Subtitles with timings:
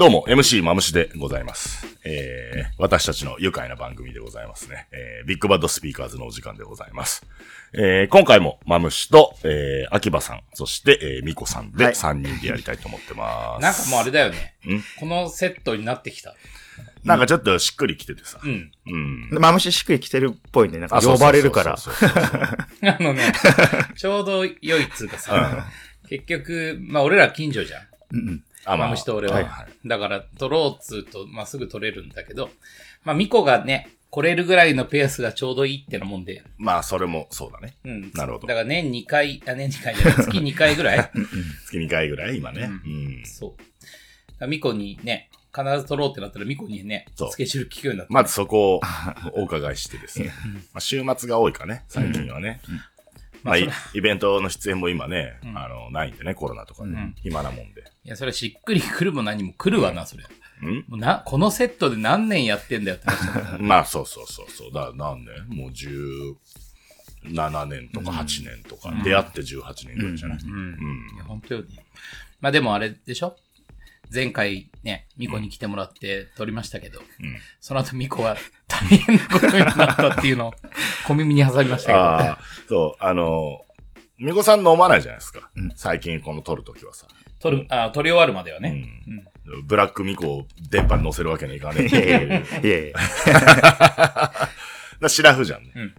[0.00, 1.86] どうも、MC マムシでございます。
[2.04, 4.88] えー、私たちの愉快な番組でございますね。
[4.92, 7.26] えー、ビッグバッドスピーカーズのお時間でございます。
[7.74, 13.62] えー、今回もマムシと、えー、秋葉さん、そして、えー、ミコさんではい3人でやりたいと思ってます。
[13.62, 14.80] なんかもうあれだよねん？
[14.98, 16.34] このセットになってきた。
[17.04, 18.40] なんかちょっとしっくりきててさ。
[18.42, 18.72] うん。
[18.86, 19.28] うん。
[19.38, 20.78] マムシしっくり来てるっぽいね。
[20.78, 21.76] なんか呼ばれるから。
[21.76, 23.34] あのね、
[23.98, 25.68] ちょうど良いっつうかさ、
[26.08, 27.82] 結局、まあ俺ら近所じゃん。
[28.12, 29.34] うんうんあ、マムシと俺は。
[29.34, 29.88] はいはい。
[29.88, 32.50] だから、取ろうっつうと、まあすぐ取れるんだけど、
[33.04, 36.42] まあミコがね、来れるぐらいのペースがちょうどいいってのもんで。
[36.58, 37.76] まあ、それもそうだね。
[37.84, 38.10] うん。
[38.12, 41.10] なるほどだから年2回、あ、年2回じゃない、 月2回ぐらい？
[41.66, 42.62] 月2回ぐらい今ね。
[42.62, 42.70] うう
[43.20, 43.22] ん。
[43.24, 43.56] そ
[44.40, 44.46] う。
[44.48, 48.12] ミコにね、必ず取ろうってなったらミコにねそう、スケジュール聞くようになった。
[48.12, 48.80] まずそこを
[49.34, 50.32] お伺いしてですね。
[50.72, 52.60] まあ、週末が多いかね、最近はね。
[53.42, 57.14] まあ、イイベントの出演も今ね、んあの、ないんでね、コロナとかね。
[57.22, 57.84] 暇なもんで。
[58.04, 60.24] いや、それしっくり来るも何も来るわな、それ。
[60.62, 60.84] うん？
[60.88, 63.58] もうな、このセットで何年やってんだよって話だから。
[63.58, 64.72] まあ、そうそうそうそう。
[64.72, 70.50] だから何年もう17年とか8年とか、出会って18年ぐらいじゃない、うん。
[70.50, 71.66] うんいや、本当よね。
[72.40, 73.36] まあでもあれでしょ？
[74.12, 77.04] 前回ね、ミコに来てもらって撮りましたけど、ん
[77.60, 78.36] その後ミコは
[78.66, 80.54] 大変なことになったっていうのを
[81.06, 81.98] 小耳に挟みましたけど。
[81.98, 82.38] ああ、
[82.68, 83.64] そう、あの、
[84.18, 85.48] みこさん飲まないじゃないですか。
[85.54, 87.06] うん最近この撮るときはさ。
[87.40, 88.70] 撮る、あ、撮り終わるまではうね。
[88.70, 89.26] ん。
[89.64, 92.92] ブラックミコを電波に乗せるわけにはいかねえいやいやいやいやい
[95.00, 95.72] やシラフじゃんね。
[95.76, 95.94] うん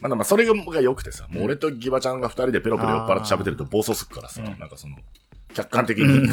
[0.00, 4.96] まあでもそれが良くてさ、もう俺とギバちゃんが二人でペロペロ酔っ払って喋ってると暴走するからさ、うんなんかその、
[5.54, 6.28] 客観的に、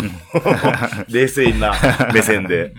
[1.07, 1.73] 冷静な
[2.13, 2.73] 目線でん突っ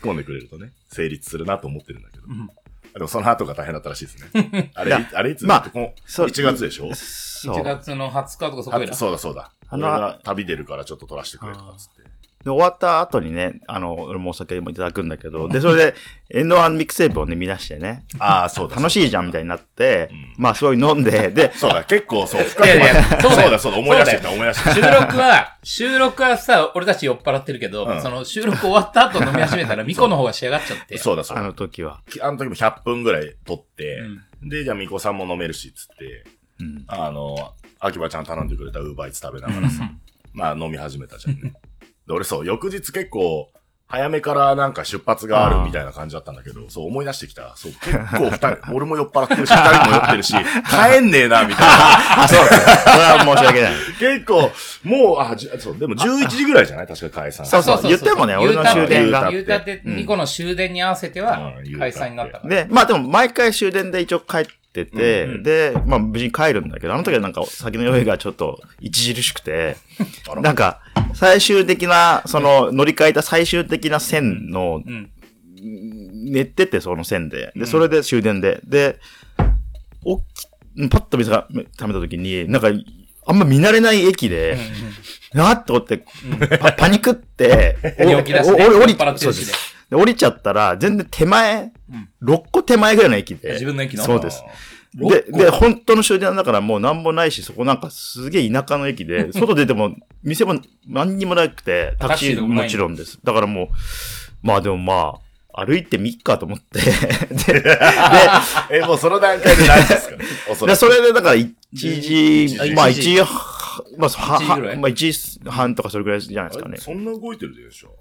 [0.00, 2.26] 込んでくれるとね、成立するなと思ってるんだけど。
[2.26, 4.72] んでもその後が大変だったらしいですね。
[4.74, 6.92] あれ、あれいつまあこのそう1月でしょ？
[6.94, 7.64] そ1う。
[7.64, 8.96] で月の20日とかそこいらあ。
[8.96, 9.52] そうだそうだ。
[9.72, 12.02] あの俺が旅出るからちょっと撮らせてくれとかっつって。
[12.44, 15.94] 終わった後にね、あの、俺もお酒もいただくんだけど、で、それで、
[16.30, 18.76] エンドワンミックステープをね、見出してね、ああ、そうだ。
[18.76, 30.96] 楽しいじゃんみたいになってうん、まあ、すごい飲んで、で、 そうだ、結構そう、深くいやいやまでそうだよそうだ、そうだ、思い出してきた、思い出してき収録は、収録はさ、俺たち酔っ払ってるけど、うんその収録終わった後飲み始めたら、ミコの方が仕上がっちゃって。
[30.96, 31.00] た。
[31.00, 31.46] そうだ、そうあだ。
[31.46, 32.00] の時は。
[32.20, 34.00] あの時も100分ぐらい撮って、
[34.42, 36.24] で、じゃあ、みこさんも飲めるし、つって、
[36.60, 36.84] うん。
[36.88, 37.54] あの、
[37.84, 39.90] 秋葉ちゃん頼んでくれたウーバーイーツ食べながらさ、
[40.32, 41.52] まあ飲み始めたじゃんね。
[42.06, 43.50] で、俺そう、翌日結構、
[43.88, 47.54] 早めからなんか出発があるみたいな感じだったんだけど、そう思い出してきた。
[47.56, 52.22] そう、結構二人、 俺も酔っ払ってるし、二人も酔ってるし、帰んねえな、みたいな。
[52.24, 52.56] あ、そうだ。
[52.56, 53.72] それは申し訳ない。
[54.00, 54.50] 結構、
[54.84, 56.86] もう、あ、じゅそう、でも11時ぐらいじゃない？
[56.86, 57.44] 確か解散。
[57.44, 62.64] そうそう言ってもね俺の終電が言うたって、ミコの終電に合わせてはうん、解散になったから。
[62.64, 69.76] で、まあでも毎回終電で一応帰ってて、うんで、まあ無事に帰るんだけど、あの時はなんか先の酔いがちょっと著しくて、
[70.40, 70.80] なんか
[71.14, 75.10] 最終的な、その乗り換えた最終的な線の、うん。
[76.24, 78.98] 寝ててその線で、で、それで終電で、で、
[80.04, 82.68] おっき、パッと目が目覚めた時に、なんか、
[83.26, 84.58] あんま見慣れない駅で、
[85.32, 86.04] なーって思って、
[86.58, 91.70] パパニクって、 寝起きだしねおお降りそうですで降りちゃったら、全然手前、
[92.22, 93.52] 6個手前ぐらいの駅で。
[93.52, 94.02] 自分の駅の？
[94.04, 94.42] そうです。
[94.94, 95.38] で、6個。
[95.38, 100.58] で、本当の終電だからもうなんもないし、そこなんかすげえ田舎の駅で、 外出ても、店も
[100.88, 103.18] 何にもなくて、タクシーももちろんです。
[103.22, 103.68] だからもう、
[104.42, 105.16] まあでもま
[105.54, 106.80] あ、歩いてみっかと思って、
[107.52, 107.78] で、で、
[108.70, 110.08] え、もうその段階で何です
[110.56, 110.66] か？
[110.66, 113.16] でそれでだから1時、時まあ1 1時。
[113.20, 113.26] 半、
[113.98, 114.76] まあ、は、1時はぐらい？
[114.78, 116.78] まあ1時半とかそれぐらいじゃないですかね。
[116.78, 117.94] そんな動いてるでしょ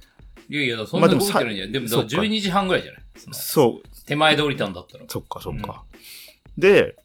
[0.51, 1.71] いやいや、そんな動いてるんじゃん。
[1.71, 3.01] でも、そうか12時半ぐらいじゃない？
[3.31, 5.06] そう、手前で降りたんだったら。
[5.07, 5.83] そっかそっか。
[6.57, 6.98] で、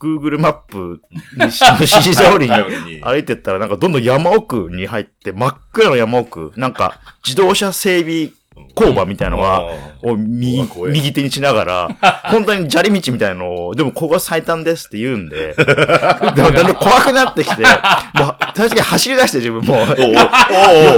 [0.00, 1.02] Google マップ
[1.36, 8.30] にし指示通りに歩いてったら、なんかどんどん山奥に入って、真っ暗の山奥、なんか自動車整備
[8.74, 9.64] 工場みたいなのが、
[10.02, 11.88] をう右右手にしながら、
[12.30, 19.86] 本当に砂利道みたいなのを、でもここが最短ですって言うんで、 だんだんだん怖くなってきて、もう、確かに走り出して自分も、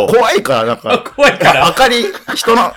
[0.09, 1.67] 怖いから、なんか、 怖いから。
[1.67, 2.05] 明かり、
[2.35, 2.73] 人の、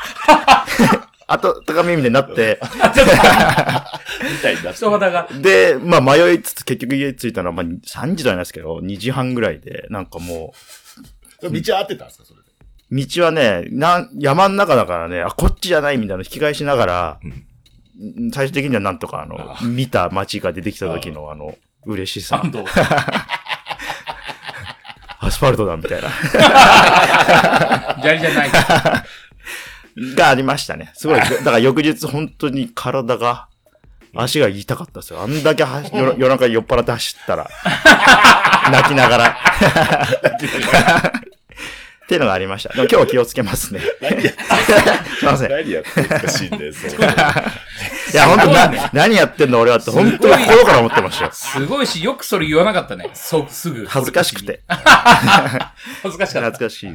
[1.28, 5.28] 温かみみたいになって、みたいになって人肌が。
[5.32, 10.54] で、まあ迷いつつ結局家着いたのは、まあ3時じゃないですけど、2時半ぐらいで、なんかも
[11.42, 12.40] う、道は合ってたんですか、それ。
[12.40, 12.43] で。
[12.94, 17.46] 道はね、なん山の中だからね、あ、こっちじゃないみたいなの引き返しながら、うん
[18.34, 21.56] 最終的にはなんとかあの、見た街が出てきた時のあの、
[21.86, 22.66] 嬉しさ感、動。
[25.20, 26.10] アスファルトだみたいな、
[28.02, 28.52] 砂利じゃない。
[30.16, 30.92] がありましたね。
[30.96, 31.20] すごい。
[31.20, 33.48] だから翌日本当に体が、
[34.16, 35.22] 足が痛かったですよ。
[35.22, 37.50] あんだけは夜夜中酔っ払って走ったら、
[38.72, 39.38] 泣きながら。
[42.04, 42.70] っていうのがありました。
[42.70, 43.80] でも今日は気をつけますね。
[45.20, 45.48] すいません。
[45.48, 47.02] い何やってんですか、死んで、そう。
[48.14, 51.32] や、本当な、何やってんの俺はって、本当に心から思ってましたよ。
[51.34, 53.10] すごいし、よくそれ言わなかったね。
[53.14, 53.86] そう、すぐ。
[53.86, 54.62] 恥ずかしくて。
[54.68, 56.52] 恥ずかし かった。
[56.52, 56.88] 懐かしい。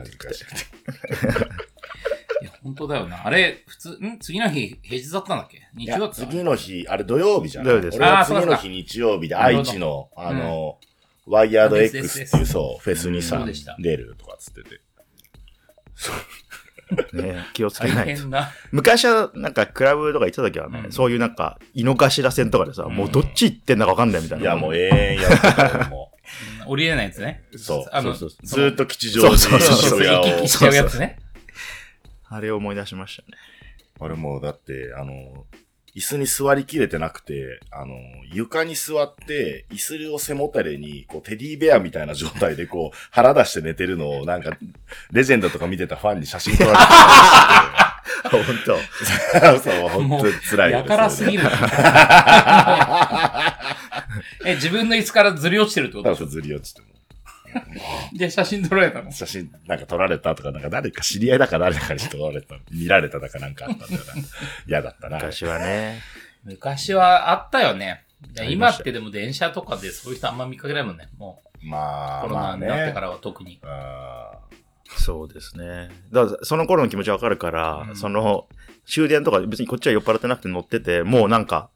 [2.41, 3.27] いや、本当だよな。
[3.27, 4.19] あれ、普通、ん？
[4.21, 5.61] 次の日、平日だったんだっけ？
[5.75, 10.79] 日曜だった次の日、あれ土曜日じゃない土曜日です俺はあーそうですか次の日日曜日で愛知の、あの、
[11.27, 14.81] ワイヤード X っていう、そう、フェスにさそうでした、出るとかっつってて。
[17.13, 18.23] ね気をつけ大ないと。
[18.71, 24.45] 昔は、なんか、クラブとか行ってた時はね、うんそういうなんか、井の頭線とかでさ、もうどっち行ってんだかわかんないみたいな。
[24.45, 26.09] いや、もう永遠やって
[26.67, 27.45] 降りれないやつね。
[27.53, 27.59] う。
[27.59, 27.89] そう。
[27.93, 30.01] あの、そうそうずーっと吉祥寺にそうそうそう。
[30.05, 31.19] 行き来しちゃうやつね。
[32.29, 33.29] あれを思い出しましたね。
[34.01, 35.47] 俺もうだって、あの、
[35.99, 37.97] 椅子に座りきれてなくて、あの、
[38.33, 44.57] 床に座って、椅子を背もたれに、こう、テディベアみたいな状態で、こう、腹出して寝てるのを、なんか、
[45.11, 46.83] レジェンドとか見てたファンに写真撮られて
[48.31, 48.79] 本当。
[49.41, 51.43] たそう、本当に辛いよやからすぎる。
[54.47, 56.87] え、自分の椅子からずり落ちてるってことでしょずり落ちても。
[58.13, 59.11] で、写真撮られたの？
[59.13, 64.13] 写真なんか撮られたとか、なんか誰か知り合いだか誰だかに撮られた、見られただかなんかあったんだよな。
[64.67, 65.17] 嫌だったな。
[65.17, 66.01] 昔はね。
[66.45, 68.05] 昔はあったよね。
[68.49, 71.09] 今ってでも電車とかでそういう人あんま見かけないもんね。
[71.19, 72.67] もう、まあ、コロナまあね。
[72.67, 73.61] になってからは特に。
[73.63, 74.33] あ
[74.97, 75.91] そうですね。
[76.13, 78.49] だから、その頃の気持ちわかるから、うんその、
[78.87, 81.71] 終電とか別にこっちは酔っ払ってなくて乗ってて、もうなんか、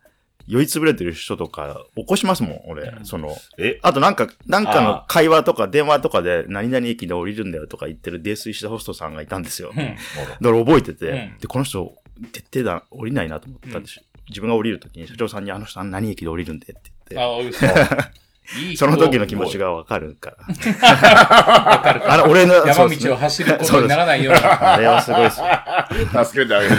[0.47, 2.83] 酔いつぶれてる人とか起こしますもん、俺。
[2.83, 3.79] うんその、ーえ？
[3.83, 9.73] あとなんか、なんかのあ会話とか電話とかで、何々駅で降りるんだよとか言ってる泥酔したホストさんがいたんですよ。
[9.75, 9.77] うん。
[9.77, 9.97] だか
[10.41, 11.95] ら覚えてて、うんで、この人、
[12.33, 18.11] 徹底だ、降りないなと思ったんです、自分が降りるときに社長さんにあの人は何駅で降りるんでって言って、あ、
[18.77, 20.37] その時の気持ちがわかるから。
[20.39, 24.41] わかる あの、俺の、山道を走ることにならないように。
[24.43, 25.47] あれはすごいですよ。
[26.25, 26.77] 助けてあげる。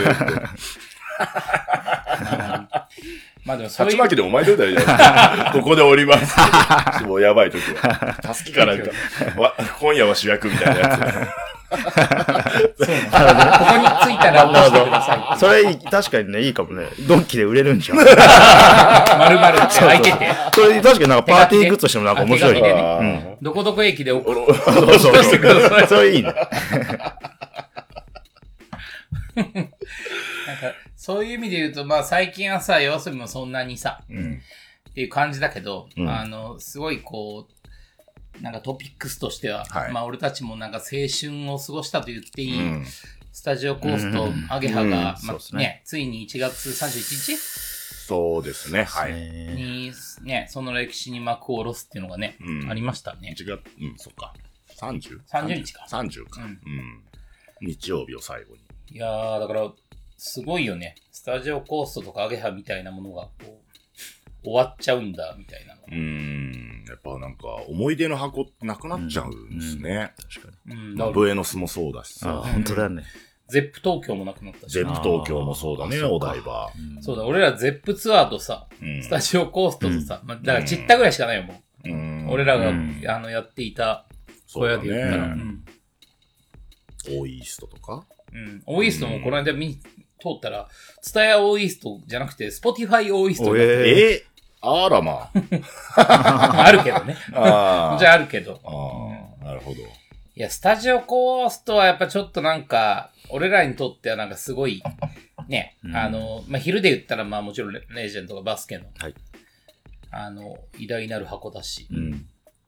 [3.46, 4.80] まあでもそういう勝ち負けでお前どうだよ。
[5.52, 6.36] ここで降ります。
[7.06, 8.16] もうやばい時は。
[8.22, 8.90] たすきかなんか、
[9.38, 10.98] わ今夜は主役みたいなや
[11.76, 15.40] そうなんだここに着いたら落としてください。
[15.40, 16.88] それ、確かにね、いいかもね。
[17.08, 17.98] ドンキで売れるんじゃん。
[19.20, 20.32] 丸々って開いてて。
[20.54, 22.74] それ、確かになんかパーティーグッズとしてもなんか面白いね。
[22.74, 24.36] ねどこどこ駅で落う
[25.00, 25.88] そうとしてください。
[25.88, 26.34] それいいね。
[29.36, 34.42] なんか、そういう意味で言うと、まあ最近はさ、要するにもそんなにさ、うん。
[34.90, 37.46] っていう感じだけど、うんあの、すごいこ
[38.40, 42.86] う、なんかトピックスとしては、はいまあ俺たちもなんか青春を過ごしたと言っていい、うん
[43.34, 48.86] スタジオコースとうんアゲハが、うんまあそうですねね、ついに1月31日そうですね。
[48.86, 49.12] はい。
[49.12, 53.36] ねに、ね、その歴史に幕を下ろすっていうのがね、うんありましたね。
[53.38, 54.34] 1月、うん、そっか。
[54.80, 55.20] 30?
[55.26, 56.44] 30日か30か。
[56.44, 57.04] ううんん。
[57.60, 58.62] 日曜日を最後に。
[58.94, 59.72] いやー、だから、
[60.26, 60.96] すごいよね。
[61.12, 63.62] スタジオコーストとかアゲハみたいなものが、こ
[64.42, 65.82] う、終わっちゃうんだ、みたいなの。
[65.86, 66.86] うーん。
[66.88, 70.14] やっぱなんか、思い出の箱ってなくなっちゃうんですね。
[70.34, 70.76] 確かに。
[70.76, 72.34] うん、ブエノスもそうだしあ、さ。
[72.54, 73.04] 本当だね。
[73.50, 74.98] ゼップ東京もなくなったしゼッな。
[74.98, 76.72] プ東京もそうだね、お台場。
[77.02, 81.90] そうだ、俺らゼップツアーとさ、うんスタジオコーストとさ、まあ、だから散ったぐらいしかないよ、もう。
[81.90, 84.08] うん俺らが、うんあの、やっていた
[84.48, 85.36] 小そうだ屋で言ったら。
[87.10, 88.06] オーイーストとか？
[88.34, 88.64] うん。
[88.66, 89.78] オーイーストもこの間見、
[90.24, 90.68] 通ったら、
[91.02, 94.26] ツタヤオーイーストじゃなくて、スポティファイオーイーストおになってええ
[94.66, 95.30] あらま
[95.98, 97.18] あるけどね。
[97.36, 97.96] あ。
[97.96, 98.62] あじゃああるけど。
[98.64, 99.82] ああ、なるほど。
[99.82, 99.86] い
[100.36, 104.82] や、スタジオコーストはやっぱちょっとなんか、俺らにとってはなんかすごい、
[105.50, 109.14] ね、うんあの、まあ、昼で言ったらまあもちろんレレジェンドがバスケの、はい
[110.12, 112.26] あの、偉大なる箱だし、うん。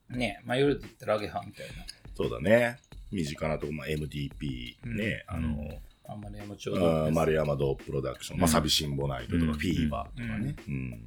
[0.10, 1.74] ね、まあ夜で言ったらアゲハみたいな、
[2.16, 2.78] そうだね。
[3.12, 9.54] 身近なとこ、まあ、MDP ね、あの、あんまり山町あー丸山堂プロダクション、まあ、サビシンボナイトとか、うん。
[9.54, 10.56] フィーバーとかね。
[10.68, 11.00] うん。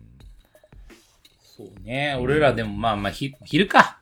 [1.57, 3.99] そうね、俺らでもまあまあひ昼か。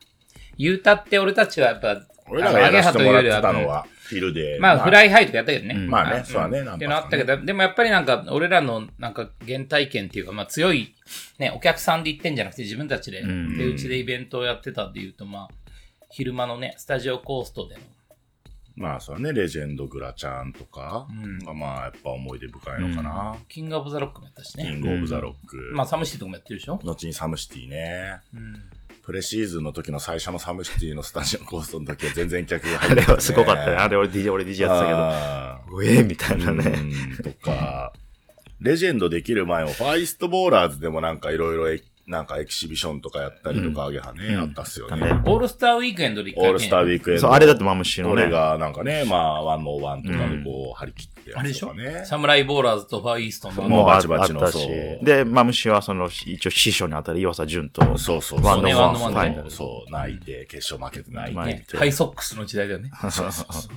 [0.59, 4.59] 言うたって俺たちはやっぱ、俺らがやらせてもらってたアゲハというよりはのは、昼で。
[4.61, 5.75] まあフライハイとかやったけどね。
[5.75, 5.91] うん。
[5.91, 10.95] まあね、そうだね、なんっていうのあったけど、でもやっぱりなんか、俺らのなんか原体験っていうか、まあ強い、
[11.39, 13.57] ね、お客さんで行ってんじゃなくて自分たちで、うん。
[13.57, 15.49] 手打ちでイベントをやってたっていうと、まあ、
[16.11, 17.81] 昼間のね、スタジオコーストでの、
[18.77, 21.09] まあ、そうだね、レジェンド、グラちゃんとか
[21.55, 23.37] まあ、やっぱ思い出深いのかな。
[23.49, 24.65] キングオブザロックもやったしね。
[24.65, 25.71] キングオブザロック。
[25.73, 26.77] まあ、サムシティとかもやってるでしょ？
[26.85, 28.21] 後にサムシティね。
[28.35, 28.63] うん。
[29.03, 33.77] プレシーズンの時の最初のサムシティのスタジオコーストの時は全然客が入あってれはすごかったね。
[33.77, 34.99] あれ俺 DJ、俺 DJ やってたけど。
[34.99, 37.17] あうえーみたいなーね。
[37.17, 37.93] うんとか、
[38.61, 45.03] レジェンドできる前も、ファイストボーラーズでもなんかいろいろ、なんかエキシビションとかやったりとか、あげはね、うんあったっすよあね。
[45.07, 47.23] ねオールスターウィークエンドで一回オールスターウィークエンド。
[47.23, 48.23] そう、あれだってマムシのね。
[48.23, 51.75] 俺がなんかね、まあ、101とかでこう、張り切ってやあれでしょ？
[51.75, 52.05] ね。
[52.05, 54.73] サムライボーラーズとファーイーストのもうバチあバチのあったしそ
[55.03, 55.05] う。
[55.05, 58.71] で、マムシはその、一応師匠にあたる岩佐淳と、そうそうワンそう。
[58.73, 61.79] ドワンドワンそうでそう、泣いて、決勝負けて泣いてみたいな。
[61.81, 62.91] ハイソックスの時代だよね。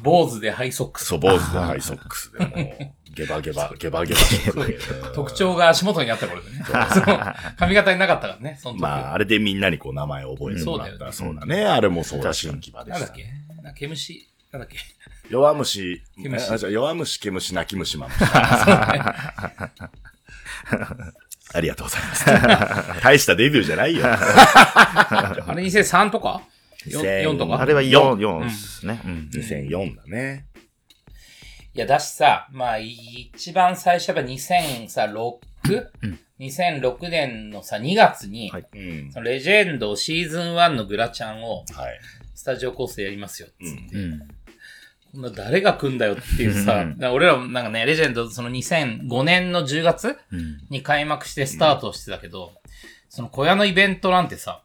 [0.03, 1.07] 坊主でハイソックス。
[1.07, 4.79] そう、坊主でハイソックスでもう、ゲバゲバ、ゲバゲバしてくれて
[5.13, 6.63] 特徴が足元にあった頃でね。
[6.93, 7.19] その
[7.57, 8.81] 髪型になかったからね、その時。
[8.81, 11.65] まあ、あれでみんなにこう名前を覚えてもらったらそうだね。
[11.65, 13.15] あれもそうだ、新規場でしたなんだっ。
[13.15, 13.25] け？
[13.61, 14.77] な毛虫、なんだっけ？
[15.29, 16.01] 弱虫、
[16.71, 18.19] 弱虫、毛虫、泣き虫、マムシ。
[21.51, 22.25] ありがとうございます。
[23.03, 24.05] 大したデビューじゃないよ。
[24.09, 26.41] あれ2003とか
[26.87, 27.59] ？4, 4とか？
[27.59, 29.01] あれは四4、4ですね。
[29.03, 29.29] うん。
[29.33, 30.45] 2004だね。
[31.79, 35.39] いや、だしさ、まあ、一番最初は 2006?2006、
[36.37, 39.11] 2006年のさ、2月に、はいうん。
[39.13, 41.99] そのレジェンドシーズン1のグラちゃんをはい。
[42.35, 43.95] スタジオコースでやりますよ、つって。
[43.95, 44.19] うん。
[45.13, 50.57] こんな誰が来んだよっていうさ、俺らもなんかね、レジェンドその2005年の10月うん。
[50.69, 52.51] に開幕してスタートしてたけど、
[53.07, 54.63] その小屋のイベントなんてさ、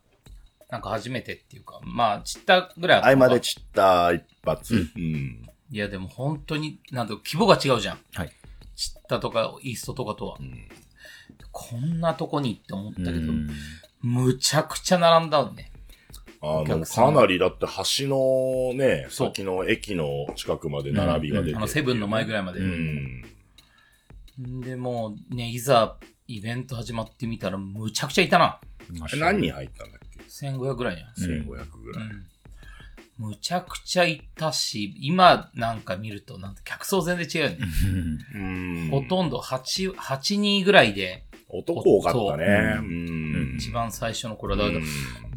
[0.68, 4.90] なんか初めてっていうか、まあ、散ったぐらいあったのか合間で散った一発。
[4.96, 5.43] うん。
[5.74, 7.98] いや、でも本当に、なんと規模が違うじゃん。
[8.14, 8.30] はい。
[8.76, 10.38] 散ったとか、イーストとかとは。
[10.38, 10.68] ん
[11.50, 13.50] こんなとこにって思ったけど、うん
[14.00, 15.72] むちゃくちゃ並んだね。
[16.42, 17.66] あの、かなりだって
[17.98, 22.60] 橋のね、先の駅の近くまで並びが出て、あの、セブンの前ぐらいまで。
[22.60, 23.24] うん。
[24.60, 25.96] で、もうね、いざ、
[26.28, 28.60] イベント始まってみたら、むちゃくちゃいたな。
[29.18, 31.42] 何人入ったんだっけ？1500ぐらいじゃん。
[31.42, 31.56] ?1500 ぐ
[31.92, 32.04] らい。
[32.04, 32.26] うん
[33.18, 37.58] むちゃくちゃいたし、今なんか見ると、なんて客層全然違うよね。
[38.34, 38.88] うん。
[38.90, 42.74] ほとんど8、8人ぐらいで、男多かったね。
[42.76, 43.56] そううん。
[43.56, 44.84] 一番最初の頃だけど、うん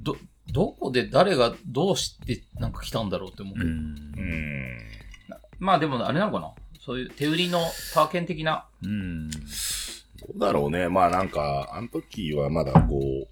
[0.03, 0.17] ど、
[0.51, 3.65] どこで誰がどうしてなんか来たんだろうって思うけど。
[3.65, 4.79] うんうん。
[5.59, 7.59] まあでもあれなのかなそういう手売りの
[7.93, 8.65] パーケン的な。
[8.81, 9.29] うん。
[9.29, 9.37] ど
[10.35, 10.87] うだろうね。
[10.89, 13.27] まあなんか、あの時はまだこう、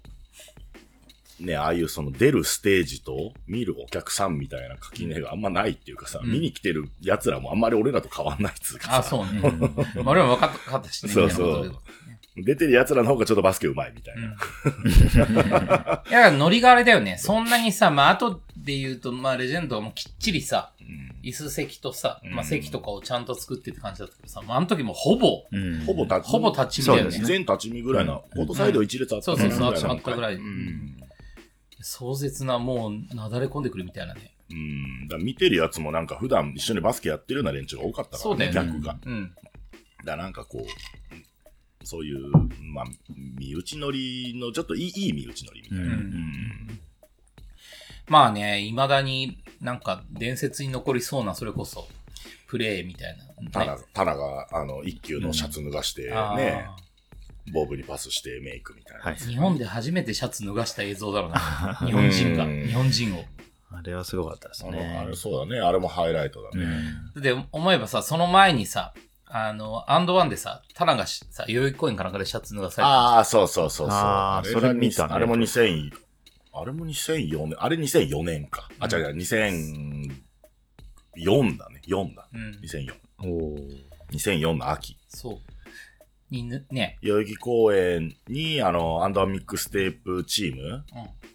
[1.40, 8.96] ね、ああいうその出るステージと見るお客さんみたいな垣根があんまないっていうかさ、うん見に来てる奴らもあんまり俺らと変わんないっつうかさ。
[8.98, 9.40] あ、そうね。
[9.96, 11.12] まあ俺も分かったかったしね。
[11.12, 11.76] そうそう
[12.36, 16.02] 出てる奴らの方がちょっとバスケ上手いみたいな。
[16.04, 17.16] でいや、ノリがあれだよね。
[17.18, 27.10] そんなにさ、まあ後で言うと、まあレジェンドはもうきっちりさ、うん椅子席とさ、まあうん席とかをちゃんと作ってって感じだったけどさ、まああの時もほぼ、うんほぼ立ちほぼ立ち見だよね。
[27.10, 31.05] 全立ち見ぐらいな、コートサイド一列あったそうそうそうぐらいな集まったぐらいうん。
[31.80, 34.34] 壮絶なもうなだれ込んでくるみたいなね。
[34.50, 35.08] うん。
[35.08, 38.98] だ見てるやつもなんか普段一緒にバスケやってるような連中が多かったから、そうだよね逆が。
[39.04, 39.32] うん。
[40.04, 42.30] らなんかこう、そういう、
[42.72, 42.84] まあ、
[43.38, 45.84] 身内乗りの、ちょっといい、いい身内乗りみたいな。
[45.84, 46.80] うんうん
[48.08, 51.88] まあね、未だになんか伝説に残りそうな、それこそ、
[52.46, 53.50] プレイみたいな。
[53.50, 56.68] タナ、タナが、あの、一級のシャツ脱がして、ね、
[57.52, 59.04] ボブにパスしてメイクみたいな。
[59.04, 59.16] はい。
[59.16, 61.78] 日本で初めてシャツ脱がした映像だろうな。
[61.84, 62.44] 日本人が。
[62.44, 63.24] うん日本人を。
[63.72, 64.98] あれはすごかったですね。
[65.00, 65.60] あれそうだね。
[65.60, 66.66] あれもハイライトだうね。
[67.16, 67.20] ん。
[67.20, 68.94] で、思えばさ、その前にさ、
[69.26, 73.98] あの、アンドワンでさ、タナがしさ、代々木公園かなんかでシャツ脱がされてああ、そうそうそうそう。
[73.98, 75.90] あーそれ見たねあれも2000、
[76.52, 78.68] あれも2004年、あれ2004年か。
[78.78, 81.82] あ、違う違う、2004だね。
[81.88, 82.28] 4だ。
[82.32, 82.50] うん。
[82.62, 82.94] 2004。
[83.18, 84.96] おー2004の秋。
[85.08, 85.38] そう。
[86.30, 86.98] にぬ、ね。
[87.02, 90.84] 代々木公園に、あの、アンドワンミックステープチーム、うん。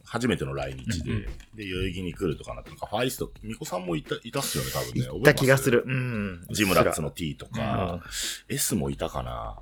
[0.03, 1.21] 初めての来日で、うん
[1.55, 5.05] で、代々木に来るとかなって、なんかファーイースト、ミコさんもいた、いたっすよね、多分ね。
[5.07, 5.86] 行った気がする。
[5.86, 5.93] る。
[5.93, 6.45] うん。
[6.51, 8.03] ジムラッツの T とか、
[8.50, 9.57] S もいたかな。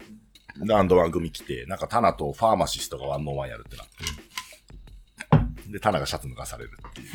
[0.65, 5.71] で、アンドワン組来て、なんかタナとファーマシストがワンオンワンやるってなって。
[5.71, 7.05] で、タナがシャツ脱がされるってい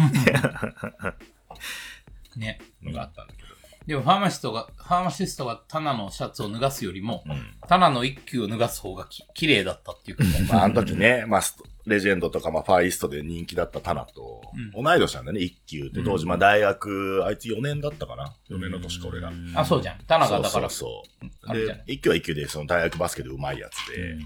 [2.37, 2.61] う ね。
[2.83, 3.44] のがあったんだけ
[3.87, 7.35] でも、ファーマシストが、ファーマシストがタナのシャツを脱がすよりも、ど。
[7.35, 7.55] うん。
[7.69, 11.43] タナの一球を脱がす方がき綺麗だったっていうか、 まあ、あの時ね、まあ、
[11.87, 14.43] レジェンドとか、まあ、ファーイーストで人気だったタナと、
[14.75, 16.03] う同い年なんだね、一級って。
[16.03, 19.31] 当時、まあ、大学、あいつ4年だったかな ?4 年の年か、俺ら。
[19.55, 19.99] あ、そうじゃん。
[20.07, 24.17] タナがだから、そうそうで一級は一級で、その大学バスケで上手いやつで、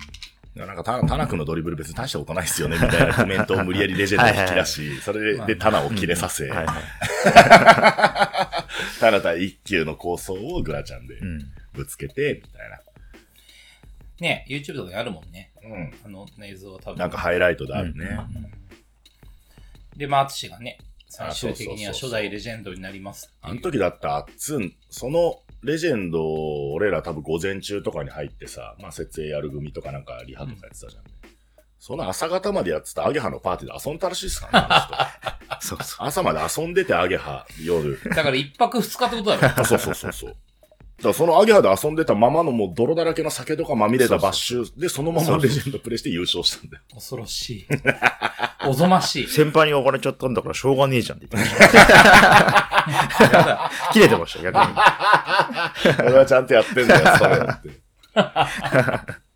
[0.66, 6.50] なんかタナ、タナ君のドリブル別に大したことないっすよね、みたいなコメントを無理やりレジェンドに引き出し、それでタナを切れさせ。
[9.00, 11.52] ただただ一級の構想をグラちゃんでうん。
[11.72, 12.80] ぶつけて、みたいな。
[14.20, 15.52] ね、YouTube とかにあるもんね。
[15.62, 15.94] うん。
[16.04, 16.98] あの映像は多分。
[16.98, 18.18] なんかハイライトであるね。
[19.96, 31.04] で、まあ、淳がね、最終的には初代レジェンドになりますっていうあの時だったあっつん、そのレジェンドを俺ら多分午前中とかに入ってさ、まあ設営やる組とかなんかリハとかやってたじゃん。
[31.78, 35.66] その朝方までやってたアゲハのパーティーで遊んだらしいっすからね あの人。
[35.68, 38.00] そうそ朝まで遊んでてアゲハ、夜。
[38.10, 39.64] だから一泊二日ってことだろ。
[39.64, 40.30] そうそうそうそう。
[40.30, 46.82] だからそのアゲハで遊んでたままのもう泥だらけの酒とかまみれたバッシュでそのままレジェンドプレイして優勝したんだよ。
[46.94, 47.66] 恐ろしい。
[48.66, 49.26] おぞましい。
[49.28, 53.70] 先輩に呼ばれちゃったんだからしょうがねえじゃんって言ってました。
[53.92, 54.62] 切れてました、逆に。
[56.10, 57.88] 俺はちゃんとやってんだよ、それって。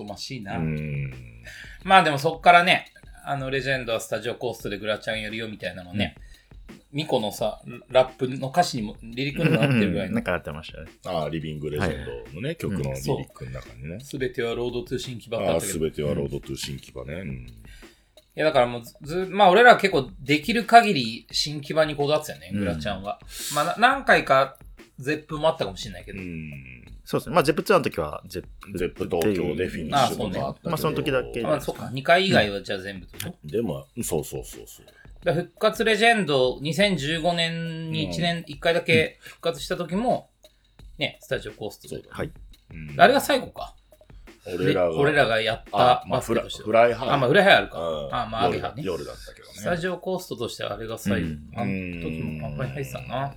[0.00, 0.58] おぞましいな。
[0.58, 1.12] うん。
[1.84, 2.86] まあでもそっからね、
[3.24, 6.16] あの、レジェンドはスタジオコーストでグラちゃんやるよみたいなのね、
[6.92, 10.86] ミコのさ、ラップの歌詞にもリリックにもなってるぐらいのなん、かなってましたね。
[11.06, 14.00] ああ、リビングレジェンドのね、曲のリリックの中にね。
[14.00, 15.70] すべては Road to 新木場ってああ、あったけど。
[15.70, 17.14] いすべては Road to 新木場ね。
[17.14, 17.46] うん
[18.34, 23.20] やだからもうずず、まあ俺らは結構できる限り新木場にこだわってたよね、うんグラちゃんは。
[23.54, 24.56] まあな何回か
[24.98, 26.18] ゼップもあったかもしれないけど。
[26.18, 26.83] うん。
[27.04, 27.34] そうですね。
[27.34, 28.78] まあ、ゼップツアーの時は、ゼップ。
[28.78, 30.70] ゼップ東京でフィニッシュとかあったけど。
[30.70, 35.34] まあその時だけまあそっか、2回以外はじゃあ全部ってこと、でも、そうそうそうそう。
[35.34, 40.30] 復活レジェンド2015年に1年、1回だけ復活した時も、
[40.98, 42.02] ね、スタジオコーストで。
[42.08, 42.32] はい。
[42.72, 43.74] うんあれが最後か。
[44.46, 47.12] 俺らが、俺らがやったあ、まあ、ケとしてはフライハー。
[47.12, 47.78] あ、まあ、フライハイあるか。
[47.78, 48.82] うんあ、まあ、アゲハね。
[48.82, 49.54] 夜夜だったけどね。
[49.54, 51.28] スタジオコーストとしてはあれが最後。
[51.28, 53.34] うんあの時もあんまり入ってたな。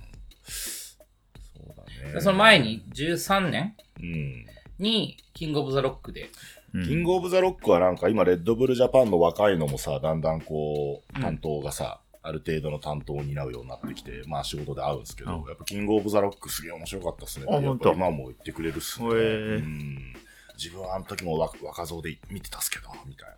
[2.12, 4.46] でその前に13年うん。
[4.78, 6.30] にキングオブザロックで、
[6.74, 17.64] うんキングオブザロックはなんか今、レッドブルジャパンの若いのもさ、だんだんこう、担当がさ、ある程度の担当を担うようになってきて、まあ仕事で会うんですけど、うんやっぱキングオブザロックすげえ面白かったっすねって。
[17.64, 19.08] やっぱ今も言ってくれるっすね。
[19.08, 20.14] へえうん。
[20.58, 23.28] 自分はあの時も若若造で見てたっすけど、みたい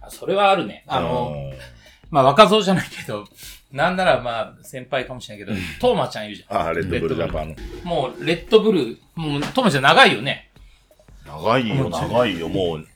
[0.00, 0.06] な。
[0.06, 0.84] あそれはあるね。
[0.86, 1.58] あの、うん
[2.10, 3.26] まあ若造じゃないけど、
[3.72, 7.48] なんならまあ先輩かもしれないけど、トーマちゃんいるじゃあ、レッドブルジャパン。
[7.50, 7.56] ん。
[7.84, 10.50] もうレッドブル、もうトーマちゃん長いよね。
[11.26, 12.86] 長いよ、長いよ、もう、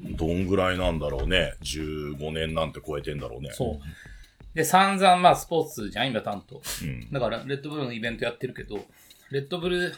[0.00, 1.54] どんぐらいなんだろうね。
[1.62, 3.50] 15年なんて超えてんだろうね。
[3.52, 4.54] そう。
[4.54, 6.60] で、散々まあスポーツじゃん、今担当。
[6.82, 7.10] うん。
[7.10, 8.84] だから、レッドブルのイベントやってるけど、
[9.30, 9.94] レッドブル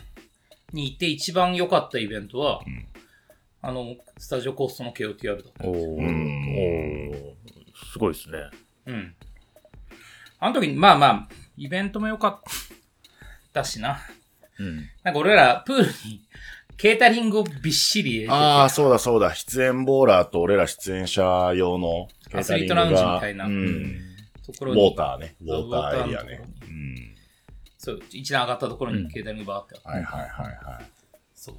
[0.73, 2.87] に行って一番良かったイベントは、ん
[3.61, 5.66] あの、スタジオコーストの KOTR だった。
[5.66, 7.33] おーうんおー
[7.92, 8.38] すごいですね。
[8.87, 9.14] うん。
[10.38, 12.53] あの時に、まあまあ、イベントも良かっ
[13.53, 13.99] たしな。
[14.59, 14.88] うん。
[15.03, 16.22] なんか俺ら、プールに、
[16.77, 19.35] ケータリングをびっしり入れててああ、そうだそうだ。
[19.35, 24.01] 出演ボーラーと俺ら出演者用のケータリングがアスリートラウンジみたいなうん。
[24.46, 25.37] ところに、ウォーターね。
[25.40, 26.40] ウォーターエリアね。
[26.62, 27.14] うん。
[27.79, 30.85] そう、一段上がったところにうんケータリングバーってあって、はいはいはいはい。
[31.35, 31.57] そう。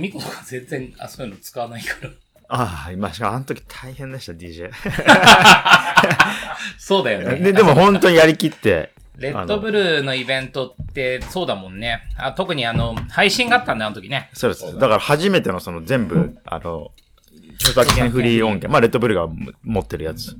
[0.00, 2.10] ミコとか全然、あ、そういうの使わないから。
[2.52, 4.72] ああ、今、しかもあの時大変でした、DJ。
[6.78, 7.36] そうだよね。
[7.38, 12.02] で、でも本当にやりきって、レッドブルのイベントってそうだもんね。
[12.16, 14.30] あ特にあの、配信があったんだ、あの時ね。
[14.32, 14.74] そうです。
[14.74, 16.90] だから初めてのその全部、あの、
[17.54, 19.28] 著作権フリー音源、まあ、レッドブルが
[19.62, 20.36] 持ってるやつ。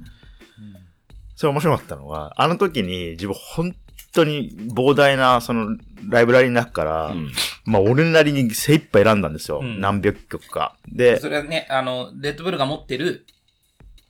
[1.36, 3.76] それ面白かったのは、あの時に自分本
[4.12, 5.76] 当に膨大なその
[6.08, 7.30] ライブラリの中から、うん
[7.64, 9.60] まあ俺なりに精一杯選んだんですよ。
[9.62, 10.76] うん何百曲か。
[10.88, 13.26] でそ、れはね、あの、レッドブルが持ってる、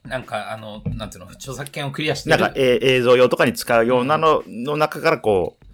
[0.05, 2.39] なんかあの、なんていうの、著作権をクリアしてる。
[2.39, 5.65] なんか、えー映像用とかに使うようなのの中からこう、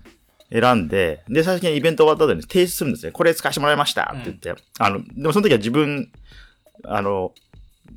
[0.60, 3.12] 選んで、で、最初にイベント終わった後に提出するんですね。
[3.12, 4.54] これ使わせてもらいましたって言って。
[4.78, 6.10] あの、でもその時は自分、
[6.84, 7.32] あの、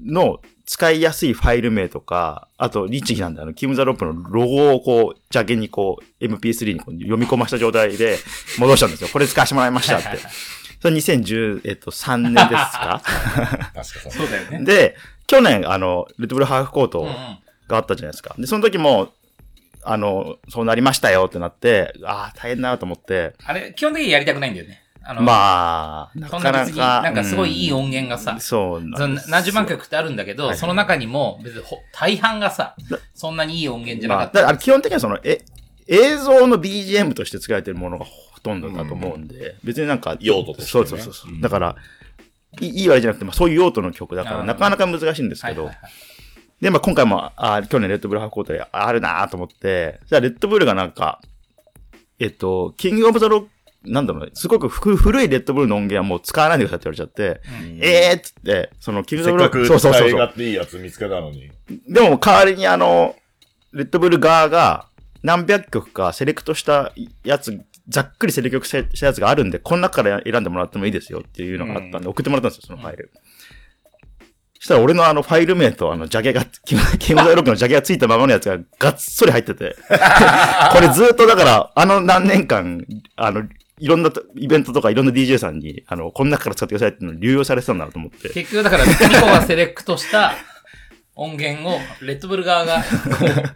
[0.04, 0.40] の
[0.72, 8.20] 使いやすいファイル名とか、あと、律儀なんで、あの、キムザロップのロゴをこう、ジャケにこう、MP3 にこう読み込ました状態で
[8.60, 9.10] 戻したんですよ。
[9.12, 10.20] これ使わせてもらいましたって。
[10.80, 13.02] それ2013、えっと、3年ですか？
[13.74, 14.12] 確かそう。
[14.12, 14.64] そうだよね。
[14.64, 17.08] で、去年、あの、レッドブルハーフコート。
[17.68, 18.34] があったじゃないですか。
[18.38, 19.10] で、その時も、
[19.84, 24.82] あの、そうなりましたよってなって、ああ、大変だなと思って、あれ、基本的にやりたくないんだよね。
[25.10, 27.02] あの、まあ、なかなそんな別に、か。
[27.02, 30.58] なんかすごいいい音音源がさ、そうそのなん何十万曲ってあるんだけど、はい。
[30.58, 32.76] その中にも別にほ大半がさ、
[33.16, 34.42] そんなにいい音源じゃなまあ、かった。
[34.42, 35.40] だから基本的にはその、え、
[35.88, 40.86] 映像の BGM として作られてるものがほとんどだと思うんで、別になんか、用途としてね。
[40.86, 41.76] そうそうそうそう、うんだから、
[42.62, 45.92] いいい悪いじゃなくて、まあそういう用途の曲だから、なかなか難しいんですけど、はいはいはい。
[46.62, 51.20] で、まあ今回も、あ去年レッドブルハコートであるなと思って、じゃあレッドブルがなんか、
[52.20, 53.50] えっと、キングオブザロック、
[53.86, 60.10] なんだろうね、すごくふ古いレッドブルの音源はもう使わないでくださいって言われちゃって、うんえーっつって、そのキングオせっかブザロック、くそうそうそう。
[60.10, 61.50] 使い勝手いいやつ見つけたのに。
[61.88, 63.16] でも代わりにあの、
[63.72, 64.88] レッドブル側が、
[65.24, 73.12] 何百曲かセレクトしたやつ、ざっくりセレクトしたやつがあるんで、この中から選んでもらってもいいですよっていうのがあったんで、送ってもらったんですよ、そのファイル。
[74.60, 79.76] そしたら俺のあのファイル名とあのジャケが、 キムキムザイロックのジャケがついたままのやつががっそり入ってて、
[80.74, 83.48] これずっとだから、あの何年間、あの、
[83.80, 88.30] いろんなとイベントとかいろんな DJ さんに、あの、この中から使ってくださいっていうのを流用されてたんだなと思って。
[88.30, 90.36] 結局だから、ニコがセレクトした
[91.16, 93.56] 音源を、レッドブル側が、こう、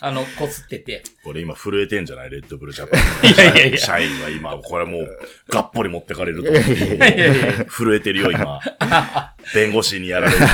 [0.00, 1.02] あの、こすってて。
[1.22, 2.30] これ今震えてんじゃない？
[2.30, 3.00] レッドブルジャパン。
[3.30, 5.08] いやいやいや社員は今、これもう、
[5.48, 8.60] がっぽり持ってかれるといやいやいやいやいやいや震えてるよ、今。
[9.54, 10.46] 弁護士にやられるんじ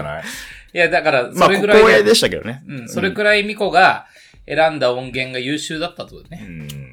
[0.00, 0.24] ゃない？
[0.72, 2.62] いや、だから、まあ、それぐらいで、光栄でしたけどね。
[2.66, 4.06] うん、それくらいミコが
[4.46, 6.38] 選んだ音源が優秀だったとうね。
[6.38, 6.89] ん。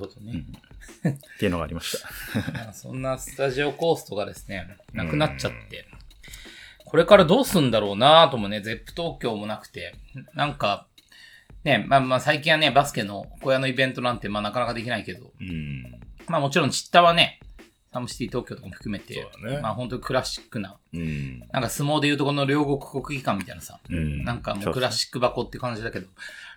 [0.00, 0.44] ほどね。
[1.08, 2.08] っていうのがありました。
[2.52, 5.86] まあそんなスタジオコーストがですね、なくなっちゃって、
[6.84, 9.94] これからどうすんだろうなともね、ゼップ東京もなくて、
[10.34, 10.86] なんか、
[11.62, 16.00] ね、まあまあ最近はね、バスケの小屋のイベントなんてまあなかなかできないけど、うん。
[16.26, 17.38] まあもちろんチッタはね、
[17.92, 21.40] サムシティ東京とかも含めて、ねまあ本当にクラシックな、うん。
[21.52, 24.24] なんか相撲でいうとこの両国国技館みたいなさ、うん。
[24.24, 26.06] なんかもうクラシック箱って感じだけど、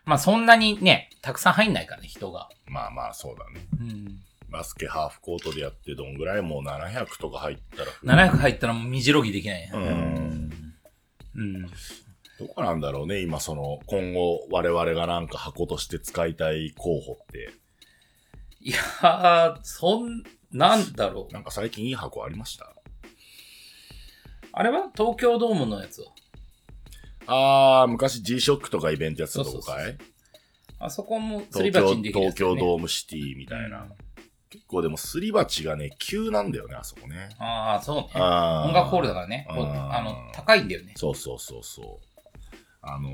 [0.06, 2.50] まあそんなにね、たくさん入んないからね、人が。
[2.66, 3.68] まあまあ、そうだね。
[3.80, 4.20] うん。
[4.50, 7.58] バスケハーフコートでやってどんぐらいもう700とか入っ
[8.04, 8.28] たら。
[8.28, 9.72] 700入ったらもう身じろぎできないね。
[9.74, 10.52] うん。
[11.36, 11.62] うん。
[12.40, 17.52] どこなんだろうね、今その、今後我々がなんか箱として使いたい候補って。
[18.60, 21.34] いやー、そん、なんだろう。
[21.34, 22.74] なんか最近いい箱ありました？
[24.52, 24.90] あれは？
[24.96, 26.12] 東京ドームのやつは
[27.28, 29.98] あー、昔 G-SHOCK とかイベントやってたとこかい？
[30.80, 33.88] あそこもすり東京鉢にできるや東京ドームシティみたいな。
[34.50, 37.30] 結構でもすり鉢がね、急なんだよね、あそこね。
[37.40, 38.10] ああ、そうね。
[38.14, 39.48] 音楽ホールだからね。
[39.50, 39.56] あ
[40.04, 40.94] の、高いんだよね。
[40.96, 41.86] そうそうそうそう。
[42.84, 43.10] あの、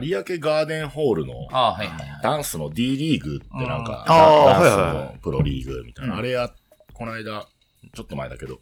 [0.00, 2.20] 有明ガーデンホールの、ああ、はいはいはい。
[2.22, 6.14] ダンスの D リーグってなんか、ダンスのプロリーグみたいな。
[6.14, 6.50] うんあれや、
[6.94, 7.46] この間、
[7.94, 8.60] ちょっと前だけど、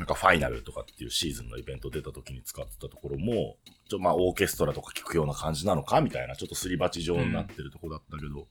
[0.00, 3.56] なんかファイナルとかっていうシーズンのイベント出た時に使ってたところも、
[3.90, 8.48] ちょまあオーケストラとか聞くような感じなのかみたいな、ちょっとすり鉢状になってるとこだったけど、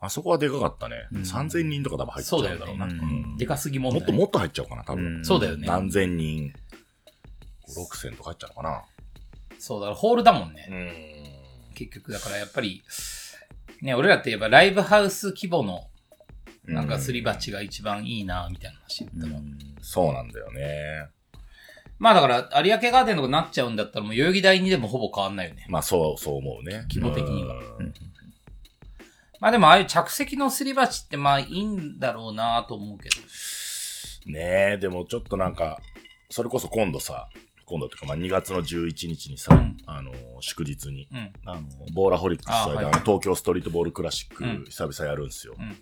[0.00, 1.08] あそこはでかかったね。
[1.12, 2.88] うん3000人とか多分入っちゃうんだろうな。
[2.88, 5.16] そうねうんでかすぎもんもっともっと入っちゃうかな、多分。
[5.16, 5.66] うんそうだよね。
[5.66, 6.54] 何千人、
[7.68, 8.84] 5、6千とか入っちゃうのかな。
[9.58, 10.68] そうだホールだもんね。
[10.70, 11.74] うん。
[11.74, 12.82] 結局、だからやっぱり、
[13.82, 15.88] ね、俺らって言えばライブハウス規模の、
[16.68, 19.42] なんかすり鉢が一番いいな、みたいな話だったら。
[19.80, 21.08] そうなんだよね。
[21.98, 25.66] まあだから、有明ガーデンとかなっちゃうんだったら、もう代々木第二でもほぼ変わんないよね。
[25.68, 26.86] まあそう、そう思うね。
[26.88, 27.92] 規模的にはうん
[29.40, 33.16] まあでも、ああいう着席のすり鉢ってまあいいんだろうなと思うけど。
[34.32, 35.80] ねえ、でもちょっとなんか、
[36.28, 37.28] それこそ今度さ、
[37.64, 41.32] 今度っていうか、まあ2月の11日にさ、うんあの、祝日に、うん。
[41.44, 41.62] あの、
[41.94, 45.54] ボーラホリックスあはい東京ストリートボールクラシック、うん久々やるんすよ。
[45.58, 45.76] うん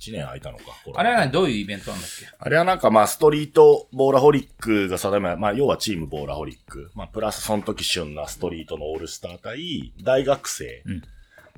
[0.00, 2.26] 1年空いたのか、あれはね、どういうイベントなんだっけ？
[2.38, 6.90] あれはなんかまあ、ストリートボーラホリックが定め、まあ、要はチームボーラホリック。
[6.94, 10.82] まあ、プラスその時旬なストリートのオールスター対、大学生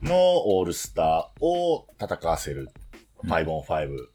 [0.02, 0.14] の
[0.56, 2.62] オールスターを戦わせる。
[2.62, 2.68] うん
[3.22, 4.06] 5 on 5、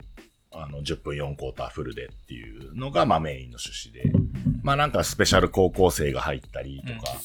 [0.52, 4.12] あの、10分4クォーターフルでっていうのが、まあメインの趣旨で。
[4.64, 7.16] まあなんかスペシャル高校生が入ったりとか。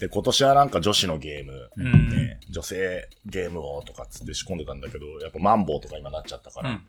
[0.00, 6.80] で、今年はなんか女子のゲーム、うんね、女性ゲームをとかっつって仕込んでたんだけど、やっぱマンボウとか今なっちゃったから、うん。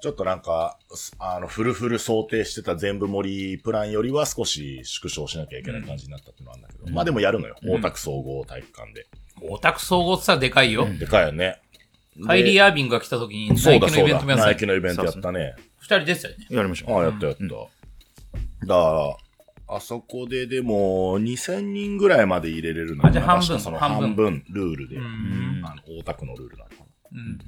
[0.00, 7.56] ちょっとなんか、すあの、フルフル想定してた全部盛りプランよりは少し縮小しなきゃいけない感じになったっていうのはあるんだけど、まあでもやるのよ。
[7.62, 9.06] ん大田区総合体育館で。
[9.42, 10.86] オタク総合ってさ、でかいよ。
[10.98, 11.60] でかいよね。
[12.26, 14.24] カイリーー・アービングが来た時に、ナそうだそうだイキのイベント。
[14.24, 15.54] もやったよイキのイベントやったね。
[15.78, 16.46] 二人出てたよね。
[16.50, 16.92] やりましょう。
[16.92, 17.42] ああ、やったやった。
[17.44, 17.66] だか
[18.66, 19.16] ら、
[19.76, 24.96] あそこででも、2000人ぐらいまで入れれるのあじゃあ半分確かその半分半分ルールで。
[24.96, 26.84] うんあの、大田区のルールなのかな。
[27.12, 27.38] うん。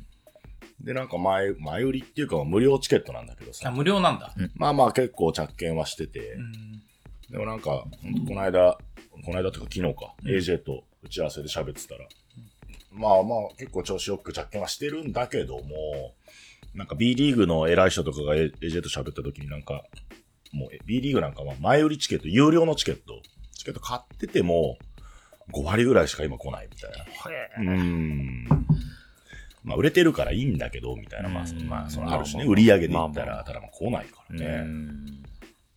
[0.80, 3.70] で、なんか前、前売りっていうか無料チケットなんだけどあ、さ。
[3.70, 4.34] 無料なんだ。
[4.54, 6.82] まあまあ結構着券はしてて、うん。
[7.30, 8.78] でもなんか、ほんとこの間、
[9.24, 12.06] この間とか昨日か、AJ と打ち合わせで喋ってたら、
[12.92, 16.14] まあまあ結構調子よく着券はしてるんだけども、
[16.74, 19.84] なんか B リーグの偉い人とかが AJ と喋った時になんか、
[20.54, 23.20] もう B リーグなんかは前売りチケット、有料のチケット、
[23.52, 24.78] チケット買ってても、
[25.52, 27.72] 5割ぐらいしか今来ないみたいな。
[27.72, 28.46] うーん。
[29.62, 31.28] まあ売れてるからいいんだけど、みたいな。
[31.28, 34.46] まあ、うんまあ、そのあるしね、売り上げで言ったら、ただまあ来ないからね。
[34.46, 35.24] うん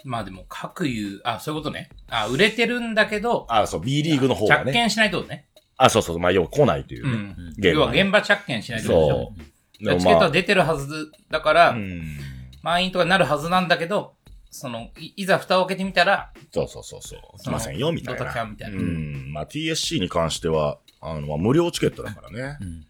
[0.06, 1.90] まあでも、各言う、あ、そういうことね。
[2.10, 4.72] あ、売れてるんだけど、あ、そう、B リーグの方がね。
[4.72, 5.48] 着券しないとね。
[5.76, 7.12] あ、そうそうまあ、要は来ないというね。
[7.12, 7.54] うん。
[7.62, 9.34] 要は現場着券しないとでしょそ
[9.82, 9.86] う。
[9.86, 12.18] でチケットは出てるはずだから、うん。
[12.62, 14.14] 満員とかになるはずなんだけど、
[14.52, 17.20] その、いいざ蓋を開けてみたら、そうそうそうそう。
[17.44, 18.20] 来ませんよ、みたいな。
[18.20, 19.32] ドタキャンみたいなうん。
[19.34, 22.58] まあ、TSC に関しては、あの、まあ、無料チケットだからね。
[22.62, 22.86] うん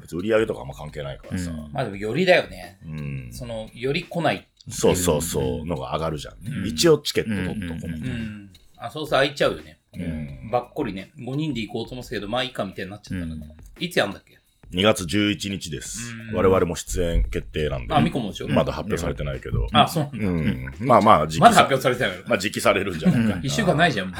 [0.00, 1.50] 別に売り上げとかあんま関係ないからさ。
[1.50, 2.78] うんまあでもよりだよね。
[2.86, 3.28] うん。
[3.32, 4.46] その、より来ない。
[4.68, 6.52] そうそうそう、のが上がるじゃんね。
[6.58, 8.16] うん一応チケット取っとこうみうたいな。
[8.16, 8.50] ん。
[8.76, 9.78] あ、そうそう、空いちゃうよね。
[9.94, 11.10] うんばっこりね。
[11.18, 13.48] 5人で行こうと思ってたけど、まあいいかみたいになっちゃったのね。
[13.80, 14.38] いつやんだっけ？
[14.72, 16.32] 2月11日ですう。
[16.32, 17.94] ん我々も出演決定なんで。
[17.94, 19.66] あ、ミコもでしょまだ発表されてないけど。
[19.72, 20.10] あ、そう。
[20.12, 20.70] うん。
[20.78, 23.40] まあまあ、時期まだ発表されてないのまあ時期されるんじゃないかな。
[23.42, 24.08] 一週間ないじゃん。
[24.10, 24.14] も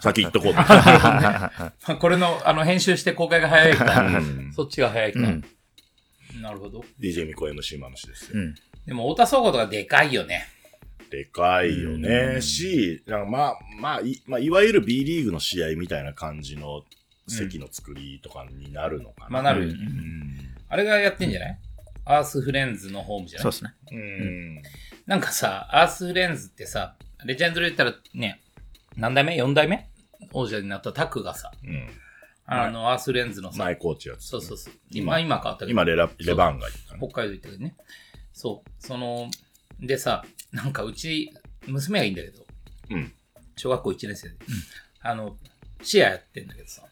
[0.00, 0.54] 先言っとこう
[1.98, 5.28] これの、あの、編集して公開が早いかうら、んそっちが早いかうら。
[5.30, 5.44] ん。
[6.40, 6.84] なるほど。
[7.00, 8.32] DJ ミコ MC マムシです。
[8.86, 10.46] でも、太田総合とかでかいよね。
[11.10, 12.40] でかいよね。
[12.40, 13.16] し、ま
[13.48, 16.84] あ、まあ、い、まあ、いわゆる B リーグの試合みたいな感じの
[17.28, 19.30] 席の作りとかになるのかな。
[19.30, 19.68] まあ、なる。
[19.68, 20.54] うん。
[20.68, 21.58] あれがやってんじゃない？
[22.04, 23.42] アースフレンズのホームじゃない？
[23.42, 23.74] そうですね。
[23.92, 24.62] うん。
[25.06, 28.40] なんかさ、アースフレンズってさ、レジェンドで言ったらね、
[28.96, 29.88] 何代目 ?4 代目？
[30.32, 31.88] 王者になったタクがさ、うん。
[32.46, 34.26] あの、アースフレンズのさ、前コーチやつ。
[34.28, 34.74] そうそうそう。
[34.90, 35.70] 今今、今変わったけど。
[35.72, 37.00] 今レラ、レバンが言ったね。
[37.10, 37.74] 北海道行ったけどね。
[38.32, 38.70] そう。
[38.78, 39.28] その、
[39.80, 41.32] でさ、なんかうち、
[41.66, 42.46] 娘がいいんだけど、
[42.90, 43.12] うん。
[43.56, 44.36] 小学校1年生で、
[45.00, 45.36] あの、
[45.82, 46.82] チアやってんだけどさ、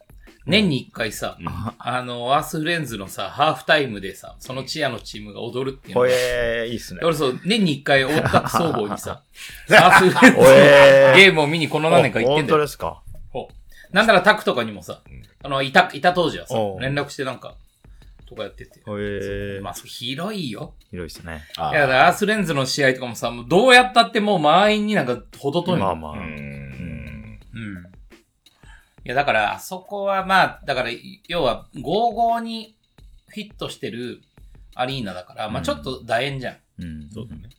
[0.46, 1.46] 年に1回さ、うん
[1.78, 7.00] あの、アースフレンズのさ、ハーフタイムでさ、そのチアのチームが踊るっていうのえー、いいっすね。
[7.02, 9.22] 俺そう、年に一回大田区総合にさ、
[9.70, 12.58] アースフレンズおえーゲームを見にこの何年か行ってん本だよ。
[12.58, 13.00] 当ですか？
[13.30, 15.00] ほうなんならタクとかにもさ、
[15.42, 17.54] あの、いた、いた当時はさ連絡してなんか、
[18.28, 18.80] とかやってて。
[18.84, 20.74] ほえーまあ、広いよ。
[20.90, 21.42] 広いっすね。
[21.56, 25.86] あいや、だからアースレンズの試合とかもさ、もうどうやったってもう満員になんかほど遠いの。
[25.86, 26.12] まあまあ。
[26.12, 26.16] う。
[26.16, 26.93] うん
[29.08, 30.90] や、だから、あそこはまあ、だから、
[31.28, 32.76] 要は、55に
[33.28, 34.22] フィットしてる
[34.74, 36.56] アリーナだから、まあちょっと楕円じゃん。
[36.78, 37.10] うん。
[37.10, 37.50] そうだね。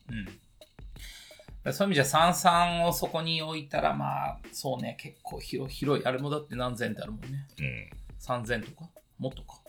[1.65, 1.73] うん。
[1.73, 6.05] そういう意味じゃ、33をそこに置いたら、まあ、そうね、結構広い、広い。
[6.05, 7.47] あれもだって何千ってあるもんね。
[7.59, 7.89] うん。
[8.19, 8.89] 3000とか？
[9.17, 9.59] もっとか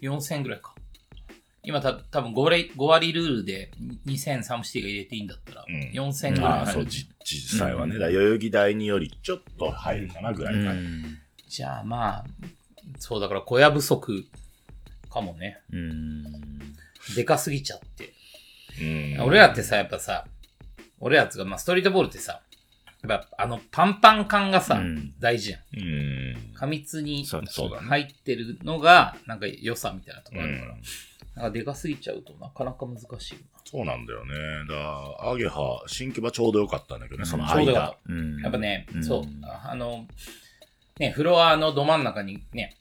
[0.00, 0.74] ？4000ぐらいか。
[1.62, 3.70] 今た多分 5, 割5割ルールで
[4.06, 6.90] 2000サムシティが入れていいんだったら、うん4000ぐらいああ、そう、入る。
[6.90, 7.94] じ実際はね。
[7.94, 10.72] だから代々木台によりちょっと入るかなぐらいかな。
[10.72, 11.18] うん。
[11.54, 12.24] じゃあまあ、
[12.98, 14.26] そうだから小屋不足
[15.08, 15.60] かもね。
[15.72, 16.24] うん。
[17.14, 18.12] でかすぎちゃって。
[18.82, 20.24] うん俺らってさ、やっぱさ、
[20.98, 22.40] 俺らっつうか、まあストリートボールってさ、
[23.06, 25.60] やっぱあのパンパン感がさ、うん大事じゃん。
[25.78, 26.54] うん。
[26.54, 27.24] 過密に。
[27.24, 30.72] 入ってるのが、なんか良さみたいなところあるから。
[30.72, 30.82] うん
[31.36, 34.34] なんかでかすぎちゃうとなかなか難しいよそうなんだよね。
[34.68, 37.72] だアゲハ、新木場ちょうどよかったんだけどね、そのちょうど。
[37.72, 37.88] や
[38.48, 40.06] っぱね、うんそう、ああの、
[40.98, 42.76] ね、フロアのど真ん中にね、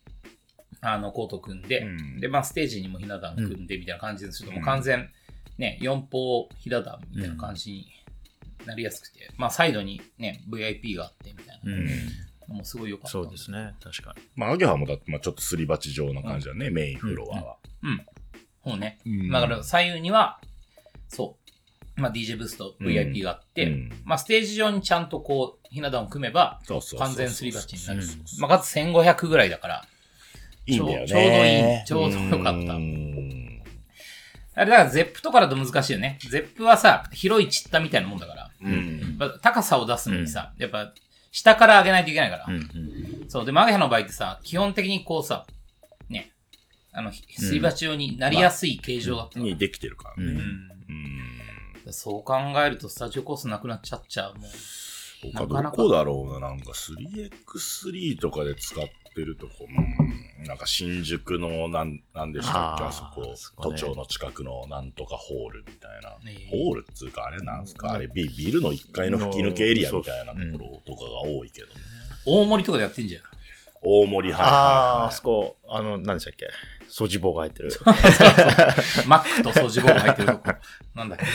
[0.82, 5.10] あの、コート組んで、うんで、まあ、ステージにもひな壇組んでみたいな感じですると、もう完全、
[5.58, 7.88] ね、四方ひな壇みたいな感じに
[8.65, 11.88] なりやすくて、まあ、サイドにね、VIP があってみたいなうん。
[12.49, 13.10] のもすごい良かった。
[13.12, 13.73] そうですね。
[13.82, 14.23] 確かに。
[14.36, 17.58] まあ、アゲハもだって、まあ、ちょっとすり鉢状な感じだね、メインフロアは。
[17.84, 18.06] うん。
[18.65, 18.99] そうね。
[19.06, 20.39] うんだから、左右には、
[21.08, 21.42] そう、
[21.95, 26.60] まあ、DJ ブースト、うん VIP があって、うんまあ、ステージ上にちゃんとこう、ひな壇を組めば、
[26.97, 28.01] 完全すり鉢になる
[28.39, 29.86] まあ、かつ1500ぐらいだから、
[30.65, 31.84] いいんだよね。
[31.86, 33.43] ちょうどいいちょうどよかったうん
[34.56, 36.19] あれだから、ゼップとかだと難しいよね。
[36.29, 39.17] ゼップはさ、広い散ったみたいなもんだから、うん。
[39.41, 40.93] 高さを出すのにさ、やっぱ、
[41.32, 42.45] 下から上げないといけないから。
[42.47, 42.56] うん。
[42.56, 43.29] うん。
[43.29, 43.45] そう。
[43.45, 45.47] で、マゲハの場合ってさ、基本的にこうさ、
[46.08, 46.32] ね、
[46.91, 49.45] あの、すり鉢用になりやすい形状だったから。
[49.45, 50.32] にできてるからね。
[50.32, 51.42] うんうん。
[51.91, 54.36] そう考えると、スタジオコースなくなっちゃっちゃう。
[54.36, 54.50] もう。
[55.32, 58.84] 他なかなかどこだろうな、なんか 3x3 とかで使っ
[59.15, 59.67] てるとこ、
[60.39, 66.10] うん、なんか新宿のなん、なんでしたっけ、あそこ、そこね都庁の近くのなんとかホールみたいな。
[66.30, 71.74] ねホールっつうか、あれなんすか、あれビビルの1階の吹き抜けエリアみたいなところとかが多いけどね。
[72.26, 73.24] 大盛りとかでやってんじゃん。
[73.82, 74.43] 大盛りあは
[75.04, 76.48] あ、あそこ、あの、何でしたっけ？
[76.93, 77.71] ソジ棒が入ってる。
[79.08, 80.53] マックとソジボが入ってるとこ。
[80.93, 81.25] なんだっけ。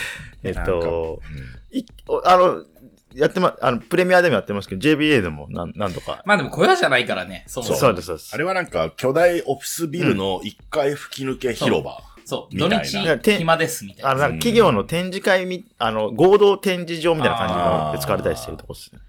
[0.45, 1.21] えっと、
[1.73, 1.85] い
[2.25, 2.65] あの、
[3.13, 6.23] やってま、あの、プレミアでもやってますけど、JBA でもなん何度か。
[6.25, 7.79] まあでも小屋じゃないからね、そもそも。
[7.81, 8.31] そうです、そうです。
[8.35, 12.05] あれはなんか巨大オフィスビルの1階吹き抜け広場。
[12.25, 12.55] そう。
[12.55, 12.85] みたいな
[13.17, 14.11] 土日暇です、みたいな。
[14.11, 19.01] あの、なんか企業の展示会み、あの、合同展示場みたいな感じので使われたりしてるとこですね。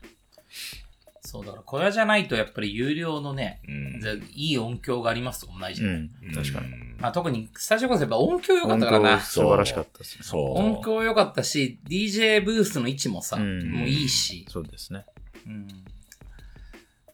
[1.30, 5.90] そう、だから小屋じゃないとやっぱり有料のね、うんじゃあいい音響がありますとかもないじゃん。
[6.24, 6.68] うん、確かに。
[6.68, 6.74] に。
[6.98, 9.24] まあ特にスタジオこそやっぱ音響良かったから本な当。
[9.24, 10.24] 素晴らしかったですね。
[10.24, 10.58] そう。
[10.58, 15.06] 音響良かったし、DJ ブースの位置もさ、うんもういいし、そうですね。
[15.46, 15.68] うん。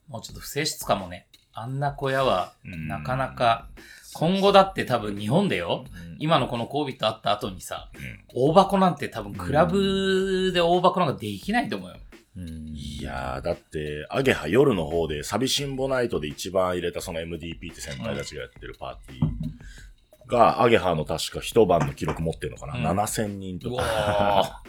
[0.08, 1.28] もうちょっと不正室かもね。
[1.54, 3.68] あんな小屋は、うんなかなか、
[4.14, 11.96] 今後だって多分日本でよ、うん今のこの COVID あった後にさ、うん大箱なんて多分クラブで大箱なんかできないと思うよ。
[12.38, 12.74] うん。
[12.76, 23.84] いやー、だって、アゲハ夜の方で、サビシンボナイトで一番入れたその MDP って先輩たちがやってるパーティーが、アゲハの確か一晩の記録持ってるのかな、うん ?7000 人とうか。
[23.84, 24.62] わ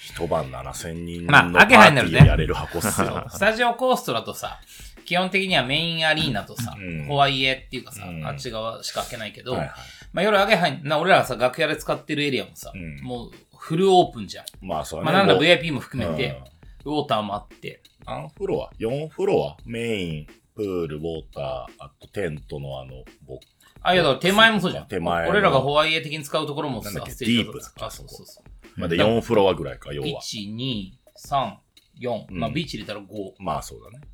[0.00, 2.18] 一晩7000人のまあパーテアゲハになるね。
[2.18, 3.08] ィーをやれる箱っすよ。
[3.08, 3.30] ー。
[3.30, 4.60] スタジオコーストだとさ、
[5.04, 7.06] 基本的にはメインアリーナとさ、うん。
[7.06, 8.26] ホワイエっていうかさ、うん。
[8.26, 9.70] あっち側しか開けないけど、はいはい。
[10.12, 13.00] まあ夜アゲハに、な俺らがさ、楽屋で使ってるエリアもさ、うん。
[13.02, 14.44] もうフルオープンじゃん。
[14.60, 23.38] まあ、そうまあなんだ VIP も含めて、うんウォーターもあって、何フロア ?4 フロアメイン、プール、ウォーター、あとテントのあの、ボ
[23.82, 24.88] あ、いやだから手前もそうじゃん。
[24.88, 28.80] 手前の俺らがホワイエ的に使うところもさ、ディープだっけあ、そうそうそう。
[28.80, 30.08] まで4フロアぐらいか、要は。
[30.22, 30.92] 1、2、
[31.26, 31.54] 3、
[32.00, 32.24] 4。
[32.30, 33.06] うんまあビーチ入れたら5。
[33.38, 34.04] まあ、そうだね。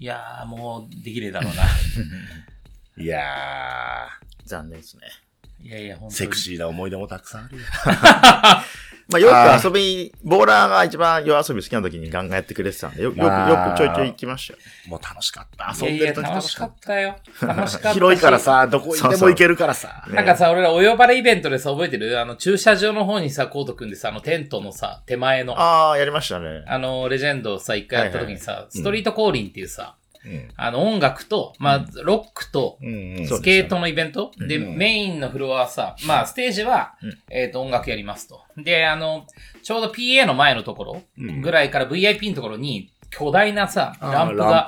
[0.00, 1.62] いやー、もう、できれだろうな。
[3.02, 4.08] いや
[4.44, 5.02] 残念ですね。
[5.60, 6.12] いやいや、本ー、当に。
[6.12, 7.64] セクシーな思い出もたくさんあるよ。
[9.10, 14.58] まあ、よく遊び、ボーラーが一番夜遊び好きな時にガンガンやってくれてたんで、よく、よく、よまあくちょいちょい行きましたよ。
[14.86, 15.74] もう楽しかった。
[15.74, 17.16] 遊んでる時楽しかったよ。
[17.40, 17.94] 楽しかったし。
[17.94, 20.04] 広いからさ、どこにでも行けるからさ。
[20.08, 22.20] ねなんかさ、俺らお呼ばれイベントでさ、覚えてる？
[22.20, 26.64] あの、駐車場の方にさ、コート組んでさ、あの、テントのさ、手前の、あああ、やりましたね。
[26.78, 29.97] の、レジェンドをさ、一回やった時にさ、ストリート降臨っていうさ、うん
[30.56, 34.32] あの、音楽と、まあ、ロックと、スケートのイベント。
[34.38, 34.76] で、うん。
[34.76, 37.18] メインのフロアはさ、まあ、ステージは、うん。
[37.30, 38.42] えっ、と、音楽やりますと。
[38.56, 39.26] で、あの、
[39.62, 41.40] ちょうど PA の前のところうん。
[41.40, 44.66] ぐらいから VIP のところに、巨大なさ、ランプが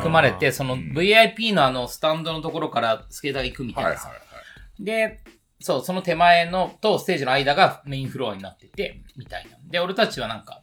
[0.00, 0.92] 組まれて、そのうん。
[0.92, 4.08] VIP のあの、スタンドのところからスケーターが行くみたいないさ。
[4.08, 4.84] はい。
[4.84, 5.20] で、
[5.60, 9.58] そう、その手前のとステージの間がメインフロアになってて、みたいな。
[9.64, 10.62] で、俺たちはなんか、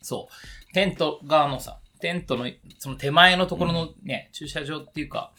[0.00, 2.46] そう、テント側のさ、テントの、
[2.78, 5.32] その手前のところのね、駐車場っていうか、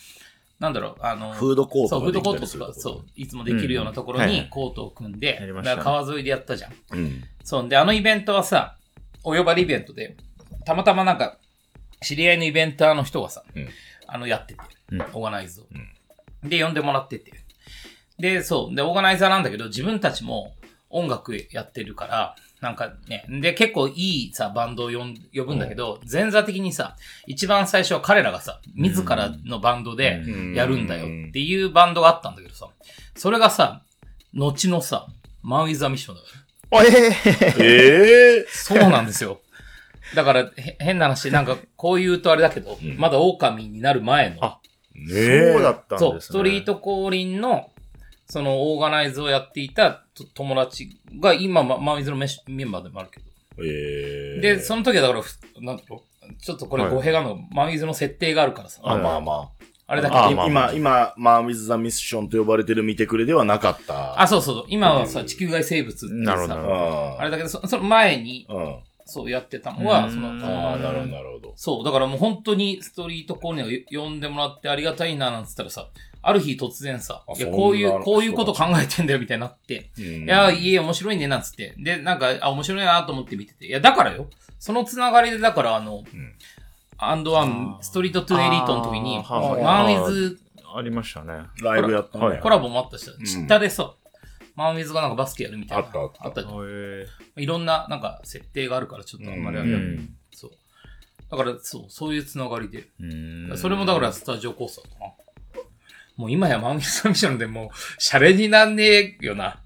[0.60, 6.71] なんだろう、あの、フードコーそう、フードコートとか、そう、いつもできるようなところうんはいにコートを組んで、やりましたねだから川沿いでやったじゃん。
[6.71, 6.76] う。
[6.91, 7.24] うん。
[7.43, 8.78] そう、で、あのイベントはさ、
[9.24, 10.15] お呼ばれイベントで、
[10.63, 11.38] たまたまなんか、
[12.02, 13.69] 知り合いのイベンターの人がさ、うん
[14.08, 14.60] あの、やってて、
[14.91, 15.65] うんオーガナイズを。
[16.43, 17.32] で、呼んでもらってて。
[18.19, 20.54] で、そう、で、オーガナイザーなんだけど、自分たちも
[20.89, 26.95] 音楽やってるから、なんかね、で、結構いいさ、バンドを呼ん呼ぶんだけど、前座的にさ、
[27.26, 32.67] 一番最初は彼らがさ、自らのバンドでうんやるんだよっていうバンドがあったんだけどさ、
[33.15, 33.82] それがさ、
[34.34, 35.08] 後のさ、
[35.41, 36.41] マン・ウィザ・ミッションだから。
[36.74, 36.88] おえ
[37.60, 39.41] えええそうなんですよ。
[40.15, 44.60] だから、へ変な話、なんか、こう言うとあれだけど、うんまだ狼になる前の、あ
[44.93, 45.54] ねえ。
[45.54, 46.10] そうだったんですね。
[46.12, 47.71] そう、ストリート降臨の、
[48.28, 53.25] その、オーガナイズをやっていたと友達が、今、ま、マンウィズのメシメンバーでもあるけど。
[53.63, 58.81] ええで、その時はだからふ、なんだろう、ちょっとこれはい語弊があるの、マンウィズの設定があるからさ。
[58.84, 59.49] あ、まあま
[59.88, 60.29] あれだけあ。
[60.29, 64.21] ど、まあまあ今、今、マン・ウィズ・ザ・ミッションと呼ばれてる見てくれではなかった。
[64.21, 68.75] あ、そうそうそう、今はさ、地球外生物ってさなるほどああれだけど、そその前に、うん。
[69.05, 71.53] そうやってたのは、うんその、ああ、なるほど、なるほど。
[71.57, 75.89] そう、だからもう本当にストリートコールに呼んでもらってありがたいななんつったらさ、
[76.23, 81.73] ある日突然さあ、いや、こういう、こういうこと考えてんだよみたいになって、いいや、いいえ、面白いねなんつって。
[81.77, 83.65] で、なんか、あ、面白いなと思って見てて。
[83.65, 84.27] いや、だからよ。
[84.60, 86.05] そのつながりで、だからあの、ん
[86.97, 90.39] アンドワン、ストリートトゥエリートの時に、マンウィズ
[90.75, 91.45] ありましたね。
[91.62, 92.39] ライブやったね。
[92.41, 93.93] コラボもあったし、んチッタでさ、
[94.55, 95.84] マンウィズがなんかバスケやるみたいな。
[95.84, 96.55] あったあったあったじゃん。
[96.63, 97.07] え
[97.38, 100.10] いろんな、なんか、設定があるから、ちょっとあんまりあうれだけどん。
[100.31, 100.51] そう。
[101.31, 102.88] だから、そう、そういうつながりで。
[102.99, 105.12] うんそれもだからスタジオコースだったな。
[106.21, 109.60] もう今やマンウィズミッションでもう、シャレになんねえよな。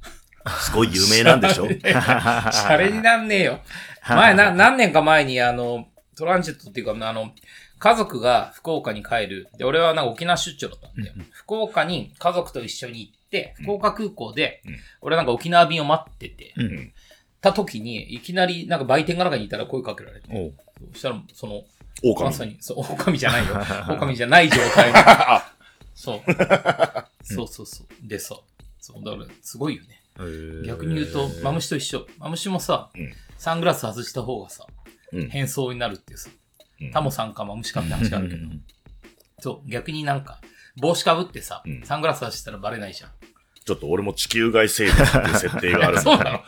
[0.62, 1.68] すごい有名なんでしょ？
[1.70, 3.60] シャレになんねえよ。
[4.08, 5.88] 前な、何年か前にあの、
[6.18, 7.34] トランジットっていうか、あの、
[7.78, 9.50] 家族が福岡に帰る。
[9.58, 16.94] で、俺はなんか沖縄出張だったんで、福岡に家族と一緒に行って、福岡空港でうん、俺なんか沖縄便を待ってて、うん
[17.42, 20.54] た時に、いきなりなんか売店が中にいたら声かけられて、
[20.94, 21.64] そしたら、その、
[22.04, 22.32] 狼ま。
[22.32, 23.54] さに、そう、狼じゃないよ。
[23.94, 24.98] 狼じゃない状態の。
[25.96, 26.22] そう。
[27.24, 28.08] そうそうそう。
[28.08, 28.36] でさ、
[28.80, 30.02] そう、だから、すごいよね。
[30.66, 32.06] 逆に言うと、マムシと一緒。
[32.20, 34.66] マムシもさ、うんサングラス外した方がさ、
[35.12, 36.30] うん変装になるっていうさ、
[36.82, 38.64] うんタモさんかマムシかって話があるけど、うん
[39.40, 40.40] そう、逆になんか、
[40.78, 43.12] 帽子かぶってさ、うんサングラス外したらバレないじゃん。
[43.66, 46.40] ちょっと俺も地球外生物っていう設定があるんだ そうなの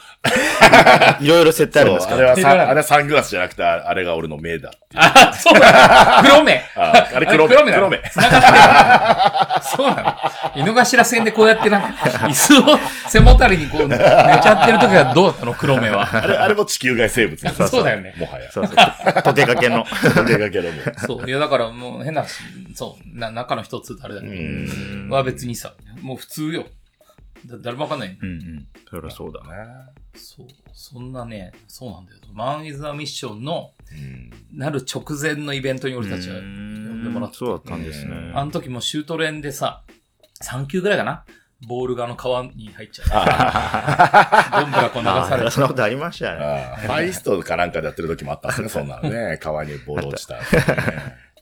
[1.19, 4.71] いろいろ設定あるんですそうかあれはさ、あれはサングラスじゃなくて、あれが俺の目だ。
[4.93, 7.55] あ、そうなの 黒目ああれ黒目。
[7.55, 7.97] 黒目黒目。
[8.11, 9.63] 繋がってる。
[9.63, 10.19] そうな
[10.55, 11.87] の井の頭線でこうやってなんか、
[12.27, 16.07] 椅子を背もたれにこう寝ちゃってる時はどうだったの黒目は。
[16.11, 18.51] あれ、あれも地球外生物ねそうだよねもはや。
[18.51, 18.75] そうそう。
[18.75, 19.85] 溶けかけの。
[20.27, 20.81] 手がけども。
[21.07, 21.27] そう。
[21.27, 22.29] いや、だからもう変な話、
[22.75, 26.65] そう、な、中の一つあれだけど、うんは別にさ、もう普通よ。
[27.45, 28.17] だ誰もわかんない。
[28.21, 28.67] うんうん。
[28.89, 29.41] そりゃそうだ。
[29.41, 29.47] ね。
[30.15, 30.47] そう。
[30.73, 32.19] そんなね、そうなんだよ。
[32.33, 34.57] マン・イズ・ア・ミッションのうん。
[34.57, 37.37] なる直前のイベントに俺たちは呼呼んでもらって。
[37.37, 38.31] そうだったんですね。
[38.33, 39.83] あの時もシュート練でさ、
[40.43, 41.25] 3球ぐらいかな
[41.65, 43.05] ボールがあの川に入っちゃ
[44.59, 44.61] う。
[44.61, 45.47] どんぶらこう流されて。
[45.47, 46.75] あそんなことありましたね。
[46.81, 49.37] ファイストかなんかでやってる時もあったんですね、そんなのね。
[49.41, 50.37] 川にボール落ちた。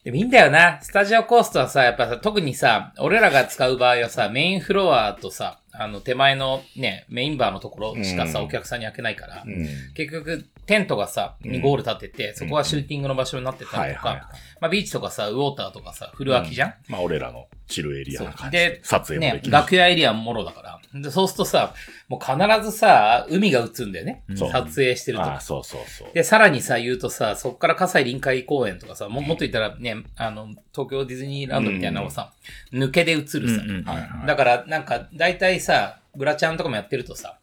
[0.05, 0.79] でもいいんだよな。
[0.81, 9.67] スタジオコーストはさ、やっぱさ、特にさ、俺らが使う場合はさ、メインフロアとさ、あの、手前のね、メインバーのところしかさ、うんお客さんに開けないから、うん。
[9.93, 18.79] 結局、テントがさ、にゴール立ってて、そこはシューティングの場所になってたりとか、まあ、ビーチとかさ、ウォーターとかさ、フル空きじゃん、まあ、俺らのチルエリアな感じでで。
[18.83, 19.51] 撮影もねでき、る。
[19.51, 20.79] 楽屋エリアももろだから。
[21.01, 21.73] で、そうするとさ、
[22.07, 24.23] もう必ずさ、海が映るんだよね。
[24.35, 26.07] 撮影してるとああ、そうそうそう。
[26.13, 32.31] で、さらにさ、言うとさ、そっから葛西臨海公園とかさ、ももっと言ったらね、あの、東京ディズニーランドみたいなのをさ、
[32.71, 33.39] 抜けで映るさ。
[33.39, 37.39] うんうんはいはいだから、なんか、大体さ、グラちゃんとかもやってるとさ、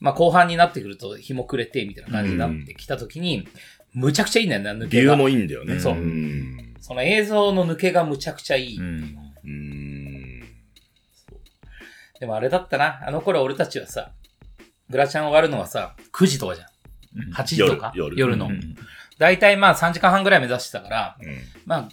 [0.00, 3.46] まあ後半になってくると日も暮れて、みたいな感じになってきたときに、
[3.92, 5.02] むちゃくちゃいいんだよな、抜けが。
[5.02, 5.78] 理由もいいんだよね。
[5.78, 6.74] そううん。
[6.80, 8.78] その映像の抜けがむちゃくちゃいい。
[8.78, 9.16] うん。
[12.14, 12.20] うん。
[12.20, 14.12] でもあれだったな、あの頃俺たちはさ、
[14.90, 16.68] グラちゃん終わるのはさ、9時とかじゃん。
[17.32, 17.92] 8時とか？
[17.94, 18.46] 夜夜の。
[18.46, 18.76] うん
[19.16, 21.38] 大体まあ3時間半ぐらい目指してたから、うん。
[21.66, 21.88] まあ、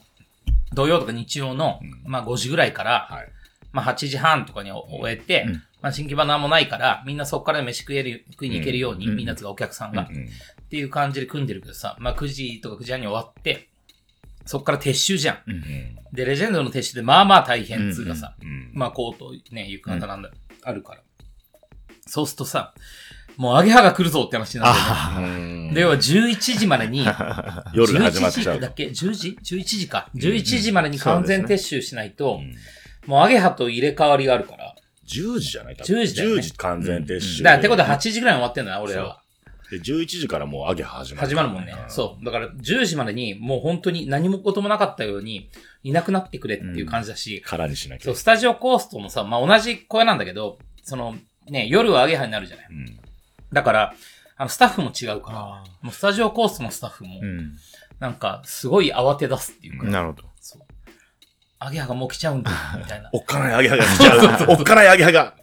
[0.74, 3.28] 土曜とか日曜の、まあ5時ぐらいから、はい。
[3.72, 5.54] まあ8時半とかに終えて、うん
[5.84, 10.26] まあ新規場なんもないから、みんなそこから飯食える、食いに行けるように、うんみんなつがお客さんが、うん。
[10.26, 13.70] っていう感じで組んでるけどさ、まあ9時とか9時半に終わって、
[14.46, 15.38] そこから撤収じゃん。
[15.50, 15.64] うん
[16.14, 18.72] で、レジェンドの撤収でまあまあ大変っつうかさ、うん。
[18.74, 20.30] まあコートね、行くなんだなんだ、
[20.64, 21.02] あるから。
[22.06, 22.74] そうするとさ、
[23.38, 25.28] もうアゲハが来るぞって話になってね。
[25.28, 25.30] う
[25.72, 27.06] んで、要は11時までに、
[27.74, 28.74] 夜が始まっちゃ11うと時だっ。
[28.74, 30.10] け ?10 時 ?11 時か。
[30.16, 32.56] 11時までに完全撤収しないと、うん
[33.08, 34.76] もうアゲハと入れ替わりがあるから。
[35.08, 35.76] 10時じゃない？
[35.76, 37.44] 多分10時だよね10時完全撤収。
[37.44, 39.21] だから、ってことは8時ぐらいに終わってんだな、俺らは。
[39.72, 41.28] で、11時からもうアゲハ始まる。
[41.28, 41.74] 始まるもんね。
[41.88, 42.26] そう。
[42.26, 45.50] だから、10時までに、もう本当に何もこともなかったように、
[45.84, 48.16] いなくなってくれっていう感じだし、空にしなきゃそう、。
[48.16, 51.16] スタジオコーストもさ、まあ同じ小屋なんだけど、その、
[51.48, 52.68] ね、夜はアゲハになるじゃない。
[52.70, 53.00] うん。
[53.54, 53.94] だから、
[54.36, 55.40] あの、スタッフも違うから、
[55.82, 57.54] もうスタジオコーストのスタッフもう、ん。
[58.00, 60.24] なんか、すごい慌て出すっていうか、なるほど。
[60.42, 60.62] そう。
[61.60, 63.10] アゲハがもう来ちゃうんだ、みたいな。
[63.14, 64.46] おっかないアゲハが来ちゃう。
[64.50, 65.36] おっかないアゲハが。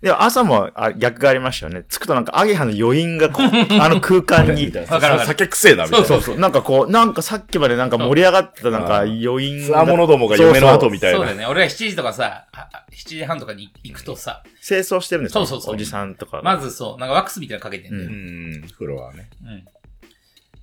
[0.00, 1.84] でも朝もあ逆がありましたよね。
[1.90, 3.46] 着くとなんかアゲハの余韻がこう、
[3.80, 4.66] あの空間に。
[4.66, 4.94] みたいな。
[4.94, 6.06] わかるわかる酒くせえな、みたいな。
[6.06, 11.18] そうそうなんかこう、なんかさっきまでなんか盛り上がってたなんか余韻つわものどもが夢の後みたいな。
[11.18, 11.46] そうだよね。
[11.46, 15.44] 俺は7時とかさ、ああ7時半とかに行くとさ、清掃してるんですよ。
[15.44, 16.40] そうそうそうおじさんとか。
[16.42, 18.04] まずそう、なんかワックスみたいなのかけてんだよ。
[18.04, 18.50] ううん。
[18.64, 18.68] ん。
[18.68, 19.28] フロアね。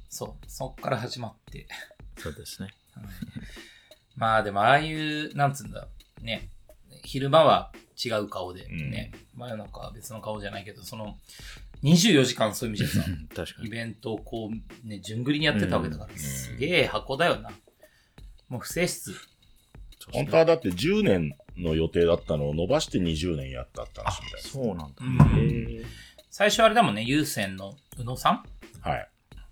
[0.10, 0.46] そう。
[0.48, 1.68] そっから始まって。
[2.18, 2.70] そうですね。
[4.16, 5.88] まあでもああいう、なんつうんだ、
[6.24, 6.50] ね、
[7.04, 7.72] 昼間は
[8.04, 11.18] 違う顔で、ね、真夜中は別の顔じゃないけど、その、
[11.84, 13.68] 24時間そういう意味じゃさう、ん 確かに。
[13.68, 14.50] イベントをこ
[14.84, 17.52] う、ね、順繰りにやってたわけだから、すげえ箱だよな。
[18.50, 19.16] もう不正室。
[20.14, 24.50] 本当はだって10年の予定だったのを伸ばして20年やったって話みたいです。
[24.54, 24.96] そうなんだ。
[25.04, 25.86] うん
[26.30, 28.44] 最初あれだもんね、優先の宇野さん？
[28.88, 29.10] はい。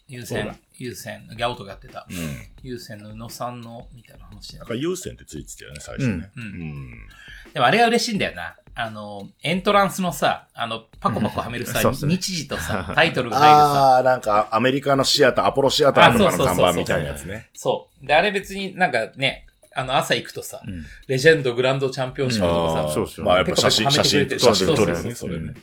[0.07, 2.13] 優先、優先、ギャオとかやってたう。
[2.13, 2.17] ん。
[2.61, 4.67] 優先の宇野さんの、みたいな話でなん。
[4.67, 6.29] か優先ってついてたよね、最初ね。
[6.35, 7.07] うんうん。
[7.55, 8.57] でもあれが嬉しいんだよな。
[8.75, 13.97] あの、エントランスのさ、あの、パコパコはめるさ、 そうそう日時とさ、タイトルが入るさ。
[13.97, 17.49] あー、なんかアメリカのシアター、アポロシアターとかの看板みたいなやつね。
[17.53, 18.05] そう。
[18.05, 25.53] で、あれ別になんかね、あの、朝行くとさ、うんレジェンドグランドチャンピオンシップとかさ、そうそうまあやっぱ写真、写真、写真撮るよね、それね。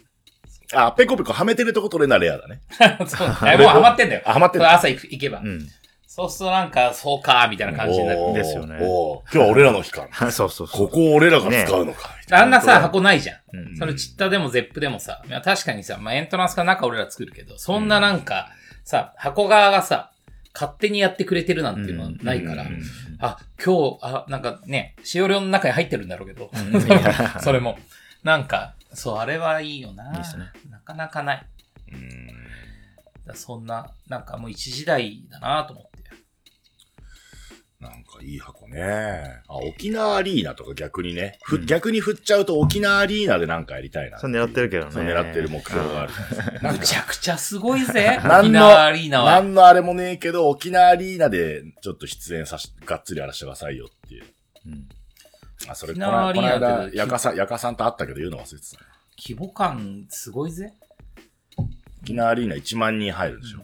[0.73, 2.63] あ、ペコペコはめてるとこ撮れなレアだね。
[3.07, 3.29] そう。
[3.29, 4.23] あもうハマってんだよ。
[4.25, 5.41] あハマってんだ朝行く行けば。
[5.41, 5.69] うん。
[6.15, 8.21] そうするとなんか、そうか、みたいな感じになる。
[8.21, 10.07] おーですよねおー今日は俺らの日か。
[10.31, 10.89] そうそうそう。
[10.89, 12.11] ここを俺らが使うのか。
[12.21, 13.57] みたいあんなさ、箱ないじゃん。
[13.57, 18.51] うんそのチッタでもゼップでもさ、いや確かにさ、まあ、エントランスか中俺ら作るけど、そんななんか、
[18.85, 20.13] さ、箱側がさ、
[20.53, 22.83] 勝手にやってくれてるなんていうのはないから、うん
[23.19, 26.51] あ、今日、あ、なんかね、使用量の中に入ってるんだろうけど、
[27.41, 27.79] それも。
[28.23, 30.13] なんか、そう、あれはいいよな。
[30.15, 31.47] いいっすねなかなかない。
[31.91, 32.27] なうん
[33.27, 35.92] だそんな、なんかもう一時代だなと思って。
[37.83, 39.43] なんかいい箱ね。
[39.49, 41.41] あ、沖縄アリーナとか逆にね。
[41.43, 44.21] ふ逆に振っちゃうと沖縄アリーナでなんかやりたいな。
[44.21, 44.93] そう狙ってるけどね。
[44.93, 46.13] そう狙ってる目標がある。
[46.63, 49.33] なんかむちゃくちゃすごいぜ、 沖縄アリーナは。
[49.33, 54.25] なんのあれもねえけど、沖縄アリーナでちょっと出演さし、がっつりやらせてくださいよっていう。
[54.67, 54.89] うん
[55.69, 58.87] あ、それ、沖このこの間、ってやかさん、やかさんと会ったけど言うの忘れてたね。
[59.17, 60.73] 規模感すごいぜ。
[62.03, 63.61] 沖縄アリーナ1万人入るでしょ。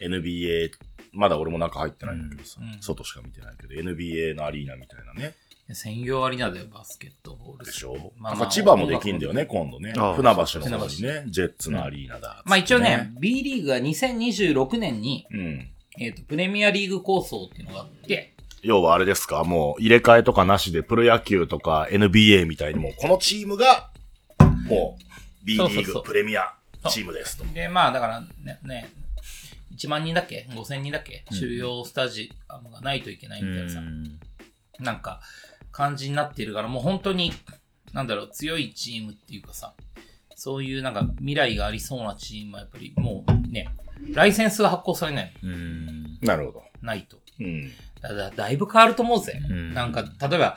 [0.00, 0.70] NBA、
[1.16, 5.34] まだ俺も中入ってないんだけどさ、うん外しか見てないけど、NBA のアリーナみたいなね。
[5.74, 7.66] 専業アリーナだよ、バスケットボール。
[7.66, 9.94] でしょまあなんか千葉もできんだよね、今度ね。
[9.96, 12.42] ああ船橋の方にね、ジェッツのアリーナだ。
[12.44, 15.68] まあ一応ね、B リーグが2026年に、うん。
[15.98, 23.90] えっ、と、プレミアリーグ構想っていうのがあって、要はあれですか、もう入れ替えとかなしでプロ野球とか NBA みたいにもうこのチームが、
[24.68, 26.52] もう B リーそうそうそうグプレミア
[26.88, 27.44] チームですと。
[27.54, 28.92] で、まあだからね、ね、
[29.76, 33.80] 1万人だっけ ?5000 人だっけ、収容スタジアムがないといけないみたいなさ、
[34.80, 35.20] なんか、
[35.72, 37.32] 感じになっているから、もう本当に、
[37.92, 39.74] なんだろう、強いチームっていうかさ、
[40.34, 43.68] そういうなんか未来がありそうなチームはやっぱりもうね、
[44.12, 46.18] ライセンスが発行されないうん。
[46.20, 46.62] なるほど。
[46.82, 47.18] ないと。
[47.40, 47.70] うん。
[48.00, 49.40] だだだいぶ変わると思うぜ。
[49.48, 50.56] うんなんか、例えば、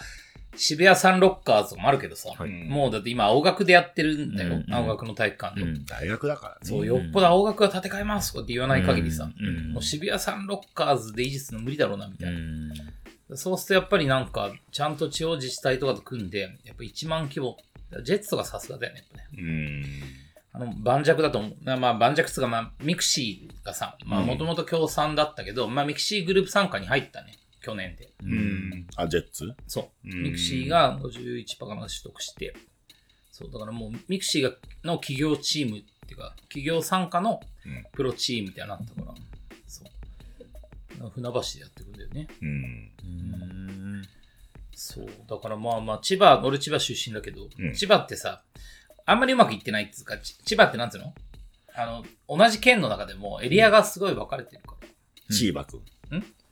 [0.60, 4.56] 渋谷サンロッカーズもあるけどさ、はいもうだって今青学でやってるんだよ。
[4.56, 5.62] うん青学の体育館で。
[5.64, 6.60] うん大学だからね。
[6.64, 12.40] そう、よっぽど青学が建て替えますとかって言わない限りさ、うんもう渋谷サンロッカーズで維持するの無理だろうな、みたういな。
[12.40, 12.74] ん。
[13.36, 17.58] そうするとやっぱりなんか、ちゃんと地方自治体とかと組んで、やっぱ1万規模。
[18.04, 19.28] ジェッツとかさすがだよね、やっぱね。
[19.38, 19.84] うん。
[20.52, 21.56] あの、盤石だと思う。
[21.64, 27.34] なまあ、盤石っつうか、まあ、ミクシーがさ、まあ、うんもともと協賛だったけど、まあ、ミクシーグループ傘下に入ったね。
[27.62, 28.12] 去年で。
[28.24, 28.88] うん。
[28.96, 29.54] あ、ジェッツ？
[29.68, 30.10] そう。
[30.10, 32.54] うんミクシーが51%かなんか取得して、
[33.32, 34.52] そう、だからもう、ミクシーが
[34.84, 39.14] の企業チームっていうか、企業傘下のうんプロチームみたいになったから、
[39.68, 41.10] そう。
[41.12, 42.28] 船橋でやってくんだよね。
[42.42, 42.92] うん。
[43.04, 43.08] う
[43.98, 44.02] ん。
[44.74, 45.08] そう。
[45.30, 48.44] だからまあまあ、千葉、俺千葉出身だけど、うん千葉ってさ、
[49.06, 51.14] あんまりうまくいってないっていうか、ち千葉ってなんつうの？
[51.76, 55.36] あの、同じ県の中でもエリアがすごい分かれてるから。
[55.36, 55.80] チーバくん。
[55.80, 55.82] ん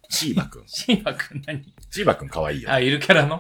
[0.10, 0.64] チーバくん。
[0.66, 1.74] 千葉くん何？
[1.92, 2.72] チーバくんかわいいよ。
[2.72, 3.38] あ、いるキャラの？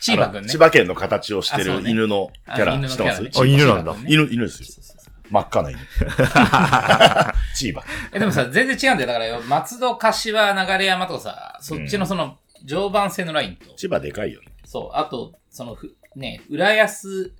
[0.00, 0.48] 千葉くんね。
[0.48, 3.40] 千葉県の形をしてる犬のキャあラ犬のキャラね知ってます？
[3.40, 4.66] あ犬なんだ犬、犬ですよ。
[4.66, 5.78] そうそうそう真っ赤な犬。
[7.54, 7.84] チーバ。
[8.12, 9.06] え、でもさ、全然違うんだよ。
[9.08, 14.48] だからよ、松戸、柏、流山とかさ、そっちのその、常磐線のラインと、千葉でかいよね。
[14.64, 17.32] そう、あと、その、ふ、ね、浦安、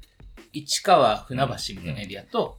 [0.53, 2.59] 市川、船橋みたいなエリアと、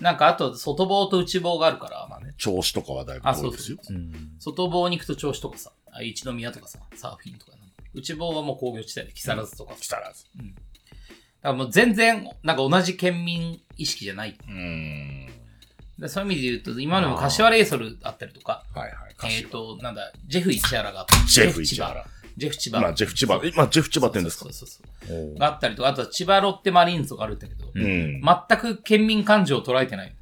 [0.00, 3.78] なんかあと、外房と内房があるから、まあね、銚子とかはだいぶあ、そう遠いですよ。
[3.90, 4.12] うん。
[4.38, 10.24] 外房に行くと銚子とかさ、あ一宮とかさ、サーフィンとかなんか内房はもう工業地帯で木更津とかさ、木更津。
[10.26, 10.52] だか
[11.42, 14.38] らもう全然、なんか同じ県民意識じゃない。
[14.40, 15.28] うーん。
[15.98, 19.34] でそういう意味で言うと、今でも柏レイソルあったりとか、はいはい。
[19.34, 22.06] えっ、と、なんだ、ジェフ市原が、ジェフ市原。
[22.38, 22.80] ジェフ千葉。
[22.80, 23.40] まあ、ジェフ千葉。
[23.44, 25.38] 今、ジェフ千葉って言うんですかそうそうそう。
[25.38, 28.22] があったりとか、あとは千葉ロッテマリーンズとかあるんだけど、うん。
[28.22, 30.14] 全く県民感情を捉えてない。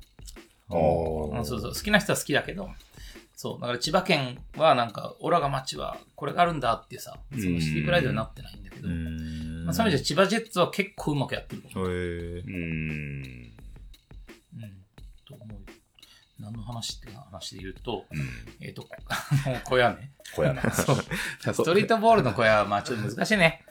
[0.69, 1.61] そうそう。
[1.61, 2.71] 好きな人は好きだけど、
[3.37, 3.61] そう。
[3.61, 9.65] だから千葉県はなんか、オラが町はこれがあるんだってさ、そのシティプライドになってないんだけど、うん。
[9.67, 11.91] まあ、そういう意味じゃ千葉ジェッツは結構うまくやってると思う。
[11.91, 11.97] へえ。
[12.41, 12.55] うーん。
[14.55, 14.73] うん。
[15.29, 15.66] と思うよ。
[16.39, 18.29] 何の話って話で言うと、うん。
[18.61, 20.11] えっ、と、あ の小屋ね。
[20.35, 20.83] 小屋 の話。
[20.83, 23.65] ストリートボールの小屋はまあちょっと難しいね。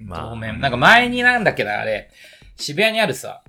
[0.00, 0.60] ま当面。
[0.60, 2.10] なんか前になんだっけな、あれ、
[2.56, 3.42] 渋谷にあるさ、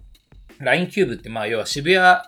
[0.59, 2.23] ラインキューブってまあ要は渋谷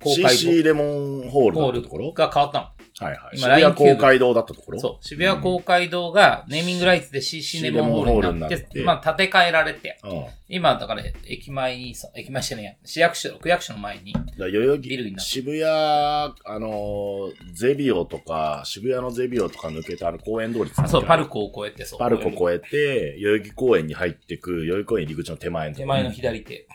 [0.00, 2.77] 公会 CC レモンホールホールだったところが変わったの。
[3.00, 3.38] はいはい。
[3.38, 4.80] 今渋谷公会堂だったところ？
[4.80, 5.04] そう。
[5.06, 9.02] 渋谷公会堂がネーミングライツで CC レモンホールになって、シーレモンホールになって。
[9.04, 10.26] まあ建て替えられて、うん。
[10.48, 15.30] 今だから駅前にさ、駅前してね、市役所、区役所の前に、代々木ビルになって。
[15.30, 21.98] 渋谷、あのーゼビオとか、渋谷のゼビオとか抜けてある公園通りあそう、パルコを越えて、そう。
[21.98, 26.66] パルコ越えて、代々木公園に入ってく、代々木公園入り口の手前の手前の左手。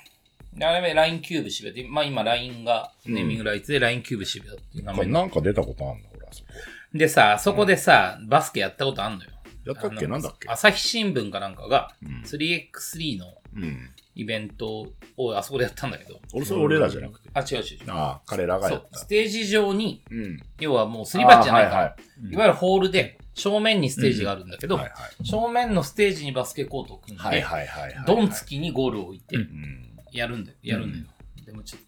[0.55, 5.05] で、あれは LINE キューブ渋谷で、まあ今 LINE がネーミングライツで LINE キューブ渋谷っていう名前。
[5.07, 6.12] になっなんか出たことあんの？
[6.93, 9.31] でさ、そこでさ、バスケやったことあんのよ。
[9.65, 10.07] やったっけ？
[10.07, 10.49] なんだっけ？
[10.49, 13.25] 朝日新聞かなんかが、うん 3x3 の
[13.55, 13.89] うん。
[14.15, 14.85] イベント
[15.17, 17.29] をあそこでやったんだけど、俺、それ俺らじゃなくて。
[17.33, 17.79] あ、違う違う違う。
[17.87, 19.07] ああ、彼らがそやっ、たうス。
[19.07, 20.39] テージ上に、うん。
[20.59, 21.95] 要はもうすり鉢じゃないから、
[22.29, 24.79] いいわゆるホールで、正面にステージがあるんだけど。
[25.23, 28.05] 正面のステージにバスケコートを組んで、はいはいはいはい。
[28.05, 29.89] ドン付きにゴールを置いて、うん。
[30.11, 31.05] やるんだよ、やるんだよ。
[31.47, 31.87] でもちょっと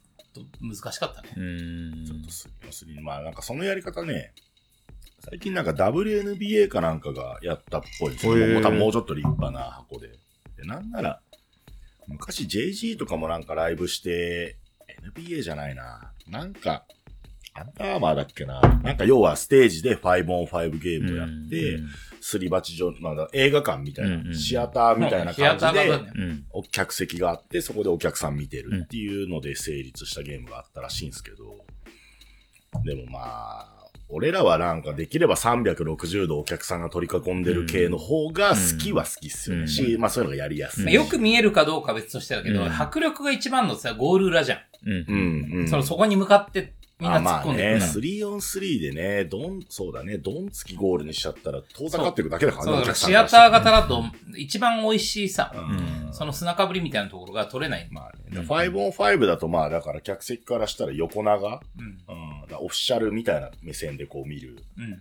[0.62, 1.30] 難しかったね。
[1.36, 4.34] うんちょっとす、要するに、まあなんかそのやり方ね、
[5.20, 8.38] 最近なんか WNBA かなんかがやったっぽいですよ。
[8.38, 10.10] へーもう多分もうちょっと立派な箱で。
[10.58, 11.22] で、なんなら、
[12.08, 14.58] 昔 JG とかもなんかライブして、
[15.16, 16.12] NBA じゃないな。
[16.28, 16.86] なんか、
[17.54, 18.60] アンダーマーだっけな。
[18.62, 21.80] なんか要はステージで 5on5 ゲームをやって、
[22.26, 26.02] すり鉢状、まあ映画館みたいな、うんうんシアターみたいな感じで。
[26.50, 31.38] お客席があって、そこでお客さん見てるっていうので成立したゲームがあったらしいんですけど、
[32.84, 33.76] でもまあ、
[34.10, 39.62] 俺らはなんかできれば360度お客さんが取り囲んでる系の方が好きは好きっすよね。
[39.62, 40.84] うんし、まあそういうのがやりやすい。
[40.84, 45.68] まあよく見えるかどうかは別としてだけど、うん迫力が一番のさ、ゴール裏じゃん、うん。
[45.68, 47.76] その、そこに向かってみんな突っ込んでくる。
[47.76, 54.04] あまあね、3 on 3でね、ドン、そうだね、ドン付きゴールにしちゃったら、遠ざかっていくだけだからねそうシアター型だと、
[54.38, 56.14] 一番美味しいさ、うん。
[56.14, 57.88] その砂かぶりみたいなところが取れない。
[57.92, 61.86] まあね、5 on 5だとまあ、だから客席からしたら横長、うん。
[61.86, 62.14] う
[62.54, 64.92] ん、オフィシャルみたいな目線でこう見る、うん。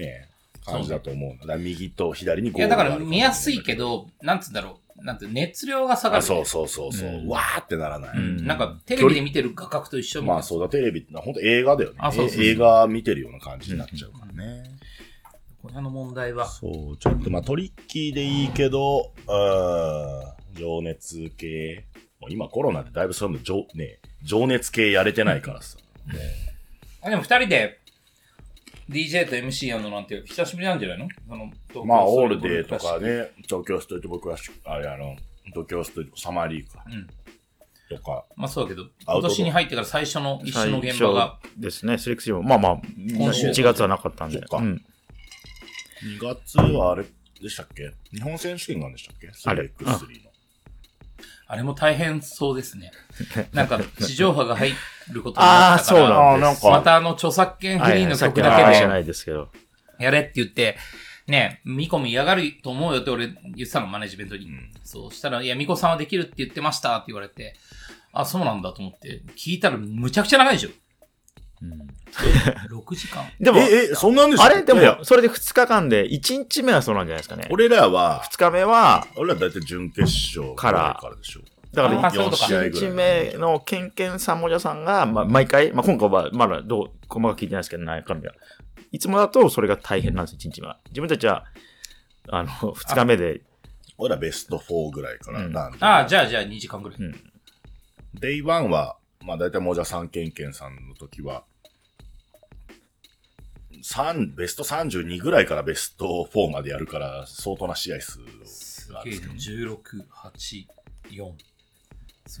[0.00, 0.28] ね、
[0.66, 1.38] 感じだと思う。
[1.40, 5.04] だから右と左にゴいや、だから見やすいけど、なんつうんだろう。
[5.04, 6.18] なんて熱量が下がる。
[6.20, 8.18] あそうそうそうそう、うんわーってならない。
[8.18, 8.46] うん。
[8.46, 10.34] なんか、テレビで見てる画角と一緒みたいな。
[10.34, 11.96] まあそうだ、テレビってのは本当映画だよね。
[12.00, 14.70] あそうそうそうえ映画見てるような感じになっちゃうからね。
[15.62, 16.46] これの問題は。
[16.46, 21.84] そう、ちょっとまあトリッキーでいいけど、うん、情熱系。
[22.20, 25.76] もう今コロナでだいぶそういうの、情ね、情熱系やれてないからさ。
[27.02, 27.80] あ、でも二人で、
[28.88, 31.08] DJ と MC やるのなんて久しぶりなんじゃないの？
[31.28, 32.98] その、まあ、オールデーとか。
[33.00, 35.16] ね、東京ストリート僕はし、あれあの、
[35.46, 37.06] 東京ストリートサマーリーかうん。
[37.88, 42.44] とか、まあそうだけど、今年に入ってから最初の一緒の現場が、ですね、セレクション。
[42.44, 44.40] まあまあ、今週1月はなかったんで。
[44.48, 44.84] そうん。
[46.18, 47.04] 2月はあれ
[47.40, 47.92] でしたっけ？
[48.12, 49.28] 日本選手権があるんでしたっけ？
[49.44, 50.30] あれ ?3x3 の。
[51.48, 52.90] あれも大変そうですね。
[53.52, 54.72] なんか、地上波が入
[55.12, 59.48] ることになったから、あーそうなんまたあの著作権フリーの曲だけの話じゃなでいですけど。
[59.98, 60.76] やれって言って、
[61.26, 64.46] ね、ミコも嫌がると思うよって俺言ってたの、マネジメントに。
[64.46, 67.54] んそうしたら、いや、ミコさんはできるって言ってましたって言われて、
[68.12, 70.70] あ、そうなんだと思って、聞いたらむちゃくちゃ長いでしょ。
[72.70, 73.24] 6時間。
[73.40, 77.48] でも、え、え、そんなんでしたあれでも、それで2日間で、1日目はそうなんじゃないですかね。
[77.50, 81.40] 俺らは、2日目は、俺らだいたい準決勝からからでしょ。
[81.76, 88.32] だからあそういうことか4 1日目のケンケンさんもじゃさんが、まあ、毎回、まあ、今回はまだどう、細かく聞いてないですけど、中身は。
[88.92, 90.78] いつもだとそれが大変なんです、1日目は。
[90.88, 91.44] 自分たちは、
[92.30, 93.42] あの、2日目で、
[93.98, 95.78] 俺らベスト4ぐらいからうんなんで。
[95.80, 96.98] ああ、じゃあじゃあ2時間ぐらい。
[96.98, 97.32] うん
[98.14, 101.44] デイ1は、まあ大体もじゃさんけんけんさんの時は、
[103.82, 108.20] 三ベスト32ぐらいからベスト4までやるから、相当な試合数
[108.90, 109.74] があるんですけど。
[109.74, 110.66] 16、8、
[111.10, 111.32] 4。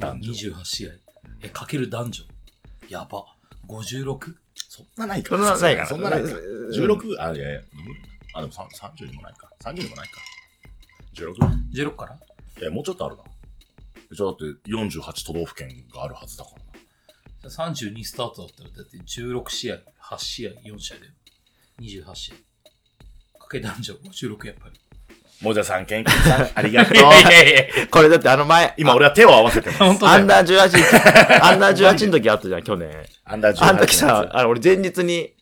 [0.00, 0.90] 男女28試合。
[1.42, 2.24] え、かける男女。
[2.88, 3.24] やば。
[3.68, 4.34] 56?
[4.68, 5.36] そんなないか。
[5.36, 6.28] そんなないかなそんなないか。
[6.28, 7.66] うん16、あ、いやいや、うん
[8.34, 9.50] あ、でもさ30にもないか。
[9.60, 10.20] 30にもないか。
[11.14, 11.34] 16?
[11.72, 12.18] 16から？
[12.60, 13.22] いや、もうちょっとあるな。
[14.12, 17.50] じゃあだって48都道府県があるはずだからな。
[17.50, 21.02] じゃあ32スタートだったら、だって16試合、8試合、4試合で。
[21.80, 22.34] 28試合。
[23.38, 24.80] かけ男女56やっぱり。
[25.42, 27.86] もじゃさんけんけんさん、 ありがとう。
[27.90, 29.78] これだってあの前、今俺は手を合わせてます。
[29.78, 30.18] 本当だよ。
[30.18, 32.90] アンダー18、アンダー18の時あったじゃん、去年。
[33.24, 35.32] アンダー18あの時さ、あの俺前日に、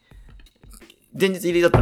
[1.19, 1.79] 前日入りだった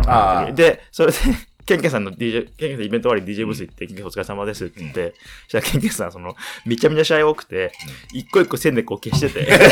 [0.47, 1.19] ので、それで、
[1.65, 5.15] ケンケンさんの DJ、ケンケンさんイベント終わり DJ ブース行って、ケンケンさんお疲れ様ですって言って、
[5.49, 6.35] そしたらケンケンさん、その、
[6.67, 7.73] めちゃめちゃ試合多くて、
[8.13, 9.69] 一個一個線でこう消してて、 ケンケン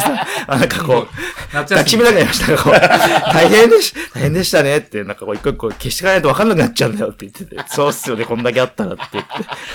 [0.00, 1.08] さん、あなんかこう、
[1.52, 2.72] 抱きしめなくなりましたが、こう、
[3.34, 9.32] 大変でし、大変でしたねって、なんかこう一個一個消していかないと分かんなくなっちゃうんだよって言ってて、そうっすよね、こんだけあったらって言って。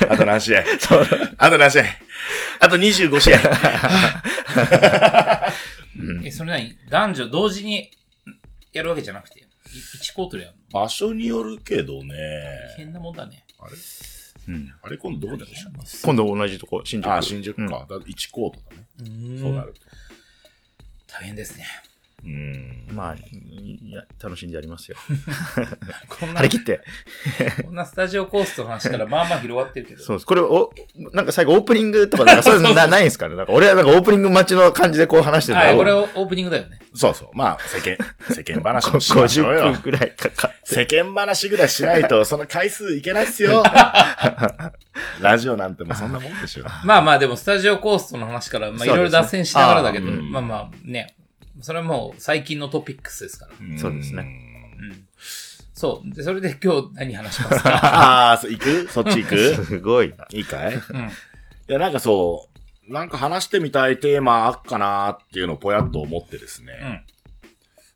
[0.10, 0.64] あと何試合？
[1.38, 1.84] あと何試合？
[2.60, 3.40] あと25試合。
[6.24, 6.76] え、それ何？
[6.90, 7.92] 男女同時に
[8.74, 12.16] やるわけじゃなくて、1コートでやるの場所によるけどね。
[12.76, 13.46] 大変なもんだね。
[13.60, 13.74] あれ？
[14.48, 15.70] うんあれ今度どこでしょ
[16.06, 17.12] 今度同じとこ、新宿。
[17.12, 17.62] あ、新宿か。
[17.62, 18.88] うんだ1コートだね。
[19.00, 19.04] う
[19.36, 19.82] んそうなると。
[21.08, 21.66] 大変ですね。
[22.24, 22.88] うん。
[22.92, 24.98] まあ、いや、楽しんでやりますよ。
[26.10, 26.82] こんな張り、切って。
[27.64, 30.04] こんなスタジオコーストの話からまあまあ広がってるけど。
[30.04, 30.26] そうです。
[30.26, 30.72] これ、お、
[31.14, 33.36] なんか最後オープニングとか、なんか そういうのなないんですかね？
[33.36, 36.80] なんか俺はなんかオープニング待ちの感じでこう話してるはい、これをオープニングだよね。
[36.96, 37.30] そうそう。
[37.34, 37.98] まあ、世間、
[38.34, 39.82] 世間話もしましょう50よ分。
[39.84, 40.76] くらいかかって。
[40.76, 43.64] 世間話ぐらいしないと、その回数いけないっすよ。
[45.22, 46.66] ラジオなんてもうそんなもんでしょ。
[46.84, 51.16] まあまあでもスタジオコーストの話から、まあいろいろ脱線しながらだけど、まあまあね、
[51.68, 53.78] それはもう最近のトピックスですから。
[53.78, 54.22] そうですね
[54.80, 55.08] うん。
[55.74, 56.16] そう。
[56.16, 57.70] で、それで今日何話しますか？
[57.86, 58.88] ああ、そう行く？
[58.90, 59.38] そっち行く？
[59.66, 60.26] すごいな。
[60.32, 60.74] いいかい？
[60.74, 61.10] いうん。
[61.68, 62.50] や、なんかそ
[62.88, 66.74] う、なんか話してみたいテーマあっかなっていうのをぽやっと思ってですね。
[66.82, 67.02] うん。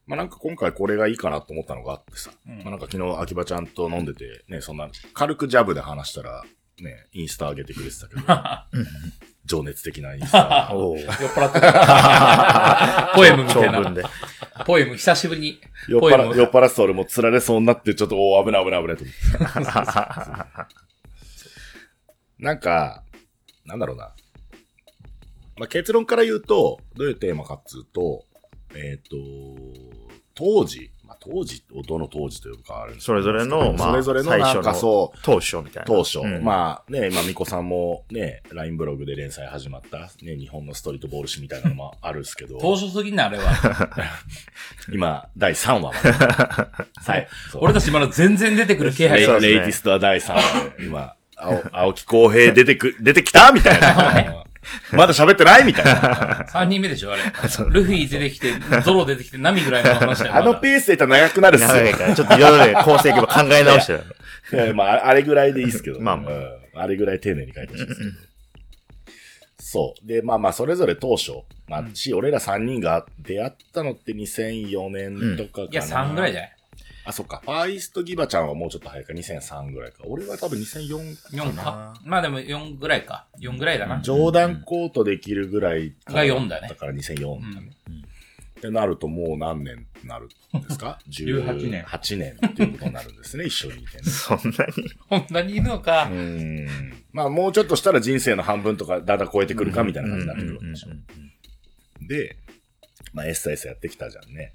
[0.06, 2.32] まあなんか今回これがいいかなと思ったのがあってさ。
[2.46, 6.44] うんまあなんか昨日秋葉ちゃんと飲んでて、ね、そんな軽くジャブで話したら、
[6.82, 8.22] ね、インスタ上げてくれてたけど、
[9.46, 10.70] 情熱的なインスタ。
[10.74, 13.12] 酔っ払ってた。
[13.16, 13.94] ポエムみたいな。
[14.66, 15.62] ポエム、久しぶりに。
[15.88, 20.74] 酔っポエム払酔っ払ってた俺も釣られそうになって、ちょっと、おー危ない危ない危ないと思って。
[22.44, 23.04] なんか、
[23.66, 24.14] なんだろうな。
[25.58, 28.26] まあ、結論から言うと、どういうテーマかっつうと、
[28.74, 29.18] えっ、と、
[30.34, 35.84] 当時、まあ、当時、どの当時というかあるんですそれぞれの、まあ、それぞれのなんかそう、当初みたいな。
[35.86, 36.20] 当初。
[36.20, 43.44] うんまあね、今、ミコさんもね、LINE ブログで連載始まった、ね、日本のストリートボール誌みたいなのもあるんですけど、当初すぎんな、あれは。
[44.92, 45.98] 今、第3話まで。
[46.12, 47.28] はい。
[47.54, 54.44] 俺たちまだ全然出てくる気配ねレイティストは第3話で、今、青青木公平出てく、出てきたみたいな。
[54.94, 56.46] まだ喋ってないみたいな。
[56.52, 57.24] 3人目でしょ、あれ。
[57.70, 58.54] ルフィ出てきて、
[58.84, 60.36] ゾロ出てきて、ナミぐらいの話だよ。
[60.36, 61.70] あのペースでいったら長くなるっすよ。
[61.70, 64.04] 長いから、ちょっといろいろね、構成も考え直してる。
[64.54, 68.12] いやまあ、あれぐらいでいいですけど、まあまあうんあれぐらい丁寧に書いてほしいですけど。
[69.60, 70.08] そう。
[70.08, 71.32] で、まあまあ、それぞれ当初、
[71.68, 75.68] まあ、し、俺ら3人が出会ったのって2004年とかかな。
[75.72, 76.56] いや、3ぐらいじゃない
[77.04, 77.42] あ、そっか。
[77.44, 80.04] ファーイーストギバちゃんはもうちょっと早いか、2003ぐらいか。
[80.06, 81.94] 俺は多分2004 ?4 か。
[82.06, 83.28] まあでも4ぐらいか。
[83.40, 84.02] 4ぐらいだな。
[84.02, 87.72] 上段コートできるぐらいが4だねだから2004だね。
[87.88, 88.06] うん
[88.60, 94.04] ってなるともう何年になるんですか？18年 ?8 年っていうことになるんですね、一緒にいてね。
[94.04, 94.92] そんなに？
[95.10, 96.14] こんなにいるのかう。
[96.14, 96.94] ーん。
[97.12, 100.90] まあもうちょっとしたら人生の半分とかだんだん超えてくるかみたいな感じになってくるわけでしょ。
[102.08, 102.38] で、
[103.14, 104.54] まあ SS やってきたじゃんね。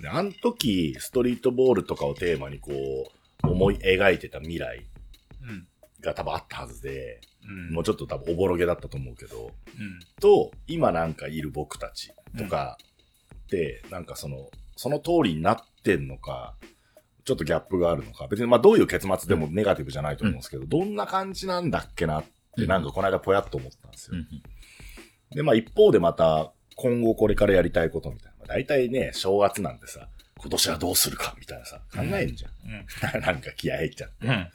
[0.00, 4.86] で、あの時、ストリートボールとかをテーマにこう、思い描いてた未来
[5.42, 5.66] うん。
[6.00, 7.74] が多分あったはずで、うん。
[7.74, 10.00] もうちょっと多分おぼろげだったと思うけど、うん。
[10.20, 12.76] と、今なんかいる僕たちとか
[13.34, 16.54] って、なんかその、その通りになってんのか、
[17.24, 22.24] ちょっとギャップがあるのか、別にまあどういう結末でもネガティブじゃないと思うんですけど、どんな感じなんだっけなっ
[22.56, 24.16] て、なんかこの間ぽやっと思ったんですよ。
[25.32, 28.35] で、まあ一方でまた、今後これからやりたいことみたいな。
[28.46, 33.20] まあ、大体ね、正月なんてさ、今年はどうするかみたいなさ、考えんじゃん。
[33.20, 34.26] なんか気合入っちゃって。
[34.26, 34.48] うん。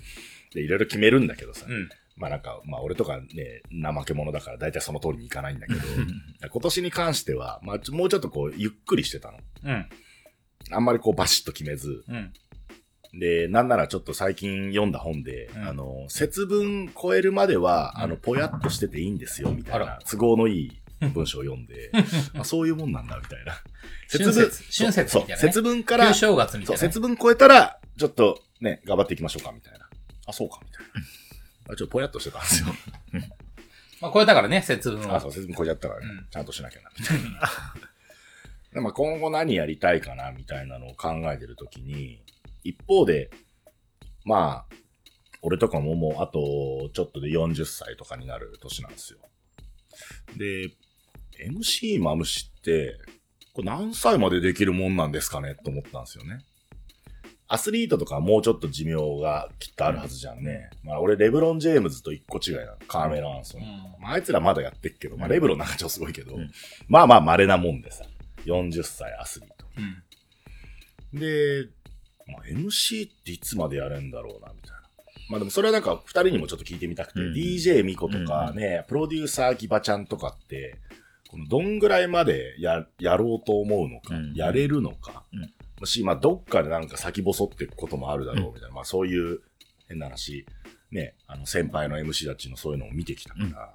[0.54, 1.90] で、いろいろ決めるんだけどさ、うん。
[2.16, 5.80] まあなんか、まあ俺とかね、怠け者だから大体その通りにいかないんだけど、
[6.50, 9.40] 今年に関しては、まあちょもうちょっとこう、ゆっくりしてたの。
[9.64, 9.90] うん。
[10.70, 12.04] あんまりこうバシッと決めず。
[12.08, 12.34] うん。
[13.20, 21.92] で、なんならちょっと最近読んだ本で、うんあの、節分超えるまでは、あの、ぽやっとしてていいんですよ、みたいあな、都合のいい文章を読んで、
[22.38, 23.62] あそういうもんなんだ、みたいな。
[24.12, 26.88] 春節春節みたいなね節分から、正月みたいなね。
[26.88, 29.90] 節分超えたら、ちょっとね、頑張っていきましょうか、みたいな。
[30.28, 31.74] あ、そうか、みたいな。
[31.74, 32.68] あちょっとぽやっとしてたんですよ。
[34.02, 35.28] まあ、これだからね、節分あ、はそ。
[35.28, 37.52] う、節分超えちゃったからね、うんちゃんとしなきゃな、みたいな。
[38.74, 42.24] でまあ今後何やりたいかな、みたいなのを考えてるときに、
[42.64, 43.32] 一方で、
[44.24, 44.76] まあ、
[45.42, 49.20] 俺とかももうあとちょっとで40歳とかになる年なんですよ。
[50.38, 50.72] で、
[51.46, 52.98] MC マムシって、
[53.54, 55.56] これ何歳までできるもんなんですかね？
[55.64, 56.40] と思ったんですよね。
[57.48, 60.70] アスリートとかはもうちょっと寿命がきっとあるはずじゃんね。
[60.84, 62.78] まあ俺レブロン・ジェームズと一個違いなの。
[62.88, 63.62] カーメラ・アンソン。
[63.62, 63.68] うん
[64.02, 66.50] まあ、あいつらまだやってっけど、まあ、うんレブロンなんか超すごいけど、うん
[66.88, 68.06] まあまあ稀なもんでさ、
[68.46, 69.66] 40歳アスリート。
[71.14, 71.20] うん。
[71.20, 71.68] で、
[72.28, 74.82] まあ、MC っていつまでやれんだろうな、みたいな。
[75.30, 80.78] まあでもそれはなんか二人にもちょっと聞いてみたくて、うん DJ ミコとかね、プロデューサーギバちゃんとかって、
[81.32, 84.34] このどんぐらいまでや、やろうと思うのか、うん。
[84.34, 85.54] やれるのか、うん。
[85.80, 89.40] もし、まあどっかでなんか先細っていくこともあるだろう、みたいな、まあそういう
[89.88, 90.46] 変な話、
[90.92, 93.74] ね、あの先輩の MC たちのそういうのを見てきたから、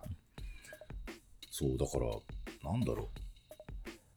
[1.50, 3.08] そう、だから、なんだろ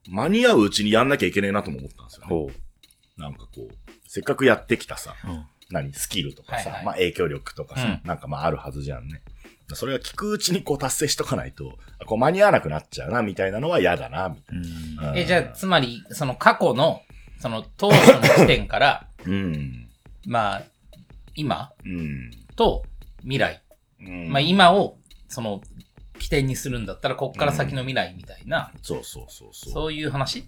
[0.06, 0.10] う。
[0.10, 2.28] 間に合ううちにやんなきゃいけねえなとも思ったんですよね。
[2.28, 2.50] ほ
[3.16, 3.74] なんかこう、
[4.06, 5.28] せっかくやってきたさ、う。
[5.28, 5.46] うん。
[5.70, 6.84] 何、スキルとかさ、はいはい。
[6.84, 9.22] まあ影響力とかさ、うなんかまああるはずじゃんね。
[9.76, 15.12] それが聞くうちにこう達成しとかないと、あこう間に合わなくなっちゃうな、みたいなのは嫌だな、みたいうんな。
[15.16, 17.02] え、じゃあ、つまり、その過去の、
[17.38, 19.88] その当初の時点から、うん。
[20.26, 20.62] まあ、
[21.34, 22.30] 今うん。
[22.56, 22.84] と
[23.22, 23.62] 未来。
[24.00, 24.28] うん。
[24.30, 24.98] まあ、今を、
[25.28, 25.60] その、
[26.18, 29.72] 起点にするんだったら、こっから先の未来みたいな、そうそうそうそう。
[29.72, 30.44] そういう話？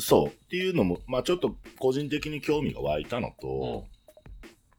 [0.00, 0.28] そう。
[0.28, 3.86] っていうのも、まあちょっと個人的に興味が湧いたのと、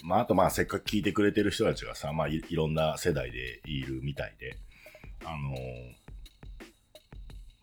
[0.03, 4.57] まああとまあせっかく聞いてくれてる人たちがさ、まあいいろんな世代でいるみたいで、
[5.23, 6.05] あのー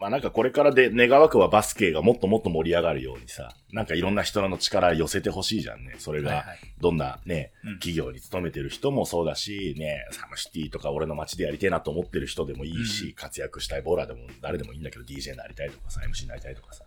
[0.03, 5.95] まあなんかこれからで願わくはバスケがもっともっと盛り上がるようにさ、なんかいろんな人の力寄せてほしいじゃんね。
[5.99, 6.45] それが。
[6.81, 16.85] どんなね、うん企業に勤めてる人もそうだし、ね、サムシティとか俺の街でやりたいなと思ってる人でもいいし、うん活躍したいボーラーでも誰でもいいんだけど、DJ になりたいとかさ、MC になりたいとかさ。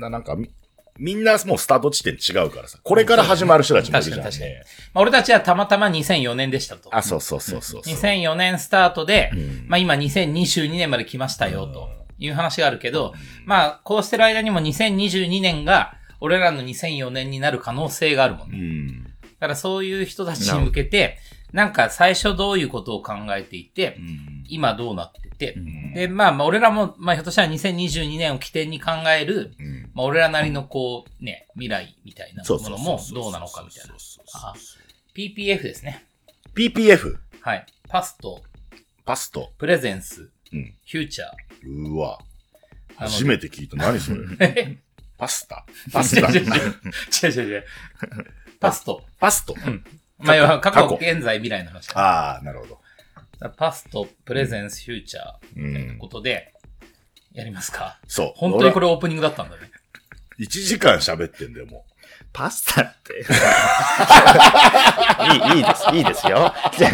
[0.00, 0.36] ななんか
[1.00, 4.62] み、みんなもうスタート地点違うからさ、これから始まる人たちもいるじゃん確かにね。
[4.92, 6.94] まあ、俺たちはたまたま2004年でしたと。
[6.94, 7.94] あ、そうそうそうそうそう。
[7.94, 11.88] 2004年スタートで、うんまあ今2022年まで来ましたよ、と
[12.18, 13.14] いう話があるけど、
[13.46, 18.58] まあこうしてる間にも2022年が、俺らの2004年になる可能性があるもんうね。
[18.58, 19.04] ん。
[19.04, 21.18] だからそういう人たちに向けて、
[21.52, 24.44] なんか最初どういうことを考えていてう、ん。
[24.48, 33.00] 今どうなってて、うんで、まあまあ俺らも、まあひょっとしたら2022年を起点に考える、うんまあ、俺らなりのこう、ね、未来みたいなものも。
[33.12, 33.94] どうなのかみたいな。
[35.14, 36.04] PPF ですね。
[36.54, 37.66] PPF、はい。
[37.88, 38.42] パスト、
[39.04, 39.52] パスト。
[39.58, 40.74] プレゼンス、うん。
[40.86, 41.88] フューチャー。
[41.88, 42.18] うわ。
[42.96, 43.76] 初めて聞いた。
[43.76, 44.20] 何それ？
[44.40, 44.78] え？
[45.16, 46.52] パスタパスタ違う違う違う
[47.22, 47.64] 違う違う違う。
[48.58, 49.02] パスト。
[49.18, 49.54] パスト
[50.22, 52.00] まあ、要は過去、過去現在、未来の話だ。
[52.00, 52.80] ああ、なるほど。
[53.56, 55.24] パスト、プレゼンス、フューチャー。
[55.24, 56.52] うというんことで、
[57.32, 57.98] やりますか。
[58.06, 58.32] そう。
[58.36, 58.86] 本当にこれ。
[58.86, 59.70] れオープニングだったんだね。
[60.38, 61.84] 1時間喋ってんだよ、も
[62.32, 63.20] パスタって。
[65.52, 66.54] いい、いいです、いいですよ。
[66.76, 66.92] じゃあ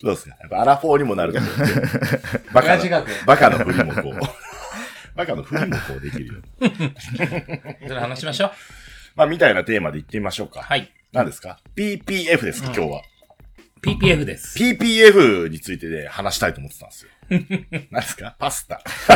[0.00, 0.04] う。
[0.04, 1.56] どうですかやっぱアラフォーにもなると思って。
[2.52, 2.76] バカ。
[3.26, 4.14] バカのふりもこう。
[5.14, 6.34] バカのふ りもこうできるよ。
[7.86, 8.52] それ話しましょう。
[9.16, 10.62] まあ、みたいなテーマで言ってみましょうか。
[10.62, 10.90] はい。
[11.12, 13.02] 何ですか ?PPF ですか、うん今日は。
[13.82, 14.58] PPF です。
[14.58, 17.10] PPF についてで話したいと思ってたんですよ。
[17.90, 18.36] 何ですか？
[18.38, 18.80] パスタ。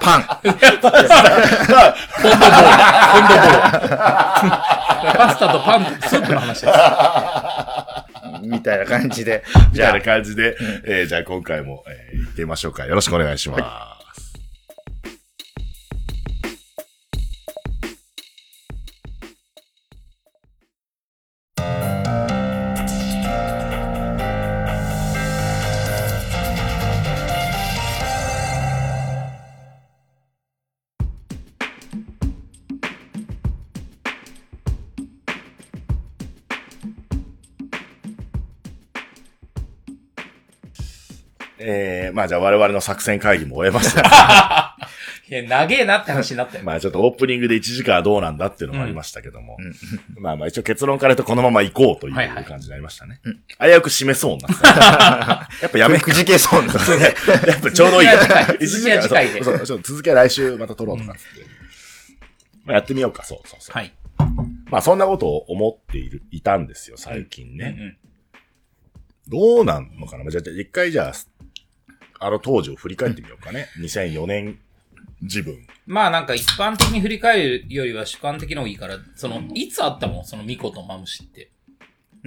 [0.00, 0.22] パン。
[5.16, 6.78] パスタとパン、スープの話です。
[8.46, 9.44] みたいな感じで。
[9.72, 10.56] みたいな感じで、
[10.86, 12.86] えーじゃあ今回も、えー行ってみましょうか。
[12.86, 13.56] よろしくお願いしま
[13.98, 13.99] す。
[42.20, 44.76] まあじゃあ我々の作戦会議も終えました。
[45.30, 46.64] いや、長えなって話になったよ。
[46.68, 49.56] まあちょっとオープニングで1時間はどうなんだっていうのもありましたけども。
[50.20, 53.20] まあまあ一応結論から言うとこのまま行こうというはいはい感じになりましたね。
[53.58, 55.48] 危うく締めそうになっ。
[55.62, 56.74] やっぱやめ、くじけそうな。
[56.74, 58.08] やっぱちょうどいい
[58.60, 61.46] 一時間続きは次回でそうそう続きは来週また撮ろうとかっつって。
[62.66, 63.78] まあやってみようか、そうそうそう。
[63.78, 63.94] はい。
[64.66, 67.68] まあそんなことを思っている、いたんですよ、最近うんうね。
[67.70, 67.96] ん。
[69.28, 70.28] どうなんのかな？
[70.28, 71.12] じゃあ、じゃあ一回じゃあ、
[72.20, 73.66] あの当時を振り返ってみようかね。
[73.80, 74.60] 2004年
[75.22, 75.66] 自分。
[75.86, 80.24] まあなんか一般的に振り返るよりは主観的の方がいいから、その、いつあったもん？
[80.24, 81.50] そのミコとマムシって。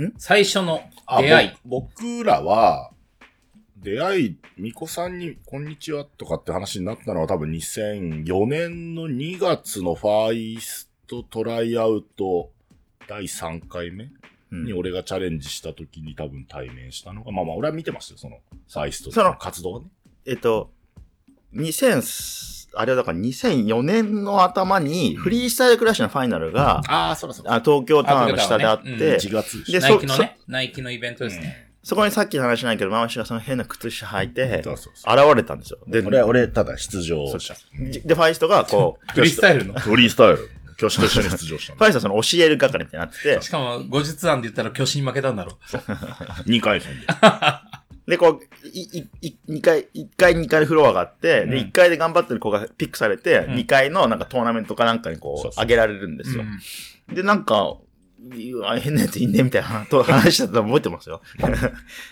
[0.01, 0.13] ん？
[0.17, 1.51] 最初のあ出会い。
[1.63, 2.91] ぼ僕らは、
[3.77, 12.51] 出会い、ミコさんに、こんにちはとかって話になったのは多分2004年の2月のファーイーストトライアウト
[13.07, 14.13] 第3回目うん
[14.53, 18.39] に俺がチャレンジした時に多分対面したのが、まあまあ俺は見てましたよ、その、
[18.71, 19.87] ファーイーストその活動ね。
[20.25, 20.71] えっと、
[21.53, 31.73] 2000、あれはだから2004年の頭にフリースタイルクラッシュのファイナルが、ああ、そらそあ東京タワーの下であっあ東京タワーねて、1月でナイキのね、ナイキのイベントですね。
[31.83, 34.63] そこにさっきの話しないけど、マムシがその変な靴下履いて。
[34.65, 35.79] 現れたんですよ。
[35.85, 37.53] で、俺、俺、ただ出場者。
[38.05, 39.73] で、ファイストがこう、フリースタイルの？
[39.73, 40.49] フリースタイル。
[40.77, 43.35] 教師と一緒に出場したファイストはその教える係みたいになって。
[43.37, 45.77] てし、かも、後日談で言ったら巨神負けたんだろう。
[46.49, 47.07] 2回戦で。
[48.07, 51.49] で、こう、い、い、い、二回、一階二階フロアがあって、うん。
[51.51, 53.55] で、一階で頑張ってる子がピックされて、うん。
[53.55, 56.43] 二階のなんかトーナメントかなんかにこう、上げられるんですよ。
[57.09, 57.11] う。
[57.11, 57.15] ん。
[57.15, 57.77] で、なんか、
[58.79, 61.21] 変なやついんねみたいな と話したの覚えてますよ。
[61.37, 61.55] ね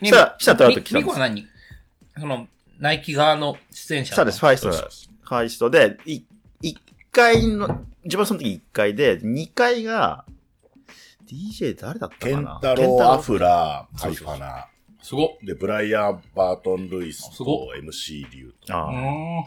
[0.03, 1.03] したらしたらトラウト来たんです。
[1.03, 1.47] ミコは何？
[2.20, 2.47] その、
[2.80, 6.22] ナイキ側の出演者そうです、ファイストファイストで、い
[6.62, 6.78] 一
[7.12, 10.26] 階の、自分はその時一階で、二階が、
[11.28, 14.68] DJ 誰だったケンかなタロウ、アフラー、ハイファナ。
[15.02, 15.28] すごっ。
[15.43, 18.76] で、ブライアン・バートン・ルイスすごと MC リュウと。
[18.76, 19.43] ああ、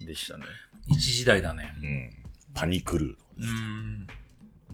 [0.00, 0.06] うん。
[0.06, 0.44] でしたね。
[0.88, 1.74] 一時代だね。
[1.82, 2.10] うん。
[2.54, 3.16] パニクルー。
[3.38, 4.06] うん。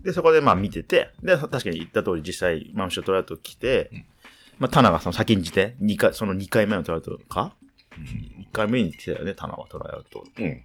[0.02, 3.90] で、そこでまあ見てて、で、確かに言った通り実際、マムショトラウト来て、
[4.58, 7.54] まあ、タナがその先んじて、二回、その2回目のトラウトか、
[8.38, 10.24] 一 ?1 回目に来てたよね、タナはトラウト。
[10.38, 10.62] うん。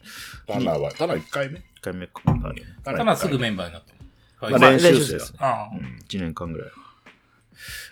[0.48, 2.22] タナは、タナ1回目？1回目か。
[2.26, 3.94] あれタただすぐメンバーになった
[4.48, 4.52] の。
[4.52, 5.34] まあまあ練習生だです。
[5.40, 6.70] ああうん、1年間ぐらい。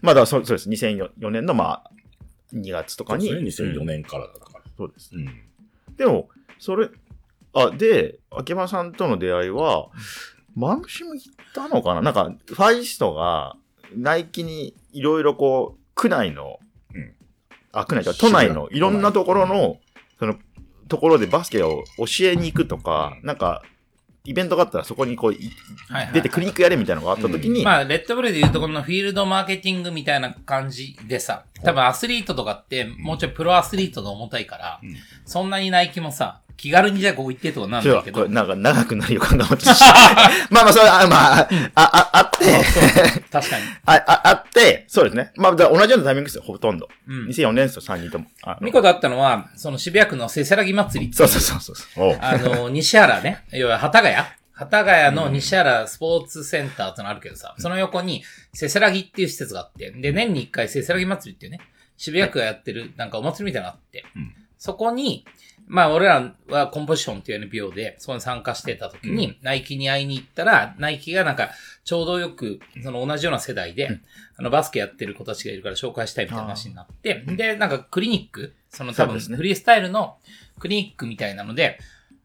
[0.02, 0.70] まあ、だそうそうです。
[0.70, 1.92] 2004年のまあ、
[2.54, 3.28] 2月とかに。
[3.28, 4.62] そうですね、2004うん年からだから。
[4.78, 5.12] そうです。
[5.16, 5.42] うん。
[5.96, 6.30] でも、
[6.60, 6.90] それ、
[7.54, 9.88] あ、で、秋葉さんとの出会いは、
[10.56, 12.02] マムシも行ったのかな？
[12.02, 13.56] なんか、ファイストが、
[13.96, 16.60] ナイキにいろいろこう、区内の、
[16.94, 17.14] うん
[17.72, 19.78] あ、区内か、都内のいろんなところの、
[20.20, 20.36] その、
[20.90, 23.64] ところでバスケを教えに行くとか、なんか、
[24.26, 25.52] イベントがあったらそこにこう、い
[25.90, 34.96] はいはい出てクリニックやれみたいなのがあった時に、まあ、レッドブルで言うとこのフィールドマーケティングみたいな感じでさ、多分アスリートとかって、もうちょいプロアスリートが重たいから、ん。
[35.26, 38.28] そんなにナイキもさ、気軽にじゃあここ行ってとかなんだけど。
[38.30, 43.64] なんか長くなる予感がま あまあ、それは、まあ、あ、あ、あって、確かに。
[43.86, 45.32] あ、あ、あって、そうですね。
[45.36, 46.88] まあ、同じようなタイミングですよ、ほとんど。
[47.08, 47.28] うん。
[47.28, 48.28] 2004年ですよ、3人とも。
[48.62, 52.18] ミコだったのは、その渋谷区のせせらぎ祭りそうそうそうそう。
[52.22, 54.16] あの、西原ね、 要は、幡ヶ谷。
[54.16, 58.24] 幡ヶ谷の西原スポーツセンターってのあるけどさ、その横に、
[58.54, 61.60] せせらぎっていう施設があって、で、年に一回せせらぎ祭りっていうね、
[61.98, 64.34] 渋谷区がやってる、なんかお祭りみたいなのがあって、うん。
[64.58, 65.26] そこに、
[65.68, 71.52] まあ、俺らはコンポジションっていう NPO で、そこに参加してた時に、ナイキに会いに行ったら、ナイキがなんか、
[71.84, 74.00] ちょうどよく、その同じような世代で、
[74.38, 79.38] あの、バスケやってる子たちがいるから紹介したいみたいな話になって、で、なんかクリニック、その多分、そうですね。
[79.38, 80.18] フリースタイルの
[80.60, 81.80] クリニックみたいなので、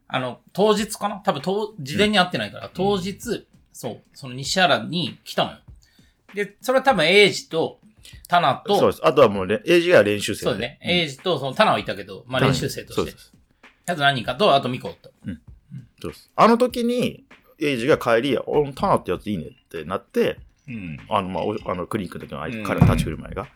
[0.07, 1.17] あの、当日かな？
[1.17, 5.57] 多分、当、事前に会ってないから、当日、そう、その西原に来たのよ。
[6.33, 7.78] で、それは多分、エイジと、
[8.27, 9.01] タナと、そうです。
[9.05, 10.79] あとはもうれ、エイジが練習生そうだね。
[10.81, 13.11] エイジと、そのタナはいたけど、まあ練習生としてそうで。
[13.11, 13.33] す。
[13.87, 15.11] あと何人かと、あとミコと。
[16.01, 16.31] そうです。
[16.35, 17.25] あの時に、
[17.61, 20.97] エイジが帰り、おタナってやついいねってなって、うん。
[21.09, 23.47] あの、まあ、おあの、クリニックの時の相彼が立ち振る舞いが。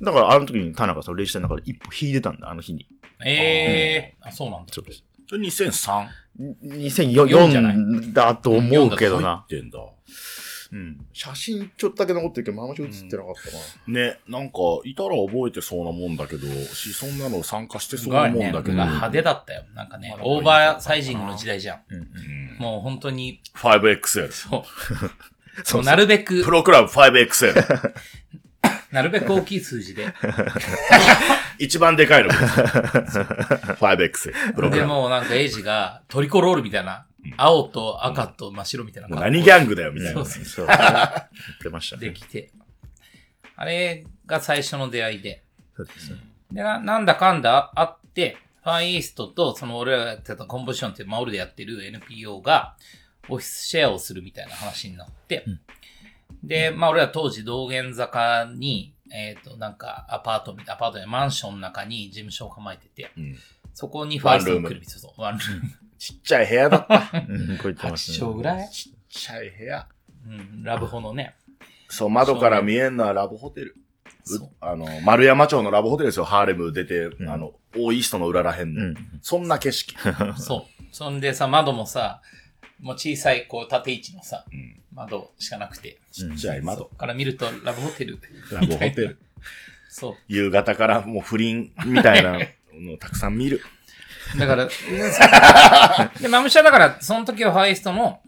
[0.00, 2.86] だから、あの時にタナがその練習の中で一歩引いてたんだ、あの日に。
[3.24, 4.72] ええー、あ、そうなんだ。
[4.72, 5.04] そうです。
[5.28, 6.08] それ 2003?
[7.28, 9.46] 四じゃない？2004だと思うけど入なっ。
[9.46, 9.78] てんだ。
[10.72, 11.06] うん。
[11.12, 14.00] 写真ちょっとだけ残ってるけど、ままし写ってなかったな。
[14.00, 18.44] ね、なんか、いたら覚えてそうなもんだけど、し、そんなの参加してそうなすごいね。
[18.46, 18.74] もんだけど。
[18.74, 19.64] 派手だったよ。
[19.74, 21.80] なんかねオーバーサイジングの時代じゃん。
[21.88, 22.02] うんうん。
[22.02, 24.30] うんもう本当に、5XL。
[24.30, 24.62] そう。
[25.64, 27.92] そ そううなるべくプ、ロクラブ 5XL。
[28.92, 30.04] なるべく大きい数字で。
[31.58, 32.30] 一番でかいの。
[32.30, 34.54] 5XL。
[34.54, 34.92] プロクでラブ。
[34.92, 37.06] ももうなんかエイジがトリコロールみたいな、
[37.36, 40.24] 青と赤と真っ白みたいなう格好何ギャングだよ、みたいな。
[40.24, 40.66] そうそう。
[40.66, 40.78] 言っ
[41.62, 42.08] てましたね。
[42.08, 42.52] できて。
[43.56, 45.44] あれが最初の出会いで。
[45.76, 46.18] そうですね。
[46.50, 52.76] で、ななんだかんだあって、ファイイーストと、その俺らがやってたコンポジションってマオルでやってる NPO が、
[53.28, 55.44] オフィスシェアをするみたいな話になって、
[56.42, 63.36] で、まあ俺ら当時道玄坂に、えっ、と、なんかアパートみたいな、アパートやマンションの中に事務所を構えてて、うん
[63.74, 65.24] そこにファイストが来るみたいな。
[65.24, 65.81] ワンルーム。
[66.02, 67.12] ちっちゃい部屋だった。
[67.28, 68.32] うん、こう言ってました8ね。
[68.32, 69.86] 畳ぐらいちっちゃい部屋。
[70.26, 71.36] うん、ラブホのね。
[71.88, 73.76] そう、窓から見えんのはラブホテル。
[74.60, 78.80] あの、丸山町のラブホテルですよ、ハーレム出て、んあの、大イーストの裏らへんの。
[78.80, 78.96] うん。
[79.22, 79.94] そんな景色。
[80.38, 80.84] そう。
[80.90, 82.20] そんでさ、窓もさ、
[82.80, 85.98] もう小さい、こう、縦位置のさ、うん窓しかなくて。
[86.10, 86.84] ちっちゃいそ窓。
[86.86, 88.18] こから見ると、ラブホテル。
[88.50, 89.18] ラブホテル。
[89.88, 90.16] そう。
[90.26, 92.38] 夕方からもう不倫みたいな
[92.74, 93.62] のをたくさん見る。
[94.38, 94.68] だから、
[96.20, 98.20] で、マムシャだから、その時はファイストの、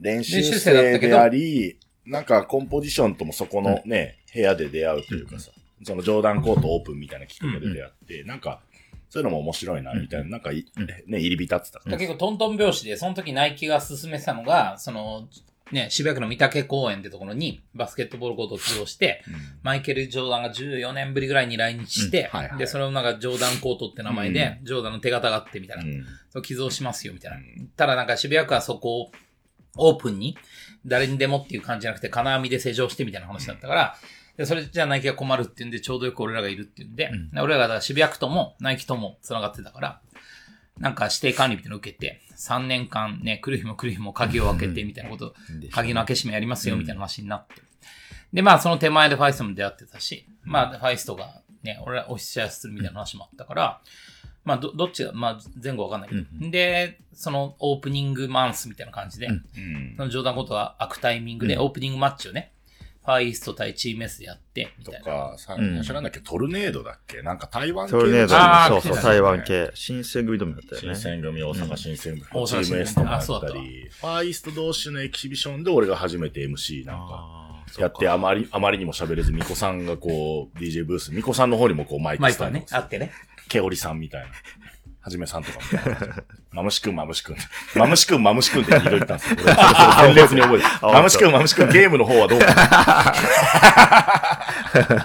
[0.00, 5.50] 練習生だったけど生であり、なんかコンポジションともそこのね、部屋で出会うというかさ、
[5.84, 8.60] そのジョーダンコートオープンみたいなきっかけで出会って、なんか、
[9.10, 10.64] そういうのも面白いな、みたいな、なんかい、
[11.06, 11.80] ね、入り浸ってた。
[11.80, 15.28] 結構トントン拍子で、その時ナイキが進めてたのが、その、
[15.70, 19.22] ね、渋谷区の三宅公園ってところにバスケットボールコートを起動して、
[19.62, 22.38] マイケル・ジョーダンが14年ぶりぐらいに来日して、うん。
[22.38, 26.42] はいはいで、それをなんかジョーダンコートって名前で、ジョーダンの手形があってみたいな、うん。
[26.42, 27.38] 寄贈しますよみたいな。
[27.76, 29.12] ただなんか渋谷区はそこを
[29.76, 30.36] オープンに、
[30.84, 33.96] 誰にでもっていう感じじゃなくて、金網で施錠してみたいな話だったから、
[34.36, 40.00] で、それじゃあナイキが困るっていうんで、ちょうどよく俺らがいるっていうんで、で俺らが渋谷区ともナイキとも繋がってたから、
[40.78, 45.34] なんか指定管理みたいなのを受けて、3年間ね、来る日も来る日も鍵を開けてみたいなこと、
[45.70, 47.62] 鍵の開け閉めやりますよみたいな話になって。
[48.32, 53.80] で、まあその手前でファイストも出会ってたし、まあファイストがね、俺らオフィスシェアするみたいな話もあったから、
[54.44, 59.94] まあど、どっちが、まあ前後わかんないけど、で、そのオープニングマンスみたいな感じで、うん。
[59.96, 62.52] その冗談ことは開くタイミングでオープニングマッチをね、
[63.04, 65.06] ファイイースト対チーム S でやって、みとたいな。
[65.06, 65.82] か、さ、うん。
[65.82, 67.20] 知らんだっけ、トルネードだっけ？
[67.22, 68.80] なんか台湾系トルネード。
[68.80, 69.70] そうそう、台湾系。
[69.74, 70.94] 新選組だったよ新ね。
[70.94, 73.56] 選組、大阪新選組、うんチーム S とかやあそうだった。
[73.58, 83.10] り、ファーイースト同士のエキシビションで俺が初めて MC なんか、やってあまり、あまりにも喋れず、ミコさんがこう、DJ ブース、ミコさんの方にもこうマイクスタンドマイクはね、あってね。
[83.48, 84.28] ケオリさんみたいな。
[85.02, 85.98] はじめさんとかみたいな。
[86.52, 87.36] マムシくん、マムシくん。
[87.74, 89.36] マムシくん、マムシくんって二度言ったんですよ。
[90.00, 90.70] 鮮烈に覚えてる。
[90.82, 93.14] マムシくん、マムシくん、ゲームの方はどうか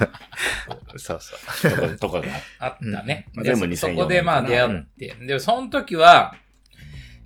[0.97, 1.35] そうそ
[1.67, 1.69] う。
[1.69, 2.27] とかとかが。
[2.59, 3.25] あったね。
[3.35, 5.15] うんで全部2004そそこでまあ出会って。
[5.25, 6.35] で、その時は、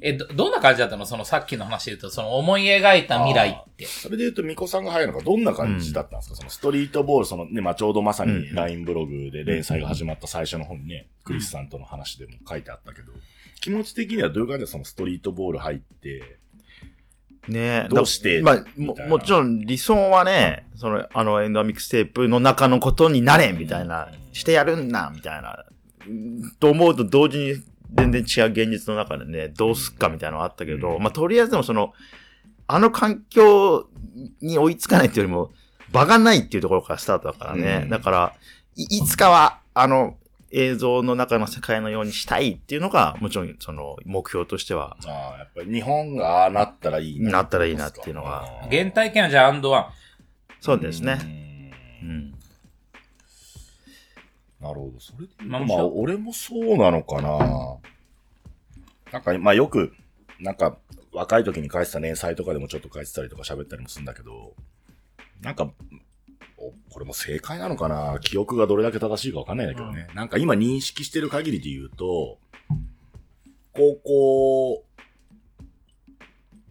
[0.02, 1.06] え、ど、どんな感じだったの？
[1.06, 3.86] そのさっきの話で言うと、その思い描いた未来って。
[3.86, 8.56] それで言うと、ミコさんが入るのがどんな感じだったんですか、そのストリートボール、そのね、まあ、ちょうどまさにうん。
[8.56, 13.14] LINE ブログで連載が始まった最初の本にね、クリスさんとの話でも書いてあったけど、
[13.60, 16.38] 気持ち的にはどういう感じでそのストリートボール入って、
[17.48, 17.88] ね。
[17.90, 18.42] どうして？
[18.42, 25.66] まあ、ももちろん理想はね、その、あのエンドアミックステープの中のことになれみたいな、してやるんだみたいな、
[26.08, 31.94] うんと思うと同時に全然違う現実の中でね、どうすっかみたいなのはあったけど、まあ、とりあえずでもその、
[32.68, 33.88] あの環境
[34.42, 35.52] に追いつかないっていうよりも、
[35.92, 37.82] 場がないっていうところからスタートだからね。
[37.84, 38.34] うんだから
[38.76, 40.18] い、いつかは、あの、
[40.52, 49.86] 映像の中の世界のようにしたいっていうのが、もちろん、その、目標としては、ああ、やっぱり日本がああなったらいいなったらいいなっていうのが原体験はじゃあアンドワン。
[50.60, 51.20] そうですね。
[51.24, 52.34] うんうん。
[54.62, 55.00] なるほど。
[55.00, 57.78] それで、まあまあ、俺もそうなのかな。
[59.12, 59.94] なんか、まあよく、
[60.40, 60.78] なんか、
[61.12, 64.56] 若い時に書いてた連載とかでもちょっと書いてたりとか喋ったりもするんだけど、
[65.42, 65.72] なんか、
[66.58, 68.20] おこれも正解なのかな？
[68.20, 70.08] 記憶がどれだけ正しいかわかんないんだけどね。
[70.14, 72.38] なんか今認識してる限りで言うと、
[73.74, 74.86] 高校、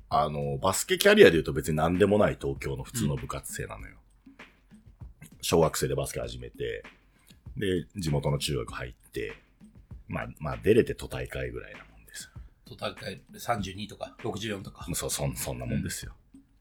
[0.09, 3.97] あの、バスケキャリアで言うと別に何でもない東京の普通の部活生なのよ。
[5.43, 6.85] 小学生でバスケ始めて、
[7.61, 9.35] で、地元の中学入って、
[10.09, 12.31] まあ、まあ、出れて都大会ぐらいなもんです。
[12.65, 14.87] トタ会32とか64とか。
[14.95, 16.13] そう、そん、そんなもんですよ。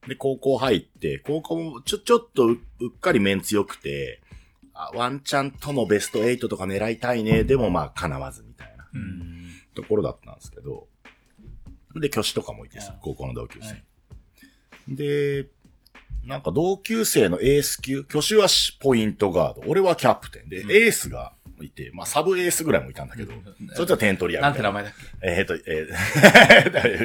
[0.07, 2.57] で、高校入って、高校もちょ、ちょっとうう
[2.95, 4.21] っかり面強くて、
[4.73, 7.43] あワンチャンとのベスト8とか狙いたいね。
[7.43, 9.49] でもまあ、叶わずみたいなうん。
[9.73, 10.87] ところだったんですけど、
[11.95, 13.67] で、挙手とかもいてさはい、高校の同級生。
[13.67, 13.83] はい
[14.89, 15.45] で、
[16.29, 20.49] なんか同級生のエース級、挙手はしポイントガード、俺はキャプテン。
[20.49, 20.71] で、うん。
[20.71, 23.33] エースがいて、まあサブエースぐらいもいたんだけど、
[23.73, 24.49] そいつは点取り屋な。
[24.49, 25.87] なんて名前だっえっ、と、え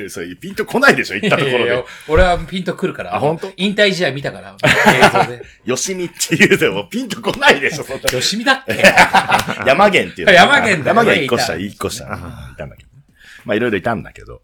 [0.04, 1.84] ー、 それピンとこないでしょ、行ったところいやいやで。
[2.06, 3.16] 俺はピンとくるから。
[3.16, 3.50] あ本当？
[3.56, 5.42] 引退試合見たから、映像で。
[5.64, 7.86] よしみっていうでもピンとこないでしょ。
[8.14, 8.74] よしみだっけ？
[9.66, 10.32] 山源っていうの。
[10.34, 13.02] 山源だ山ね源一個下、い一個下、いたんだけどね。
[13.46, 14.42] まあいろいろいたんだけど、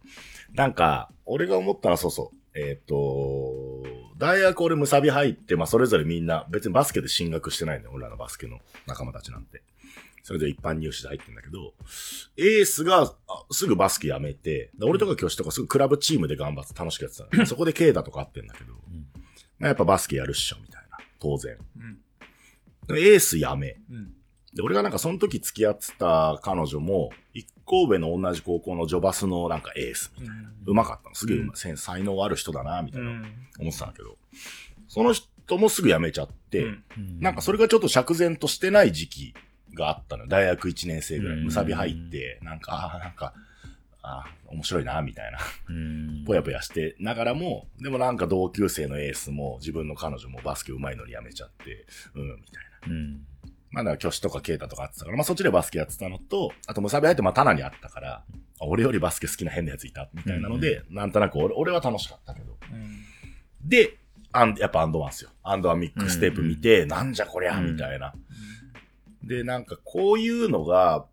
[0.54, 2.36] なんか、俺が思ったのはそうそう。
[2.58, 3.69] えっ、と、
[4.20, 9.62] 大学俺ムサビ入って、まあそれぞれみんな、別にバスケで進学してないんだよ、俺らのバスケの仲間たちなんて。
[10.22, 11.72] それぞれ一般入試で入ってんだけど、
[12.36, 18.74] エースがあすぐバスケやめて、で俺とか教師とかすぐクラブチームで頑張って楽しくやってたのそこでケイダとかあってんだけど、
[19.58, 20.98] まあやっぱバスケやるっしょ、みたいな。
[21.18, 21.56] 当然。
[21.78, 21.98] うん
[22.86, 23.80] でエースやめ。
[23.90, 24.12] うん。
[24.54, 30.50] で、俺がなんかその時付き合ってた彼女も、一個上の同じ高校のジョバスのなんかエースみたいな。
[30.66, 31.14] うまかったの。
[31.14, 31.56] すげえうまい。
[31.56, 33.10] センス才能ある人だな、みたいな
[33.60, 34.18] 思ってたんだけど、
[34.88, 39.34] その人もすぐ辞めちゃって、うんなんかそれがちょっと釈然としてない時期
[39.74, 40.28] があったのよ。
[40.28, 41.38] 大学1年生ぐらい。
[41.38, 43.34] うんむさび入って、なんか、ああ、なんか、
[44.02, 45.38] ああ、面白いな、みたいな。
[45.68, 52.94] うんぽやぽやしてながらも、でもなんか同級生のエースも自分の彼女もバスケ上手いのに辞めちゃって、うん、みたいな。
[52.94, 53.26] うん。
[53.70, 58.24] まあだから、挙手とかケータとかあってたから、まあそっちでバスケやってたのと、あとムサビ入ってまあタナにあったから、
[58.60, 62.56] あ俺よりバスケ好きな変なやついた、みたいなので、なんとなく俺俺は楽しかったけど。
[62.72, 63.00] うん
[63.64, 63.98] で、
[64.32, 65.30] アンやっぱアンドワンっすよ。
[65.42, 68.14] アンドワンミックステープ見て、なんじゃこりゃ、うんみたいな。
[69.22, 71.06] で、なんかこういうのが、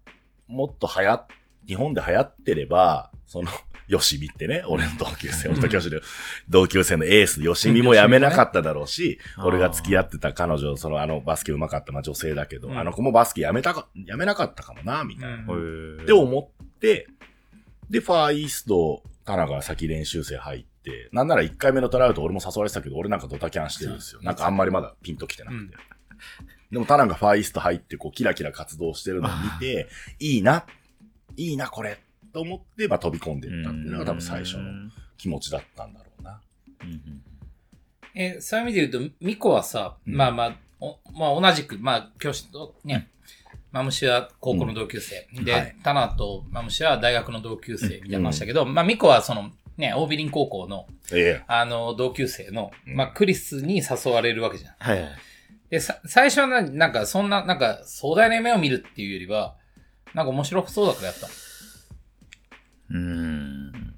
[0.47, 1.28] もっと流行っ、
[1.68, 3.51] 日本で流行ってれば、その、
[3.88, 6.01] よしみってね、俺の同級生、俺と教師で、
[6.49, 9.43] 同級生のエース、よしみも辞めなかっただろうし、うん。
[9.45, 12.77] 俺が付き合ってた彼女、そのあのバスケ上手かった、まあ女性だけど、うん。
[12.77, 15.53] あの子もバスケ辞めたか、辞めなかったかもな、みたいな。
[15.53, 16.01] うん。
[16.01, 17.07] って思って、
[17.89, 24.21] で、ファーイースト、タナが先練習生入って、なんなら1回目のトラウト俺も誘われてたけど、俺なんかドタキャンしてるんですよ。
[24.21, 25.77] なんかあんまりまだピンときてなくて。
[26.71, 29.88] でもタナがファーイースト入って、こう、キラキラ活動してるのを見て、
[30.19, 30.65] いいな、
[31.38, 31.99] いいな、これ、
[32.38, 36.39] と思って、まあ飛び込んでいったっていうのが多分最初の気持ちだったんだろうな。
[38.13, 43.09] え、そういう意味で言うと、ミコはさ、うんまあまあ、おまあ同じく、まあ教師とね、
[43.71, 45.27] マムシは高校の同級生。
[45.33, 54.75] で、はいタナとマムシは大学の同級生みたいなましたけど、まあミコはその、ね、オービリン高校の、えあの、同級生の、うんまあクリスに誘われるわけじゃん。
[54.78, 55.12] はいはい。
[55.71, 59.55] で、さ、最初はな、なんか、そんな、なんか、壮大な夢を見るっていうよりは、
[60.13, 61.33] なんか面白そうだからやったの。
[62.89, 63.96] うーん。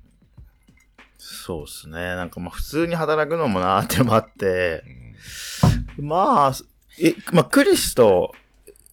[1.17, 1.93] そうですね。
[2.15, 4.83] なんかまあ普通に働くのもなーってのもあって、
[5.97, 6.53] まあ、
[7.01, 8.33] え、まあクリスと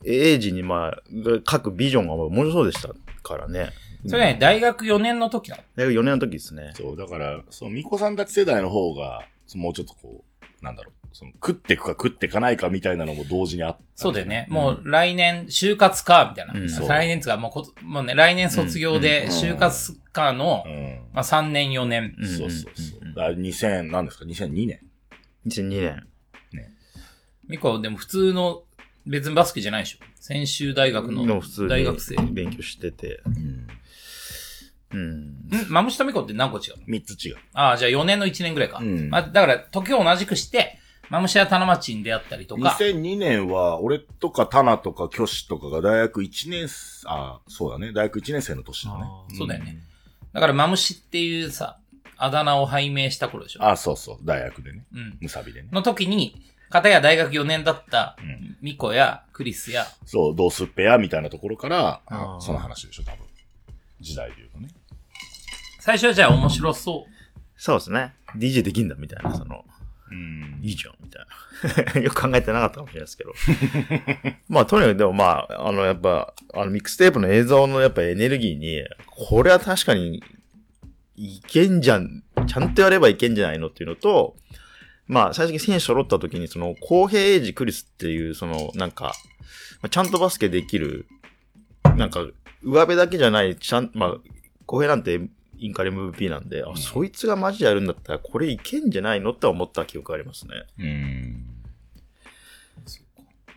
[0.05, 1.03] エイジにまあ、
[1.51, 3.73] 書くビジョンが面白そうでしたからね。
[4.07, 5.63] それね、大学4年の時なの。
[5.75, 6.73] 大学4年の時ですね。
[6.75, 10.25] そう、だから、そう、ミコさんたち世代の方が、もうちょっとこ
[10.61, 13.97] う、なんだろう、その食っていくか食っていかないかみたいなのも同時にあったんじゃない。
[13.97, 14.47] そうだよね。
[14.51, 16.55] もう来年、就活か、みたいな。
[16.55, 21.01] うん来年つうか、もうこ、もうね、来年卒業で、うん就活かの、うん。
[21.13, 22.15] まあ3年、4年。
[22.19, 23.01] うんそうそうそう。
[23.03, 24.81] うんだから2000、何ですか ?2002 年。
[25.47, 26.07] 2002年。
[27.49, 28.65] ミコはでも普通の、
[29.07, 29.99] 別にバスケじゃないでしょ。
[30.17, 32.17] 専修大学の普通に大学生。
[32.17, 33.23] ん勉強してて。
[34.93, 35.37] うん。
[35.69, 37.37] マムシとミコって何個違うの？3つ違う。
[37.53, 38.79] ああ、じゃあ4年の1年ぐらいか。
[38.79, 40.79] うんまあ、だから、時を同じくして、
[41.09, 47.93] マムシやタナマチに出会ったりとか、2002年は、俺とかタナとかキョシとかが大学1年生、あ、そうだね。
[47.93, 49.05] 大学1年生の年だね。
[49.37, 49.79] そうだよね。
[50.33, 51.79] だからマムシっていうさ、
[52.17, 53.65] あだ名を拝命した頃でしょ。
[53.65, 54.19] あ、そうそう。
[54.23, 54.85] 大学でね。
[54.95, 55.19] うん。
[55.21, 55.69] ムサビでね。
[55.71, 62.03] の時に、片や大学4年だったん、ミコやクリスや、そう、ドースッペアみたいなところから
[62.41, 63.25] その話でしょ、多分。
[64.01, 64.69] 時代で言うとね。
[65.81, 67.13] 最初はじゃあ面白そう。
[67.57, 68.15] そうですね。
[68.37, 69.65] DJ できんだみたいな、その、
[70.11, 70.61] うん。
[70.63, 72.01] いいじゃん、みたいな。
[72.03, 73.35] よく考えてなかったかもしれないですけど。
[74.49, 80.23] まあ、とにかくでもまあ、あの、やっぱ、あの、ミックステープの映像のやっぱエネルギーに、これは確かに、
[81.17, 84.37] いけんじゃん、ちゃんとやればいけんじゃないのっていうのと、
[85.07, 89.15] まあ、最初に選手揃った時に、その、公平エイジクリスっていう、その、なんか、
[89.91, 91.07] ちゃんとバスケできる、
[91.97, 92.21] なんか、
[92.63, 94.15] 上辺だけじゃない、ちゃん、まあ、
[94.67, 95.21] 公平なんて
[95.59, 100.55] インカレ MVP なんで、あ、そいつがマジでやるんだったら、これいけんじゃないのって思った記憶がありますね。
[100.79, 101.57] うん。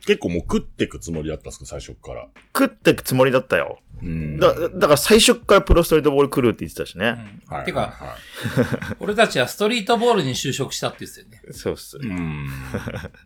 [0.06, 2.28] 結構もう食ってくつもりだったんですか、最初から。
[2.58, 3.80] 食ってくつもりだったよ。
[4.02, 7.12] うんだ、だから最初からプロストリートボール来るって言ってたしうね。
[7.12, 7.66] んはい。
[7.66, 8.16] てか、は
[9.00, 11.54] 俺たちはストリートボールに就職したって言ってたよね。
[11.54, 11.98] そうっす。
[11.98, 12.48] い、うん。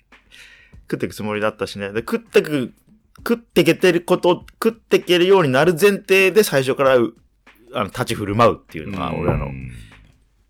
[0.89, 1.91] 食ってくつもりだったしね。
[1.93, 2.73] で、食ってく、
[3.19, 7.15] 食ってけてること、食ってけるようになる前提で最初からう、
[7.73, 9.51] あの、立ち振る舞うっていうのが俺らの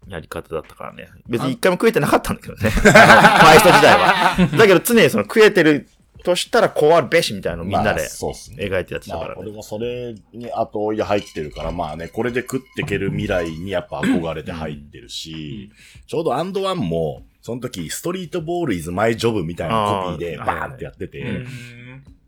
[0.07, 1.09] やり方だったからね。
[1.27, 2.69] 別に一回も食えてなかったんだけどね。
[2.69, 4.35] ファイスト時代は。
[4.57, 5.87] だけど常にその食えてる
[6.23, 9.41] としたらこうあるべしみたいなのをみんなまあでそうっすね描いてやってたまあ、からね。
[9.41, 15.71] 俺もそれに後追いで入ってるから、まあね、これで食ってける未来にやっぱ憧れて入ってるし、
[16.07, 21.47] ちょうどアンドワンも、その時、ストリートボールイズマイジョブみたいなコピーでバーンってやってて、うん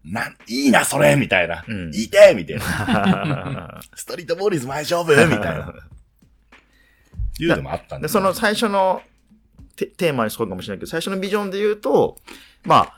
[0.05, 1.65] なん、いいな、それみたいな。
[1.67, 3.81] うんいいてみたいな。
[3.95, 5.73] ストリートボールイズマイジョブみたいな。
[7.39, 8.11] いうのもあったんで、で。
[8.11, 9.01] その最初の
[9.75, 12.17] テテーマにそうかもしれないけど、最初のビジョンで言うと、
[12.63, 12.93] まあ、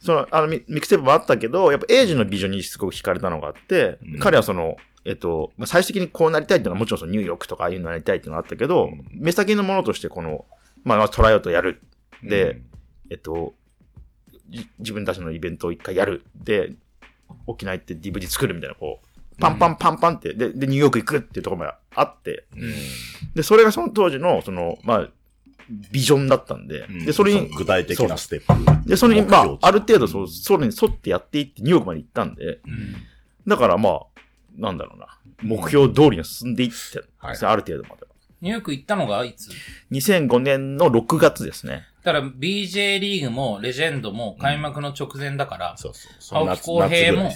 [0.00, 10.46] その、あのミ、ミックステープもあったけど、やっぱエイジのビジョンにすごく惹かれたのがあって、うん彼はその、えっと、まあ、最終的にこうなりたいっていうのはもちろんそのニューヨークとかああいうのなりたいっていうのがあったけど、うん目先のものとしてこの、
[10.84, 11.82] まあ、まあトライアウトやる。
[12.22, 12.66] で、うん
[13.10, 13.65] えっと、じ
[14.78, 16.24] 自分たちのイベントを一回やる。
[16.34, 16.72] で、
[17.46, 22.72] 沖縄行って DVD 作るみたいな、こう、パンパンパンパンって、で、で、ニューヨーク行くっていうところまであって、うん。
[23.34, 25.08] で、それがその当時の、その、まあ、
[25.90, 27.04] ビジョンだったんで、うん。
[27.04, 28.88] で、それに、具体的なステップ。
[28.88, 32.96] で、それに、まあ、ある程度、そそうう、それに沿ってやっていって、ニューヨークまで行ったんで、うん。
[33.46, 34.02] だからまあ、
[34.56, 37.38] なんだろうな、目標通りに進んでいって、はい。
[37.38, 38.08] ある程度までは。
[38.40, 39.50] ニューヨーク行ったのがいつ
[39.90, 41.86] ？2005年の6月ですね。
[42.06, 46.12] だから BJ リーグもレジェンドも開幕の直前だから、そうそう。
[46.20, 47.34] その青木浩平もね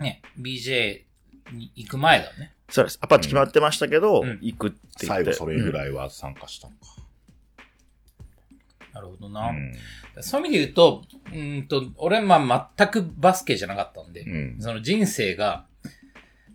[0.00, 1.02] ね、BJ
[1.52, 2.54] に行く前だね。
[2.70, 2.98] そうです。
[3.02, 5.06] アパッチ決まってましたけど、うん行くって言って。
[5.06, 5.72] 最後それぐい。
[5.72, 6.78] らいは参加したのか。
[8.94, 9.50] なるほどな。
[9.50, 9.74] うん
[10.22, 15.66] そういう意味で言うと、うーんと、俺はまあ全くバスケじゃなかったんで、うんその人生が、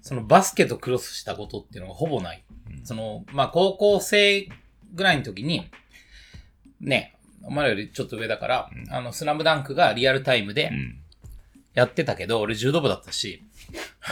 [0.01, 2.43] そのバスケとクロスしたことっていうのがほぼない。
[2.71, 4.49] うんその、まあ高校生
[4.95, 5.69] ぐらいの時に、
[6.81, 10.95] ね、お前らよりちょっと上だから、うんあの、スラムダンクがリアルタイムでうん
[11.75, 13.43] やってたけど、俺柔道部だったし、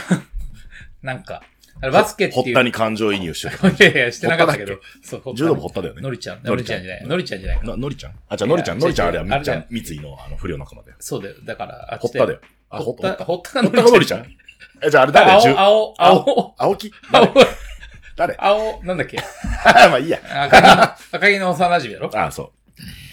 [1.02, 1.42] なんか、
[1.80, 2.42] バスケっていう。
[2.42, 3.68] 堀田に感情移入してた。
[3.70, 4.80] いやいや、してなかったけど堀。
[5.02, 6.02] そう、柔道部堀田だよね。
[6.02, 7.06] のりちゃん、のりちゃんじゃない。
[7.06, 8.12] のりちゃんじゃないのりちゃん？
[8.28, 10.96] あ、じゃあのりちゃん、のりちゃんあれはみっちゃん三井のあの不良仲間だよ。
[11.00, 11.34] そうだよ。
[11.44, 12.40] だから、あっちで堀田だよ。
[12.70, 13.24] あ、堀田、堀田。
[13.24, 14.26] 堀田堀田がのりちゃん
[14.84, 15.30] え、じゃああれ誰？
[15.32, 16.92] 青、青、青、青木？
[17.12, 17.34] 青、
[18.16, 18.34] 誰？
[18.38, 19.18] 青、なんだっけ？
[19.64, 20.18] まあいいや。
[20.44, 22.10] 赤木の、赤木の幼馴染やろ？
[22.18, 22.50] あ、そう。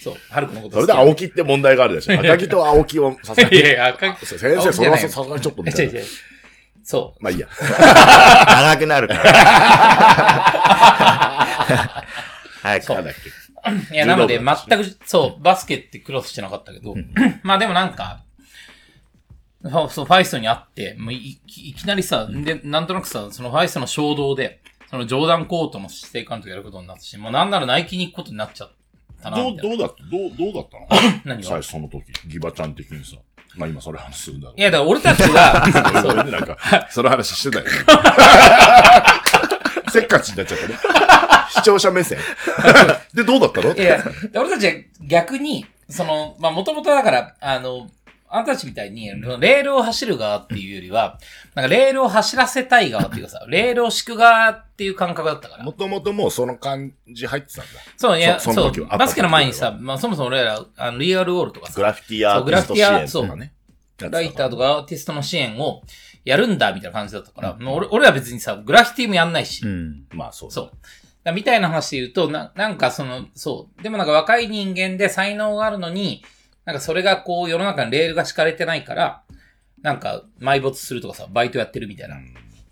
[0.01, 2.19] そう、春子のことそれで青木って問題があるでしょ。
[2.21, 4.25] 赤木と青木をさせいやいや、赤木。
[4.25, 5.99] 先生、それはさすがにちょっとみたいな。
[6.83, 7.23] そう。
[7.23, 7.47] まあいいや。
[8.47, 9.23] 長くなるから。
[12.61, 12.83] 早く。
[12.85, 13.13] そうだっ
[13.89, 13.95] け。
[13.95, 16.93] いや、なので、全く、そう、バスケってクロスしてなかったけど、
[17.41, 18.23] まあでもなんか、
[19.89, 24.61] そう、ファイストに会って、もういいいきなりさ、で、なんとなくさ、そのファイストの衝動で、
[24.91, 28.71] そのジョーダンコートの指定監督やることになったし、もうなんならナイキに行くことになっちゃっ
[29.21, 29.57] たな、どう。
[29.57, 30.87] どうだったどう、どうだったの？
[31.25, 31.47] 何が？
[31.47, 33.17] 最初その時、ギバちゃん的にさ。
[33.55, 34.63] まあ今それ話するんだろうい。
[34.63, 35.63] や、だから俺たちが、
[36.03, 36.57] ごめんね、なんか、
[36.91, 37.71] その話してたよね。
[39.91, 40.75] せっかちになっちゃったね。
[41.51, 42.17] 視聴者目線。
[43.13, 43.73] で、どうだったの？
[43.73, 44.03] いや、
[44.35, 44.73] 俺たちは
[45.07, 47.87] 逆に、その、まあ、もともとだから、あの、
[48.27, 49.07] あんたたちみたいに、
[49.39, 51.19] レールを走る側っていうよりは、
[51.53, 55.71] なんかレールを走らせたい側っていうかさ、 レールを敷く側っていう感覚だったからも。
[55.71, 57.71] ともともうその感じ入ってたんだ。
[57.97, 63.53] そう、いや、そそうバスケの前にさ、まあ、そもそも俺ら、あの、リアルウォールとかさ、グラフィティアーティスト支援とかね。
[63.97, 65.81] ライターとかアーティストの支援を
[66.25, 70.05] やるんだ、みたいな感じだったから、もう俺俺は別にさ、グラフィティもやんないし、うん。
[70.11, 70.71] まあそうだそう。
[71.23, 73.83] だみたいな話で言うと、な、なんかその、そう。
[73.83, 76.23] でもなんか若い人間で才能があるのに、
[76.65, 79.23] なんかそれがこう世の中にレールが敷かれてないから、
[79.81, 82.17] なんか埋没するとかさ、バイトやってるみたいな。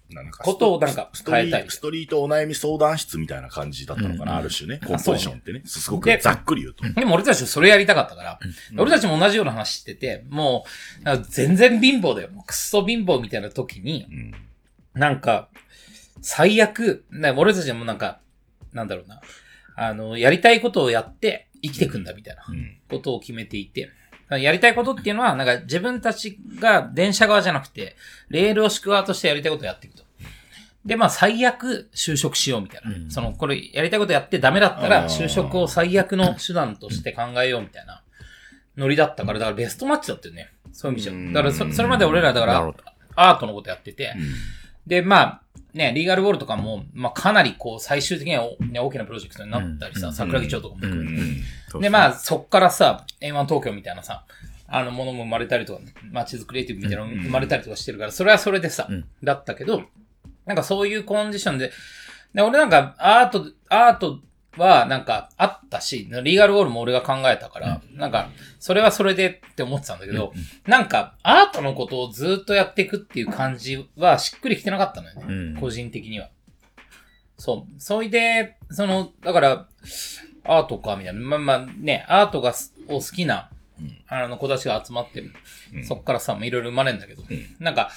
[0.09, 4.79] なんかことをなんか変えたいストリートお悩み相談室みたいな感じだったのかな、うんある種ね。
[4.85, 5.63] コンポジションってね。
[5.65, 6.87] すごくでざっくり言うと。
[6.87, 8.39] でも俺たちそれやりたかったから、
[8.77, 10.65] 俺たちも同じような話してて、も
[11.03, 12.29] う、全然貧乏だよ。
[12.45, 14.33] クソ貧乏みたいな時に、うん
[14.93, 15.49] なんか、
[16.21, 18.19] 最悪、な俺たちもなんか、
[18.73, 19.21] なんだろうな、
[19.75, 23.89] あの、やりたいことをやって生きてくんだみたいなうんことを決めていて、
[24.29, 27.95] やりたいことっていうのは、なんか自分たちが電車側じゃなくて、
[28.29, 30.03] レールを敷く側としてやりたいことをやっていくと。
[30.85, 32.91] で、まあ最悪就職しようみたいな。
[32.91, 38.03] うんその、これやりたいことやってダメだったら就職を最悪の手段として考えようみたいな
[38.77, 40.51] ノリだったから、だからベストマッチだったよね。
[40.71, 41.13] そういう意味じゃ。
[41.13, 42.73] うんだからそそれまで俺らだから
[43.15, 44.15] アートのことやってて、
[44.87, 45.41] で、まあ、
[45.73, 50.13] ね、リーガルウォールとかも、まあかなりこう最終的には、ね、大きなプロジェクトになったりさ、うん。
[50.13, 51.23] 桜木町とかも含めて。
[51.73, 51.81] うん。
[51.81, 54.25] で、まあ、そっからさ、A1 東京みたいなさ、
[54.67, 55.81] あの、ものも生まれたりとか、
[56.11, 59.05] 街づクリエイティブみたいなのも生まれたりとかしてるから、それはそれでさ、うん。
[59.23, 59.83] だったけど、
[60.45, 61.71] なんかそういうコンディションで、
[62.33, 64.19] で俺なんか、アート、アート
[64.57, 70.33] はなんかあったし、リーガルウォールも俺が考えたから、なんか、それはそれでって思ってたんだけど、
[70.67, 75.57] なんか、アートのことをずっとやっていくっていう感じはしっくりきてなかったのよね、うん。
[75.59, 76.29] 個人的には。
[77.37, 77.81] そう。
[77.81, 79.67] それで、その、だから、
[80.45, 81.19] アートか、みたいな。
[81.19, 83.49] まあまあね、アートがすを好きな、
[84.07, 85.23] あの子たちが集まって、
[85.83, 87.23] そっからさ、まあいろいろ生まれるんだけど、
[87.59, 87.91] なんか、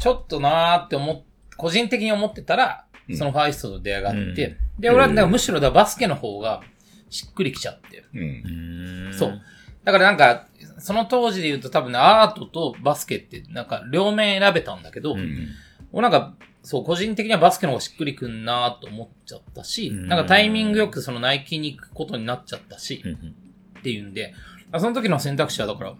[0.00, 1.22] ちょっとなーって思っ、
[1.56, 2.86] 個人的に思ってたら、
[3.16, 4.36] そのファイストと出会いがあって、うん。
[4.80, 6.62] で、俺はだからむしろだバスケの方が
[7.08, 8.04] しっくりきちゃって。
[8.14, 8.20] うん。
[9.06, 9.14] うん。
[9.14, 9.40] そう。
[9.84, 10.46] だからなんか、
[10.78, 15.48] その当時で言うと多分ね、アートとバスケってなんか両面選べたんだけど、うん。
[15.92, 20.08] 俺なんか、そう、個人的にはバスケの方がしっくりくんなと思っちゃったし、うん。
[20.08, 23.34] なんかタイミングよくそのナイキに行くことになっちゃったし、うん。
[23.78, 24.34] っていうんで、
[24.78, 25.94] その時の選択肢はだから、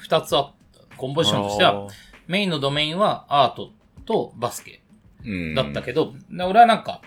[0.00, 0.96] 二つあった。
[0.96, 1.86] コンポジションとしては、
[2.26, 3.70] メインのドメインはアート
[4.04, 4.80] とバスケ。
[4.82, 4.87] うん
[5.54, 7.02] だったけど、で俺はなんか、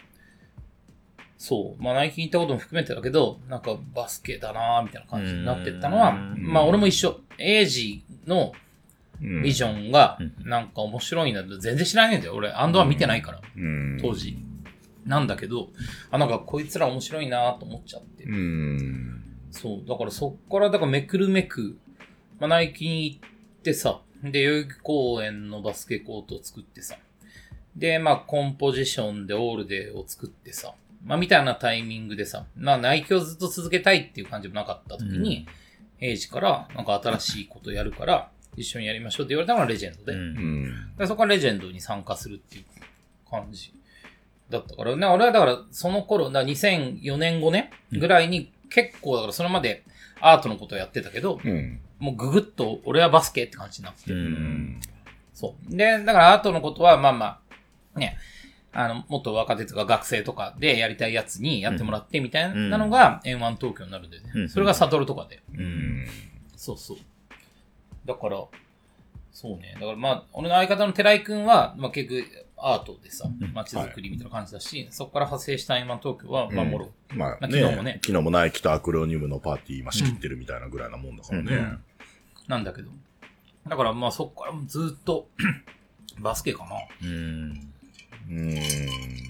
[1.37, 7.19] そう、まあナイキに行ったことも含めてだけど、なんかバスケだなーみたいな感じになってったのは、うんまあ俺も一緒。
[7.37, 8.51] エイジの
[9.21, 12.35] うんビジョンがうんなんか面白いな全然知らないんだよ。
[12.35, 14.37] 俺、アンドは見てないから、うん当時。
[15.05, 15.69] なんだけど、
[16.11, 18.23] あ、なんかこいつら面白いなと思っちゃって。
[18.25, 19.23] うん。
[19.49, 19.89] そう。
[19.89, 21.79] だからそっから、だからめくるめく、
[22.39, 26.97] まあ、ナイキに行ってさ、で、代々木公園のバスケコートを作ってさ、
[27.75, 30.73] で、まあ、コンポジションでオールデーを作ってさ、
[31.05, 35.47] まあ、みたいなタイミングでさ、まあ、ナイキをずっと続けたいっていう感じもなかった時に、
[35.99, 40.97] エイジから、なんか新しいことやるから、一緒にやりましょうって言われたのがレジェンドで、うんうん。
[40.97, 42.65] でそこからレジェンドに参加するっていう
[43.29, 43.73] 感じ
[44.49, 49.83] だったから、ね、俺はだからその頃、だから2004年5年ぐらいに結構だからそれまで
[50.19, 51.79] アートのことをやってたけど、うん。
[51.99, 54.81] もうググッと俺はバスケって感じになって、ううんん。
[55.33, 55.75] そう。
[55.75, 57.39] で、だからアートのことはまあまあ、
[57.95, 58.17] ね、
[58.73, 64.31] あの、もっと若手とか学生とかでやりたいやつにやってもらってみたいなのが N1 東京になるんだよね。
[64.35, 65.41] うんそれがサトルとかで。
[65.53, 66.07] うん。
[66.55, 66.97] そうそう。
[68.05, 68.43] だから、
[69.31, 69.73] そうね。
[69.75, 72.25] だからまあ、俺の相方の寺井くんは、まあ結局
[72.57, 76.89] アートでさ、街づくりみたいな感じだし、そこから派生した今東京は、まあもろ。
[77.09, 81.55] まあまあね、昨日もね昨日もナイキとアクロニウムのパーティー今仕切ってるみたいなぐらいなもんだからね。
[81.55, 81.83] うん
[82.47, 82.89] なんだけど。
[83.67, 85.27] だからまあそこからずっと、
[86.19, 87.09] バスケかな。
[87.09, 87.70] うん
[88.29, 88.59] うん。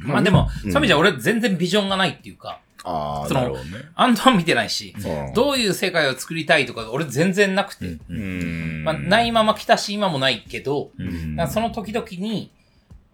[0.04, 3.72] まあでも、うんそういう意味じゃ俺全然ビジョンがないっていうか、ああ、そのなるほどね。
[3.96, 8.84] アンドは見てないし、うんどういう世界を作りたいとか俺全然なくて、うんうん。
[8.84, 11.48] まあないまま来たし今もないけど、うん。
[11.48, 12.52] その時々に、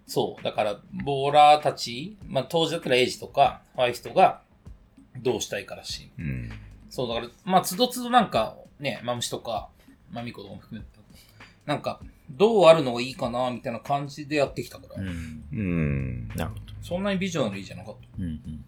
[0.07, 4.41] そう、だから、ボーラーたち、まあ当時だったらエイジとか、ファイストが、
[5.21, 6.09] どうしたいかだし。
[6.17, 6.51] うん。
[6.89, 9.69] そう、だから、まあ、つどつどなんか、ね、マムシとか、
[10.11, 10.99] マミコとかも含めて、
[11.65, 11.99] なんか、
[12.29, 16.27] どうあるのがいいかな、みたいな感じでやってきたから、うんうん。
[16.29, 16.61] なるほど。
[16.81, 18.07] そんなにビジョナリーじゃなかった。
[18.19, 18.65] うんうん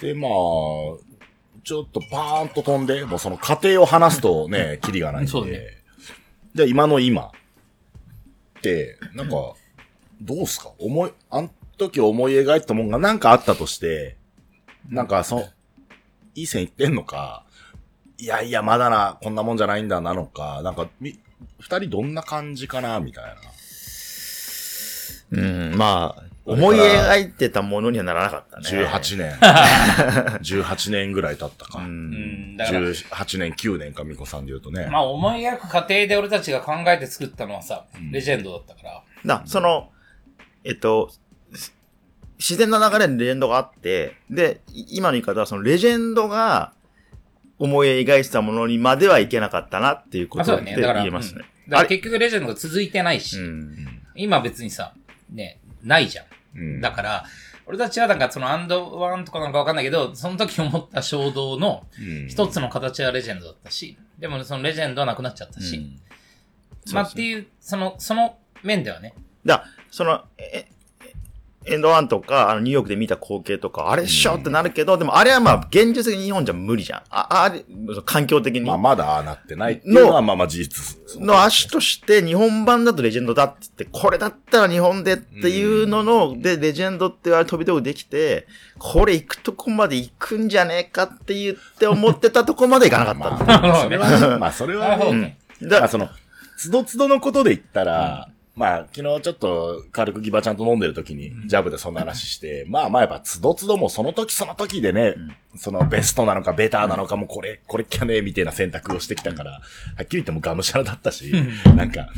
[0.00, 0.30] で、まあ、
[1.64, 5.30] ちょっとパーンと飛んで、もうその過程を話すとね、 キリがないんで。
[5.30, 5.60] そうね
[6.54, 7.30] で、今の今っ
[8.60, 9.54] て、なんか、
[10.20, 10.72] どうすか？
[10.78, 14.18] 思い、あん時思い描いたもんがなんかあったとして、
[14.88, 15.42] なんかその、
[16.34, 17.45] いい線いってんのか、
[18.18, 21.18] いやいや、まだな、こんなもんじゃないんだなのか、なんか、み、
[21.60, 23.34] 二人どんな感じかな、みたいな。
[25.32, 28.84] うん、まあ、思い描いてたものにはならなかったね。
[28.86, 29.32] 18年。
[30.40, 31.80] 18年ぐらい経ったか。
[31.80, 31.82] う。
[31.82, 34.86] うんん、だから、18年、9年か、ミコさんで言うとね。
[34.90, 39.02] まあ、思い描く過程で俺たちが考えて作ったのはさ、レジェンドだったから。
[39.26, 39.90] だ、その、
[40.64, 41.10] えっと、
[42.38, 46.72] 自然な流れでレジェンドがあって、で、い今の言い方はそのレジェンドが
[47.58, 51.44] 思い描いてたものにまではいけなかったなっていうことで言えますね。
[51.66, 51.70] うん。
[51.70, 53.76] だから結局レジェンドが続いてないし、うん。
[54.14, 54.94] 今別にさ、
[55.30, 56.26] ね、ないじゃん。
[56.58, 56.80] うん。
[56.80, 57.24] だから、
[57.66, 62.28] 俺たちはなんかそのアンドワンとかなんかわかんないけど、その時思った衝動のうん。
[62.28, 65.98] 一つの形はレジェンドだったし、でもそのレジェンドはなくなっちゃったし、
[66.92, 69.14] まあっていう、その、その面ではね、
[69.44, 70.66] だその、え、
[71.68, 77.02] エンドワンとか、あの、ニューヨークで見た光景とか、あれっしょってなるけど、でもあれはまあ、現実的に日本じゃ無理じゃん。
[77.10, 77.64] あ、あれ、
[78.04, 78.60] 環境的に。
[78.60, 81.20] まあ、まだああなってないっていうのは、まあまあ事実。
[81.20, 88.46] の足として日本版だとレジェンドだって言って、これだったら日本でっていうのの、で、レジェンドって言われ飛び道具できて、
[88.78, 93.44] これ行くとこまで行くんじゃねえかって言って思ってたとこまで行かなかった。
[93.60, 95.38] まあ、それはね、まあそれはね。
[95.62, 96.08] だから、その、
[96.56, 105.14] つどつどのことで言ったら、まあ、昨日ちょっと軽くギバちゃんと飲んでる時に、ジャブでそんな話して、 まあまあやっぱつどつどもその時その時でね、
[105.56, 109.58] そのベストなのかベターなのかもこれ、これっきゃねえみたいな選択をしてきたから、は
[110.02, 111.30] っきり言ってもがむしゃらだったし、
[111.76, 112.08] なんか、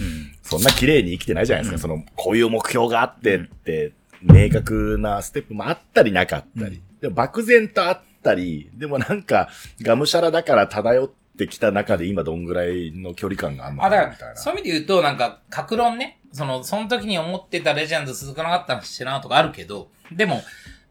[0.43, 1.79] そんな綺麗に生きてないじゃないですか。
[1.81, 3.93] その、こういう目標があってって、
[4.23, 6.81] 明確なステップもあったりなかったり。
[7.01, 9.49] でも漠然とあったり、でもなんか、
[9.83, 14.35] がむしゃらだから漂ってきた中で今どんぐらいの距離感があるのあ、だかかなみたいな。
[14.35, 20.43] ら、そういう意味で言うと、なんか、格論ね、その、その時に思ってたレジェンド続かなかったのしてなとかあるけど、でも、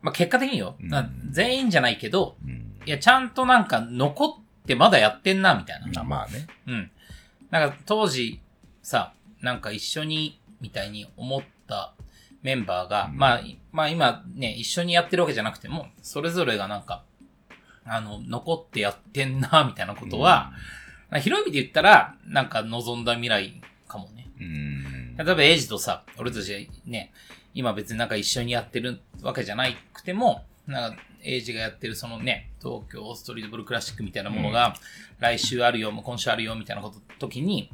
[0.02, 6.02] まあ、結果的によ、な全員じゃないけど、うんいや、ちゃんとなんか残ってまだやってんな、みたいな。
[6.02, 6.48] あまあね。
[6.68, 6.91] うん。
[7.52, 8.40] なんか当時
[8.82, 11.94] さ、なんか一緒に、みたいに思った
[12.44, 13.41] メンバーが、まあ、
[13.74, 17.03] まあ今ね、一緒にやってるわけじゃなくても、それぞれがなんか、
[17.88, 20.52] あの、残ってやってんな、みたいなことは、
[21.10, 24.28] まあ広い意味で言ったら、なんか望んだ未来かもね。
[24.40, 25.16] うん。
[25.16, 27.12] 例えばエイジとさ、俺たちね、
[27.54, 34.76] 今別になんか一緒にやってるわけじゃなくても、なんか、エイジがやってるそのね、東京ストリートブルークラシックみたいなものが、
[35.20, 37.72] 来週あるよ、もう今週あるよ、みたいなこと、時に、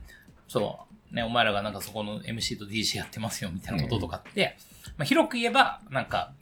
[0.48, 4.56] そう、ね、お前らがなんかそこの MC と DJ やってますよ、みたいなこととかって、
[4.98, 6.34] まあ広く言えば、なんか、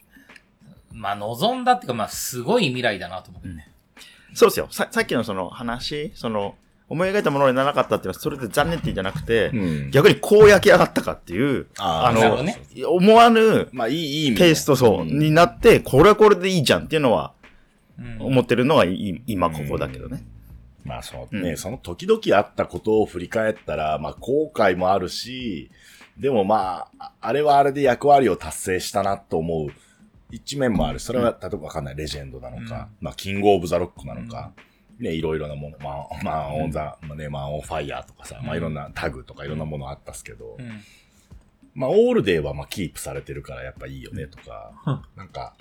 [0.92, 3.68] まあ望んだっていうか、まあすごい未来だなと思うね。
[4.34, 4.68] そうですよ。
[4.70, 6.54] さ、さっきのその話、その、
[6.88, 17.32] 思い描いたものにならなかったっていうのは、それで残念って言うんじゃなくて、うん逆にこう焼き上がったかっていう、あの、ね思わぬまあいい、いい意味でテイストそう、んになって、これはこれでいいじゃんっていうのは、
[17.98, 18.18] うん。
[18.20, 20.24] 思ってるのがいい今ここだけどね。
[20.84, 25.70] まあそのね、うんその時々あったことを振り返ったら、まあ後悔もあるし、
[26.18, 29.72] でもまあ、ああれはあれで役割を達成したなと思う
[30.32, 30.98] 一面もある。
[30.98, 34.52] それは、例えばわかんない、レジェンドなのか、まあキングオブザロックなのか、
[34.98, 40.80] ね、いろいろなもの、まあ、まあ、オンザ、まあね、まあ、オンファイヤーとかさ、まあいろんなタグとかいろんなものあったっすけど、うん。
[41.74, 44.72] まあ、オールデーはまあ、キープされてるからやっぱいいよねとか、
[45.16, 45.54] なんか、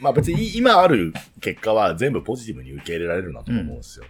[0.00, 4.04] まあ別に今ある結果は全部ポジティブに受け入れられるなと思うんですよ。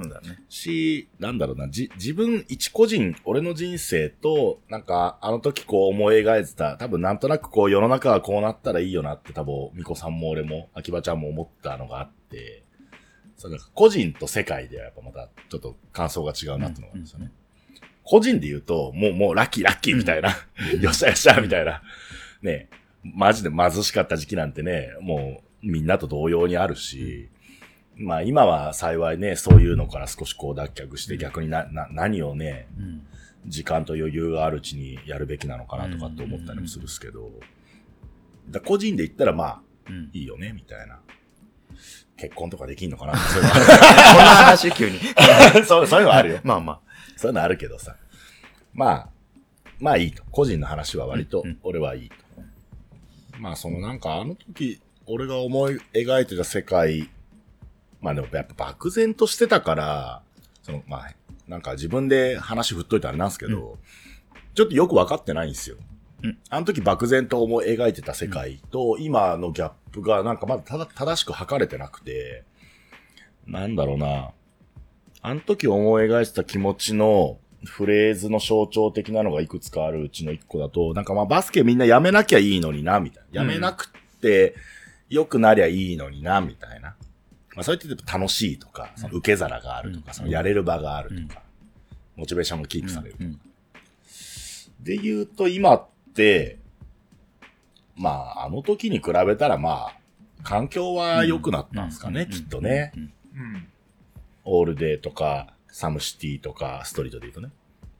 [0.00, 0.38] そうだね。
[0.48, 12.62] し、なんだろうな、じ、自分一個人、俺の人生と、なんか、あの時こう思い描いてた、多分なんとなくこう世の中はこうなったらいいよなって多分、ミコさんも俺も、秋葉ちゃんも思ったのがあって、
[13.36, 17.30] そうなんか個人と世界ではやっぱまたちょっと感想が違うなってのがあるんですよね。
[18.02, 20.30] 個人で言うと、もう、もうラッキーラッキーみたいな、
[20.80, 21.82] よっしゃよっしゃみたいな、
[22.42, 22.68] ね、
[23.02, 27.28] マジで貧しかった時期なんてね、もうみんなと同様にあるし、
[27.98, 33.06] まあ今は幸いね、そういうのから少しこう脱却して逆にな、な、何をね、うん。
[33.46, 37.30] 時間と余裕があるうちにやるべきなのかなとかって思ったりもするんですけど、
[38.50, 40.10] だ個人で言ったらまあ、うん。
[40.12, 41.00] いいよね、みたいな。
[42.16, 43.16] 結婚とかできんのかな？
[43.16, 43.66] そういうこんな
[44.36, 44.98] 話急に。
[44.98, 46.40] の そうそういうのはあるよ。
[46.44, 46.80] まあま
[47.16, 47.96] そういうのあるけどさ。
[48.74, 49.08] まあ、
[49.80, 50.22] まあいいと。
[50.30, 52.16] 個人の話は割とうんうん、俺はいいと。
[53.38, 57.08] まあそのなんかあの時、俺が思い描いてた世界、
[58.00, 60.22] まあでもやっぱ漠然としてたから、
[60.62, 61.14] そのまあ、
[61.46, 63.78] なんか自分で話振っといたらあれなんですけど、
[64.54, 65.76] ちょっとよくわかってないんですよ。
[66.22, 72.44] うんあの時漠然と思い描いてた世界と、今のギャップがなんかまだただ正しく測れてなくて、
[73.46, 74.30] なんだろうな。
[75.20, 83.42] あの時思い描いてた気持ちのフレーズの象徴的なのがいくつかあるうちの一個だと、なんかまあバスケみんなやめなきゃいいのにな、みたいな。
[83.42, 84.54] やめなくって
[85.08, 86.94] 良くなりゃいいのにな、みたいな。
[87.58, 91.42] まあそう言ってて楽しいとか、その受け皿があるとか、そのやれる場があるとか、
[92.14, 93.24] モチベーションがキープされるあ。
[93.24, 93.40] うん。
[94.80, 96.60] で言うと今って、
[97.96, 99.96] まああの時に比べたらまあ、
[100.44, 102.92] 環境は良くなったんですかね、きっとね。
[104.44, 107.50] オールデーとか、サムシティとか、ストリートで言うとね。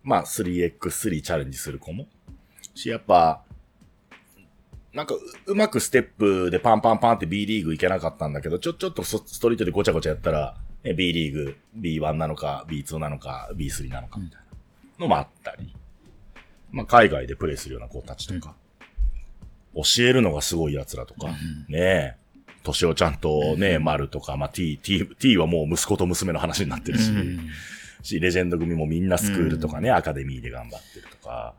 [0.04, 2.06] まあ、3x3 チャレンジする子も。
[2.74, 3.42] し、やっぱ、
[4.98, 14.46] なんかう、うまくステップでパンパンパンって B リーグ行けなかったんだけど、ちょ、ちょっとスストリートでごちゃごちゃやったら、ね B リーグ B1 なのか、B2 なのか、B3 なのかみたいな
[14.98, 15.72] のもあったり。
[16.72, 18.56] まあ、海外でプレイするような子たちとか、
[19.72, 21.28] 教えるのがすごい奴らとか、
[21.68, 22.16] ねえ、
[22.64, 27.12] 年をちゃんとね、丸とか、まあ T、T、T はもう息子と娘の話になってるし、
[28.02, 31.54] し、レジェンド組もみんなスクールとかね、アカデミーで頑張ってるとか、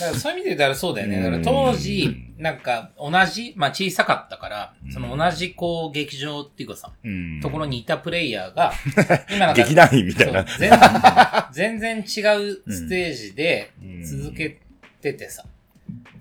[0.00, 1.22] だからそういう意味で言ったらそうだよね。
[1.22, 7.40] だから当時、なんか同じ、まあ小さかったから、その同じこう劇場っていうかさ、うん。
[7.40, 8.72] ところにいたプレイヤーが、
[9.30, 10.44] 今なんか、劇団員みたいな。
[11.52, 12.04] 全全然違う
[12.70, 13.72] ステージで
[14.04, 14.60] 続け
[15.00, 15.44] ててさ。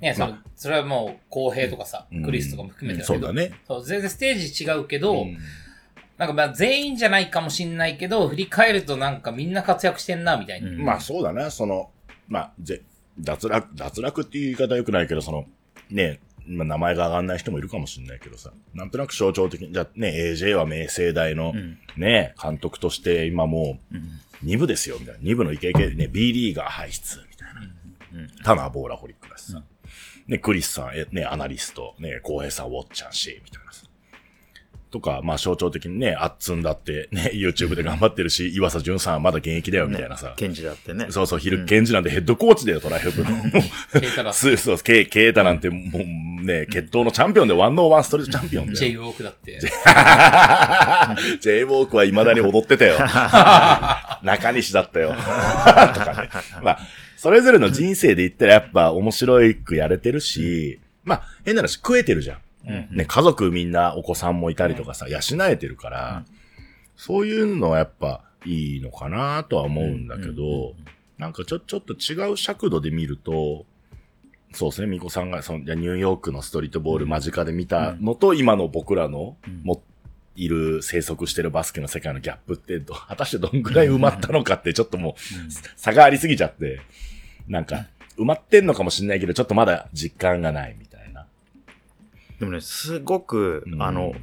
[0.02, 2.24] ね、その、それはもう、公平とかさ、うん。
[2.24, 3.54] クリスとかも含めてだけど、そうだね。
[3.66, 5.38] そう、全然ステージ違うけど、うん
[6.24, 10.70] なんかまあ全員じゃないかもしんないけど、振り返るとなんかみんな活躍してんな、みたいな。
[10.70, 11.92] うんまあそうだね、その、
[12.30, 12.82] まあ、ぜ、
[13.20, 15.46] 脱落、脱落っていう言い方は良くないけど、その、
[15.90, 25.20] ね、まあ名前が上がんない人もいるかもしれないけどさ、なんとなく象徴的に、じゃあね、AJ は明星大の、んね、監督として今もう、2部ですよ、みたいな。
[25.22, 27.64] 2部のイケイケ、ね、B リーガー輩出、みたいな。
[28.44, 29.62] タナーボーラホリックだしさ。
[30.28, 33.83] ね、クリスさん、え、ね、アナリスト、ね、浩平さん、ウォッチャンし、みたいなさ。
[34.94, 40.34] とか、まあ象徴的にね、あっつんだって、ね、 YouTube で頑張ってるし、岩佐淳さんはまだ現役だよ、みたいなさ。
[40.38, 41.08] ケンジだってね。
[41.10, 43.30] そうそう、昼、ケンジなんでヘッドコーチだよ、トライフ部の。
[44.00, 49.02] ケイタラス、そうそう、ケイ、ケイタなんてもうね、決闘のチャンピオンで、ワンノーワンストリートチャンピオンだ J よ。
[49.02, 49.60] ウォークだって。
[51.42, 53.00] J ウォークは未だに踊ってたよ。
[54.22, 55.10] 中西だったよ。
[55.10, 56.30] とかね。
[56.62, 56.80] まあ、
[57.18, 62.38] それぞれの人生で言ったらやっぱ面白いくやれてるし、まあ、変な話食えてるじゃん。
[62.64, 66.26] ね、家族みんなお子さんもいたりとかさ、養えてるから、
[66.96, 70.74] そういうのはやっぱいいのかなとは思うんだけど、
[71.18, 73.66] なんかちょ、ちょっと違う尺度で見ると、
[74.54, 79.84] そうですね、ミコさんがそニューヨークのストリートボール間近で見たのと、今の僕らの、も、
[80.36, 86.82] いる、生息してるバスケの世界のギャップってど、 果たしてどんぐらい埋まったのかって、ちょっともう、差がありすぎちゃって、
[87.48, 87.88] なんか、
[88.18, 90.93] 埋まってんのかもしれないけど、ちょっとまだ実感がないみたいな。
[92.44, 94.14] でもね、すごく、うんあの、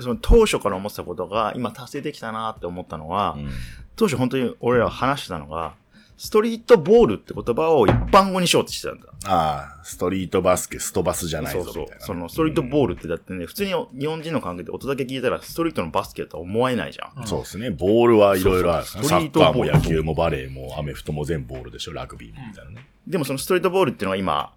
[0.00, 3.50] その当初から思ってたことが今達成できたなって思ったのは、うん
[3.96, 5.74] 当初本当に俺ら話してたのが、
[6.16, 9.08] ストリートボールって言葉を一般語にしようとしてたんだ。
[9.26, 11.98] ああ、ストリートバスケ、ストバスじゃないぞ、そうそうみたい。
[11.98, 12.06] な。
[12.06, 17.26] そのストリートボールってだってね、普通に日本人の関係で音だけ聞いたらストリートのバスケとは思えないじゃん。
[17.26, 17.70] そうですね。
[17.70, 18.86] ボールはいろいろある。
[18.86, 22.86] そうそうサッカーもストリートボール野球もバレーもアメフトも全部ボールでしょ、ラグビーもみたいなね。
[23.08, 24.52] でもそのストリートボールっていうのは今、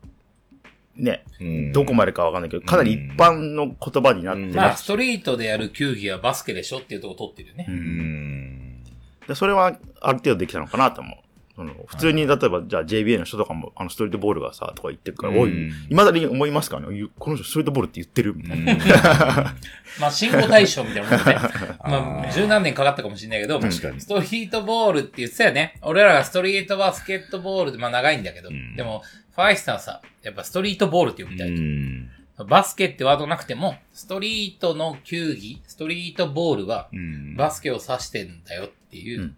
[1.02, 7.66] ね、うんどこまでかわかんないけど、かなり一般の言葉になってまあ、ストリートでやる球技はバスケでしょっていうとこ取ってるよね。
[7.68, 8.84] うん。
[9.28, 11.18] でそれはある程度できたのかなと思う。
[11.56, 19.56] その普通に、例えば、じゃあ JBA の人とかも、あの、ストリートボールがさ、とか言ってるから、うんおい、未だに思いますからね、ゆこの人ストリートボールって言ってるみたいな。
[20.00, 21.40] まあ、信号対象みたいなもんでね。
[21.84, 25.78] まあ、十何年かかったかもしれないけど、確かにストリートボールって言ってたよね。
[25.82, 29.04] 俺らがストリートバスケットボールで、まあ長いんだけど、んでも、
[29.36, 31.50] ファイスターはさ、やっぱストリートボールって呼びたい。
[31.50, 32.10] うん。
[32.48, 39.38] バスケってワードなくても、ストリートの球技、ストリートボールは、うんバスケを指してんだよっていううん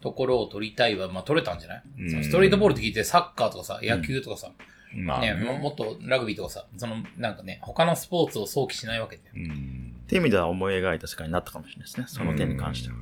[0.00, 1.82] ところを取りたいは、まあ取れたんじゃない、
[2.22, 4.54] ストリートボールって聞いてサッカーとかさ、野球とかさ、ね
[4.94, 5.34] まあね。
[5.34, 9.22] ももっとラグビーとかさ、その、なんかね、他のスポーツを想起しないわけで。
[9.34, 9.94] うん。
[10.04, 12.06] っていう意味では思い描いた世界になったかもしれないですね。
[12.08, 12.94] その点に関しては。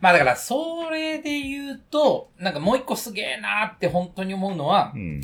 [0.00, 5.20] まあだから、それで言うと、なんかもう一個すげえなーって本当に思うのは、うん。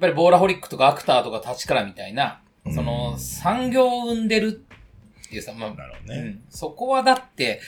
[0.00, 2.40] ぱりボーラホリックとかアクターとか立川みたいな、
[2.74, 6.20] その、産業を生んでるっていうさ、まあ、なるほどね。
[6.20, 7.60] うん、そこはだって、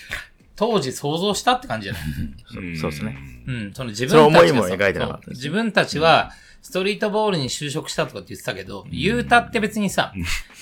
[0.57, 2.73] 当時想像したって感じじゃない？
[2.73, 2.77] ん。
[2.77, 3.17] そうですね。
[3.47, 6.31] うん、その自分たちがさ思いも描いてなかった自分たちは、
[6.61, 10.13] ストリートボールに就職したとかって言ってたけど、言うたって別にさ、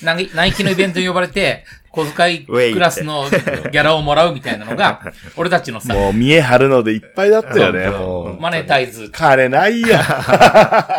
[0.02, 8.40] ナイナイキのイベントに呼ばれて、小遣いクラスのギャラをもらうみたいなのが、俺たちのさ、もう見え張るのでいっぱいだったよね、もう。
[8.40, 9.10] マネタイズ。
[9.10, 9.88] 金ないや。
[9.88, 9.90] い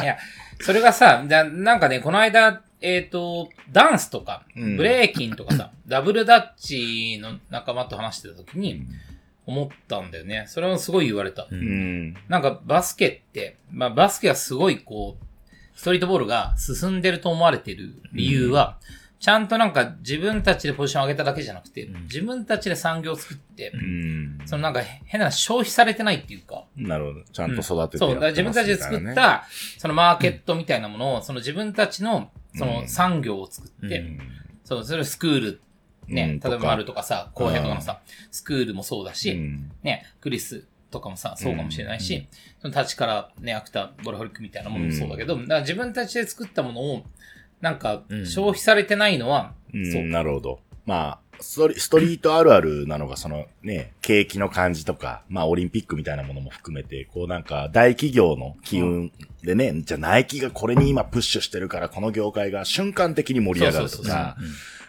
[0.06, 0.18] や、
[0.62, 8.86] それがさ、だなんかね、この間、えっ、と、ダンスとか、うんブレーキンとかさ、 ダブルダッチの仲間と話してた時に、
[9.46, 10.46] 思ったんだよね。
[10.48, 11.48] それもすごい言われた。
[11.50, 12.14] うん。
[12.30, 15.26] なんかバスケって、まあバスケはすごいこう、
[15.76, 18.78] ストリートボールが進んでると思われてる理由は、
[19.22, 24.40] ちゃんとなんか自分たちでポジションを上げただけじゃなくて、自分たちで産業を作って、うん。
[24.46, 27.24] そのなんか変な消費されてないっていうか、なるほど。
[27.32, 29.46] ちゃんと育ててそう、だから自分たちで作っみた
[29.78, 34.20] そのマーケットみたいなものを、その自分たちの、その産業を作って、うん。
[34.64, 35.62] そう、それをスクール、
[36.08, 36.52] ね、うん。
[36.52, 39.72] 例えば丸とかさ、公平とかのさ、スクールもそうだし、うん。
[39.84, 42.28] ね、クリスとかもさ、そうかもしれないし、
[42.60, 47.06] その立ちからね、アクター、ボルホリックみたいなものもそうだけど、だから自分たちで作ったものを、
[47.62, 50.04] なんかう、ん消費されてないのは、うん、そう。
[50.04, 50.60] なるほど。
[50.86, 59.12] まあ、ストリストリートあるあるなのが、そのね、景気の感じとか、まあ、オリンピックみたいなものも含めて、こうなんか、大企業の機運
[59.44, 64.38] でね、じゃあナイキがこれに今プッシュしてるから、この業界が瞬間的に盛り上がるとか、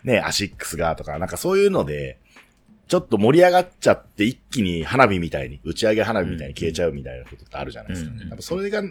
[0.04, 2.18] ね、アシックスがとか、なんかそういうので、
[2.88, 8.36] ちょっと盛り上がっちゃって一気に花火みたいに、打ち上げ花火みたいに消えちゃうみたいなことってあるじゃないですか。
[8.40, 8.82] それが、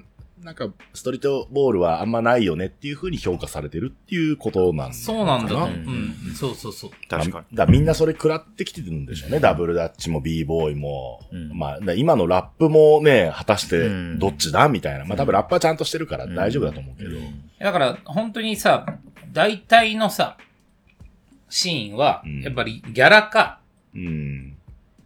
[0.43, 5.69] なんか、ストリートボールはあんまないよねっていう風に評価されてるっていうことなんそうなんだと思う。
[5.69, 6.15] ん。
[6.35, 6.91] そうそうそう。
[7.07, 7.55] 確かに。
[7.55, 9.39] だみんなそれ食らってきてるんでしょうね。
[9.39, 11.19] ダブルダッチも b ボーイも。
[11.31, 15.05] うんまあ、今のラップもね、果たしてうんどっちだみたいな。
[15.05, 17.11] まあ多分ラップはちゃんとしてるから大丈夫だと思うけど。
[17.59, 18.85] だから、本当にさ、
[19.31, 20.37] 大体のさ、
[21.49, 23.59] シーンはうん、やっぱりギャラか、
[23.93, 24.57] うん。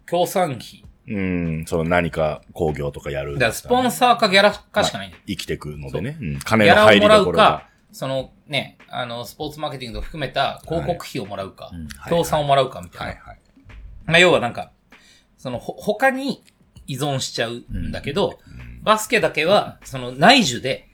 [0.06, 0.85] 協賛費。
[1.08, 1.66] うん。
[1.68, 3.34] その何か工業とかやる。
[3.34, 5.24] だから、スポンサーかギャラかしかないんだよ。
[5.28, 6.18] 生きてくのでね。
[6.20, 13.06] うんギ金のャラをもら入りどころがうか。、そのね、あの、スポーツマーケティングと含めた広告費をもらうか、うん協賛をもらうかみたいな。
[13.08, 13.40] はいはい。
[14.06, 14.72] まあ、要はなんか、
[15.38, 16.44] その、ほ、他に
[16.88, 18.40] 依存しちゃうんだけど、
[18.82, 20.88] バスケだけは、その内需で、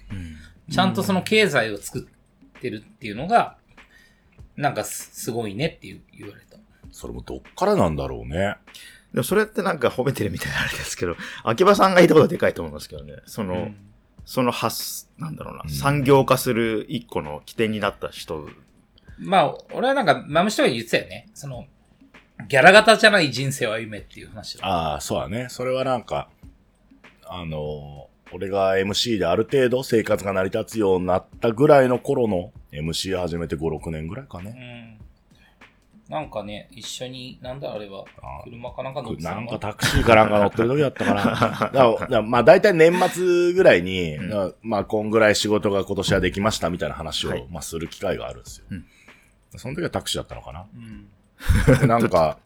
[0.71, 2.07] ちゃんとその経済を作
[2.57, 3.57] ってるっていうのが、
[4.55, 6.57] なんかすすごいねっていう言われた。
[6.91, 8.55] それもどっからなんだろうね。
[9.13, 13.15] でもそれってなんか褒めてるみたいなあれですけど、秋葉さんがいたことはでかいと思いますけどね。
[13.25, 13.71] その、
[14.25, 18.47] その発、なんだろうな、うん産業化する一個の起点になった人。
[19.19, 21.29] まあ、俺はなんか、マムシとか言ってたよね。
[21.33, 21.65] その、
[22.47, 24.65] ギャラ型じゃない人生を歩めっていう話を。
[24.65, 25.47] ああ、そうだね。
[25.49, 26.29] それはなんか、
[27.25, 34.51] あのー俺が MC である程度生活が成り立つようになったぐらいの頃の MC 始めて5、6年ぐらいかうね。
[34.51, 34.97] ん。
[36.11, 41.23] なんかね、一緒に、なんだあれはあ、車かなんか乗ってたなんのかタクシーかなんか乗ってる時だったかな。
[41.71, 48.65] だからまあ大体年末ぐらいに、うんまあこんぐらい仕事が今年はできましたみたいな話を、はいまあする機会があるんですよ。
[48.71, 48.85] うん
[49.55, 50.65] その時はタクシーだったのかな？
[50.75, 51.07] うん。
[51.79, 52.37] でなんか、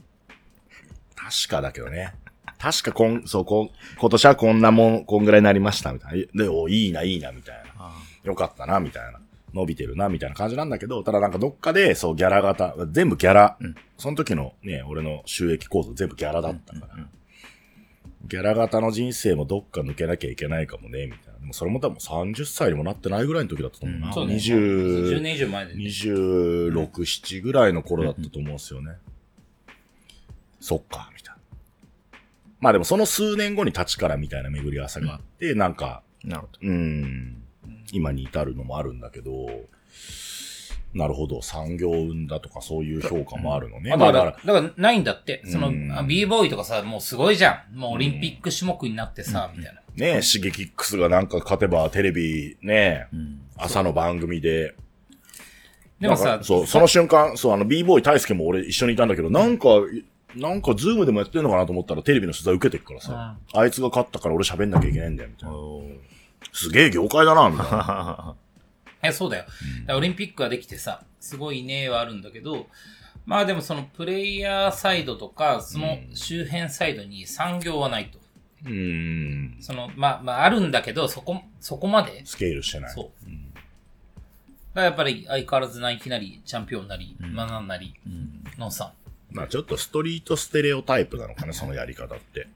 [1.16, 2.14] 確かだけどね。
[2.60, 6.44] 確かこん、そう、こん、今年はこんなもん、こんぐらいになりました、みたいな。
[6.44, 7.92] で、お、いいな、いいな、みたいな。
[8.24, 9.20] よかったな、みたいな。
[9.56, 17.10] 伸びてるな、みたいな感じなんだけど、ただなんかどっかで、そう、ギャラ型、全部ギャラ、うんその時のね、俺の収益構造全部ギャラだったから、うんうん
[18.28, 21.40] ギャラ型の人生もどっか抜けなきゃいけないかもね、みたいな。
[21.40, 24.08] でもそれも多分30歳にもなってないぐらいの時だったと思うな。
[24.08, 24.34] うんそうね。
[24.34, 25.84] 20 10年以上前で、ね。
[25.84, 28.94] 26、7ぐらいの頃だったと思うんですよね。
[30.60, 31.42] そっか、みたいな。
[32.62, 36.60] まあでもその数年後に立ちからみたいな巡り合わせがあって、なんか、なるほど。
[36.64, 37.44] うん、
[37.92, 39.48] 今に至るのもあるんだけど、
[40.96, 43.92] なるほど、産業を生んだとかそういう評価もあるのね。
[43.92, 45.44] あまあだから、だからないんだって。
[45.46, 47.78] その、うんあ b ボーイとかさ、もうすごいじゃん。
[47.78, 49.82] もうオリンピック種目になってさ、みたいな。
[49.96, 53.42] ねシゲキックスがなんか勝てばテレビね、うん。
[53.58, 54.74] 朝の番組で。
[56.00, 59.68] でもさそう、その瞬間、そう、あの、b ボーイ大輔も俺一緒にいたんだけど、なんか、
[60.36, 65.56] なんかズームでもやってんのかなと思ったらテレビの取材受けてるからさ、あいつが勝ったから俺喋んなきゃいけないんだよ、みたいな。
[66.56, 68.36] すげえ業界だな、みたいな。
[69.04, 69.46] え、そうだよ。
[69.86, 72.68] だオリンピックができてさ、すごいねはあるんだけど、
[73.26, 78.20] まあでもそのプレイヤーサイドとか、その周辺サイドに産業はないと。
[78.66, 79.58] うーん。
[79.60, 82.26] その、まあ、まああるんだけど、そこ、そこまで。
[82.26, 82.92] スケールしてない。
[82.94, 83.06] そう。
[83.26, 83.36] だか
[84.76, 87.96] らやっぱり相変わらずナイキなり、チャンピオンなり、マナンなり
[88.58, 88.94] のさ、
[89.30, 92.48] まあちょっとストリートステレオタイプなのかね、そのやり方って。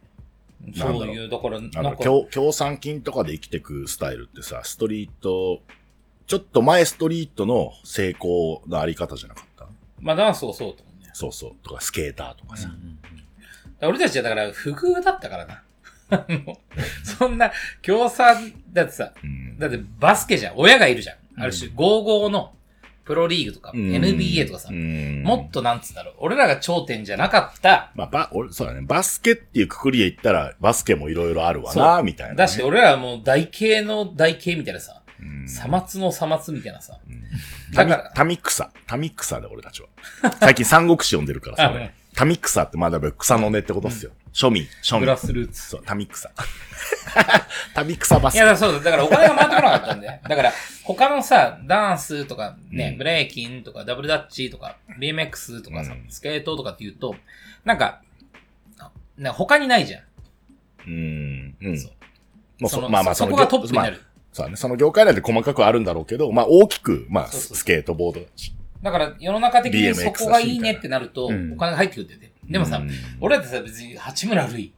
[0.76, 5.62] そういう、だから、なんか、か協、協賛金とかで生きてくスタイルってさ、ストリート、
[6.28, 9.68] ちょっと前ストリートの成功のあり方じゃなかった？
[10.00, 11.10] まあダンスをそうと思うね。
[11.14, 11.52] そうそう。
[11.64, 12.68] とか、スケーターとかさ。
[12.68, 12.78] だか
[13.82, 15.64] ら俺たちはだから不遇だったからな。
[17.04, 20.54] そんな、協賛、だってさ、うんだってバスケじゃん。
[20.58, 21.18] 親がいるじゃん。
[21.42, 22.54] ある種、55の
[23.10, 26.14] プロリーグとか、うん NBA とかさ、うんもっとなんつうんだろう。
[26.20, 27.92] 俺らが頂点じゃなかった。
[27.96, 28.82] まあ、ば、俺、そうだね。
[28.84, 32.38] バスケっていうくくりで言ったら、バスケもいろいろあるわそな、みたいな、ね。
[32.38, 37.00] だし、俺らはもう大系の大系みたいなさ、うんさまつのさまつみたいなさ。
[37.74, 38.70] タミだから、タミクサ。
[38.86, 39.88] タミクサで俺たちは。
[40.40, 41.74] 最近三国志読んでるからさ、
[42.14, 44.12] タミクサってまだ草の根ってことっすよ。
[44.34, 45.18] 庶民、庶民グラ。
[45.18, 45.70] スルーツ。
[45.70, 46.32] そう、タミクサ。
[47.74, 48.80] タミクサバスケいや、そうだ。
[48.80, 50.08] だからお金が回ってこなかったんで。
[50.08, 50.54] だから、
[50.84, 57.16] 他のさ、ダンスとかね、うんブレイキンとか、ダブルダッチとか、BMX とかさ、うんスケートとかって言うと、
[57.66, 58.02] なんか、
[59.18, 60.02] な他にないじゃん。
[60.88, 61.56] うん。
[61.62, 61.80] うん。
[61.80, 61.92] そう
[62.62, 64.56] もうそ、そのまあまあ、そこがトップになるまあそうだね。
[64.58, 68.54] その業界内で細かくあるんだろうけど、まあ大きく、まあ、そうそうスケートボードだし。
[68.82, 72.29] だから、世の中的にそこがいいねってなると、おうん金が入ってくるんだよね。
[72.50, 72.90] でもさ、うん
[73.22, 74.74] 俺だってさ、別に八村塁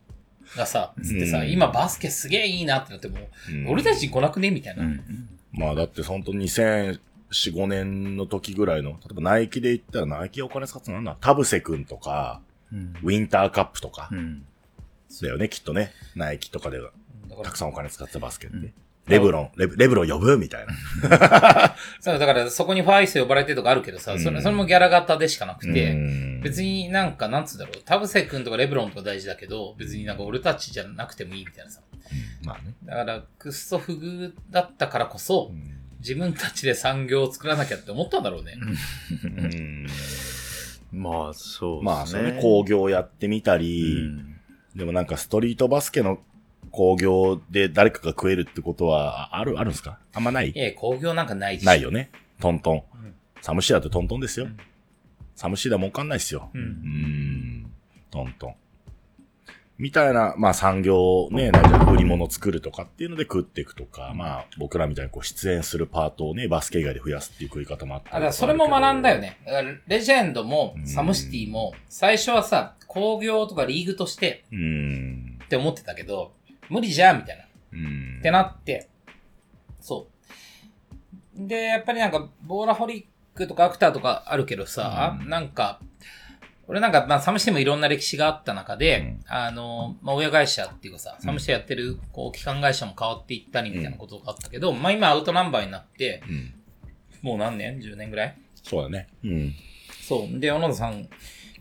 [0.57, 3.17] がさ、つってさ、うん今バスケすげえいいなってなっても、
[3.49, 4.83] うん俺たち来なくねみたいな。
[4.83, 5.29] うん。
[5.53, 6.99] まあだって本当2004、
[7.31, 12.41] 5年の時ぐらいの、例えばナイキで言ったらナイキがお金使ってたのなんだ田臥くんとか、
[12.71, 12.93] うん。
[13.03, 14.43] ウィンターカップとかう、ん。
[15.21, 15.91] だよね、きっとね。
[16.15, 16.79] ナイキとかで
[17.43, 18.73] たくさんお金使ってたバスケって。
[19.07, 20.37] レブロン、レブレブロン呼ぶ？
[20.37, 21.75] みたいな。
[21.99, 31.81] そう、だからそこにファイス呼ばれてとかあるけどさ、それそれもギャラ型でしかなくて、うん別になんか、なんつうんだろう、田臥君とかレブロンとか大事だけど、別になんか俺たちじゃなくてもいいみたいなさ。
[32.43, 32.73] まあね。
[32.83, 35.51] だから、クッソ不遇だったからこそ、
[35.99, 38.55] 自分たちで産業を作らなきゃって思ったんだろうね。
[39.23, 39.87] うん
[40.91, 42.29] まあ、そうまあ、ですね。
[42.29, 44.35] それ工業やってみたうり、ん。
[44.75, 46.19] でもなんかストリートバスケの
[46.71, 49.99] 工業で誰かが食えるってことは、あある、あるんですか？
[50.13, 50.53] あんまない？
[50.55, 51.65] ええ、工業なんかないし。
[51.65, 52.09] ないよね。
[52.39, 52.83] トントンん。
[53.41, 54.57] サムシーダってトントンですよん。
[55.35, 56.49] サムシーダ儲かんないっすよ。
[56.53, 56.57] う。
[56.57, 57.71] うんん。
[58.09, 58.55] トントン。
[59.77, 69.21] みたいな、まあ産業ね、なんか売り物作るとかっていうので食っていくとか、まあ僕らみたいにこう出演するパートをね、バスケ以外で増やすっていう食い方もあったりあ、だからそれも学んだよね。
[69.21, 69.39] ね。
[69.45, 75.39] だからレジェンドもうんサムシティも、最初はさ、工業とかリーグとしてうん。
[75.43, 76.33] って思ってたけど、
[76.71, 77.43] 無理じゃんみたいな。
[77.73, 78.17] うん。
[78.19, 78.87] ってなって、
[79.79, 80.07] そ
[81.37, 81.47] う。
[81.47, 83.05] で、やっぱりなんか、ボーラホリッ
[83.37, 85.79] クとかアクターとかあるけどさ、うんなんか、
[86.67, 96.53] 俺なんか、まあ、サムシティもいろんな歴史があった中で、うんあの、まあ、親会社っていうかさ、サムシティやってる、こう、機関会社も変わっていったりみたいなことがあったけど、まあ、今アウトナンバーになって、うん。
[97.21, 98.37] もう何年 ?10 年ぐらい？
[98.63, 99.07] そうだね。
[99.23, 99.53] うん。
[100.01, 100.39] そう。
[100.39, 101.09] で、小野田さん、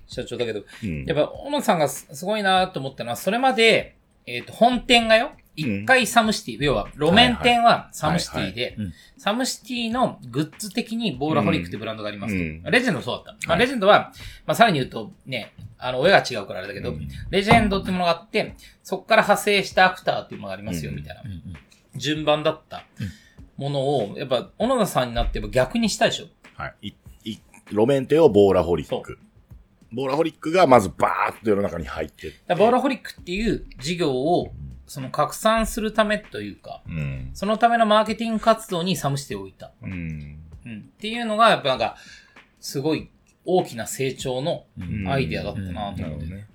[0.06, 1.04] 社長だけど、うん。
[1.04, 3.96] やっぱ、小野田さんがすすごいなと思ったのは、それまで、
[4.31, 8.77] えっ、と、本店がよ、一回サムシティ、要は、路面店はサムシティで、
[9.19, 12.40] サムシティのグッズ的にボーラホリックってブランドがありますと。
[12.40, 13.57] うんレジェンドもそうだった。
[13.57, 14.12] レジェンドは、
[14.47, 21.27] まあ、さらに言うと、ね、あの、親が違うからあれだけど、うんレジェンドってものがあって、そこから派生したアクターっていうものがありますよ、うんみたいなう。
[21.27, 21.43] ん
[21.97, 22.85] 順番だった
[23.57, 26.27] ものを、やっぱ、小野田さんになって逆にしたでしょ。
[26.55, 26.94] はい。
[27.24, 27.39] い、い、
[27.70, 29.19] 路面店をボーラホリそック。
[29.92, 32.54] ボーラホリックがまずバーッと世の中に入ってって。
[32.54, 34.52] ボーラホリックっていう事業を、
[34.86, 37.30] その拡散するためというか、うん。
[37.34, 39.72] そのためのマーケティング活動にサムシティを置いた。
[39.82, 40.38] うん。
[40.64, 40.90] うん。
[40.96, 41.96] っていうのが、やっぱなんか、
[42.60, 43.10] すごい
[43.44, 46.02] 大きな成長のうんアイデアだったなと思って。
[46.02, 46.46] なるほどね。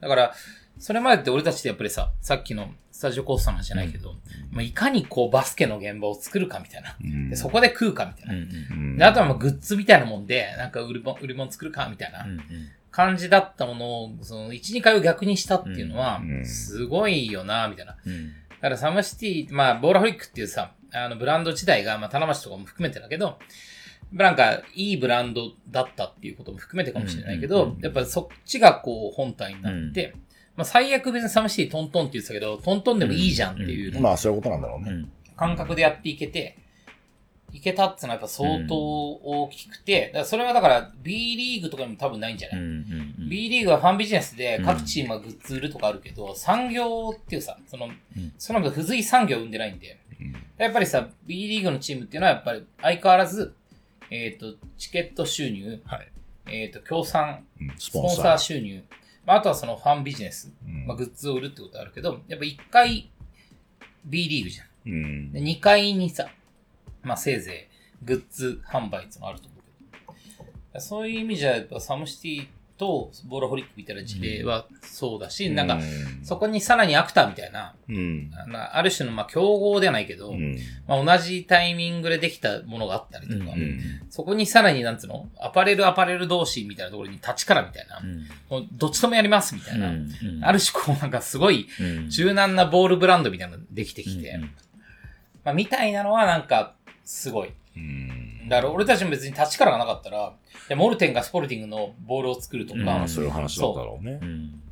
[0.00, 0.34] だから、
[0.78, 4.14] それまでって俺たちってやっぱりさ、さっきのスタジオコースターの話じゃないけど、
[4.50, 6.96] まあ、いかにこうバスケの現場を作るかみたいな。
[7.00, 7.30] うん。
[7.30, 8.34] でそこで食うかみたいな。
[8.34, 8.96] うんうん。
[8.96, 12.40] であとはまあグッズみたいなもんで、なんか売り物、売り物作るかみたいなうん
[12.90, 17.96] 感じだったものを、その1、2回を逆にしたっていうのはう、んすごいよな、みたいな。
[18.04, 18.28] うん。
[18.28, 23.38] だからサムシティ、まあ、ボーラホリックっていうさ、あの、ブランド自体が、まあ、棚橋とかも含めてだけど、
[24.10, 30.14] なんか、いいブランドだったっていうことも含めてかもしれないけど、うんうんやっぱそっちがこう、本体になって、
[30.58, 34.90] まあ、最悪別にサムシティトントンって言ってたけど、トントンでもいいじゃんっていうまあそういうことなんだろうね。
[34.90, 35.12] うん。
[35.36, 36.58] 感覚でやっていけて、
[37.52, 42.70] いけたってのはやっぱ相当大きくて、だからそれはだから B リーグとかにも多分ないんじゃない、うんう
[43.24, 47.88] ん B リーグはファンビジネスで各チームがグッズ売るとかあるけど、産業っていうさ、その、
[48.36, 49.98] その付随産業を生んでないんで、
[50.56, 53.54] やっぱりさ、B リーグのチームっていうのはやっぱり相変わらず、
[54.10, 56.08] えっ、と、チケット収入、はい。
[56.50, 57.74] えっ、と、協賛、うん。
[57.78, 58.38] スポンサー。
[58.38, 58.82] 収入、
[59.28, 60.86] まあ、あとはそのファンビジネス、うん。
[60.86, 63.10] まあ、グッズを売るってことあるけど、やっぱ1回
[64.06, 64.66] B リーグじゃん。
[64.86, 65.32] うん。
[65.32, 66.28] で、2階にさ、
[67.02, 67.68] まあ、せいぜ
[68.02, 70.14] いグッズ販売っていうのがあると思う
[70.72, 72.46] けど、そういう意味じゃ、やっぱサムシティ
[72.78, 75.80] とボーラホリックみたいな事例はそうだし、なんか、
[76.22, 78.30] そこにさらにアクターみたいな、うん。
[78.72, 80.58] ある種のまあ競合ではないけど、うん。
[80.86, 83.80] まあ、同じタイミングでできたものがあったりとか、うん。
[84.08, 85.28] そこにさらになんつうの？
[85.40, 88.00] アパレルアパレル同士みたいなところに立ちからみたいな、
[88.48, 89.92] もうどっちともやりますみたいな、
[90.42, 91.66] ある種こうなんかすごい
[92.08, 94.38] 柔軟なボールブランドみたいなのができてきて、
[95.44, 96.74] まあ、みたいなのはなんか
[97.04, 97.50] すごい。
[97.76, 98.27] うん。
[98.48, 100.34] だから俺たちも別に立ちからがなかったら、
[100.68, 104.20] でモルテンがスポルティングのボールを作るとか、うんまあそういう話だったろうね。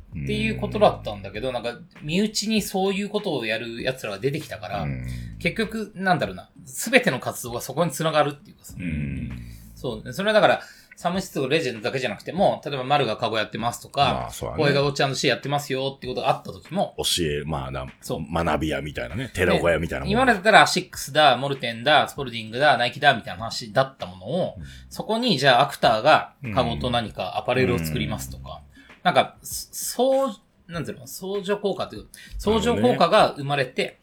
[0.09, 5.05] っていうことだったんだけど、なんか身内にそういうことをやる奴らが出てきたから、うん。
[5.39, 9.31] 結局なんだろうな、すべての活動がそこに繋がるっていうかさ、うん。
[9.75, 10.13] そう。
[10.13, 10.61] それはだから、
[10.97, 14.63] サムシティとレジェンドだけじゃなくても、例えば丸がカゴやってますとまかあ、そうだね。
[14.63, 18.33] 声がおっちゃんとしてやってますよってことがあった時も、教え、まあな、そう。
[18.33, 24.55] 学び屋みたいなね、寺小屋みたいな今までだったらアシックスだ、モルテンだ、スポルディングだ、ナイキだ、みたいな話だったものを、
[24.89, 28.63] そこにじゃあアクターがカゴと何かアパレルを作りますとか、
[29.03, 30.35] なんか、そう、
[30.67, 32.07] なんていうの、相乗効果という、
[32.39, 33.99] 相乗効果が生まれて、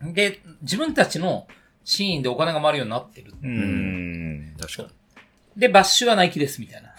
[0.00, 1.48] で、自分たちの
[1.82, 3.34] シーンでお金が回るようになってる。
[3.42, 4.54] うん。
[4.60, 4.88] 確かに。
[5.56, 6.94] で、バッシュはナイキですみたいな。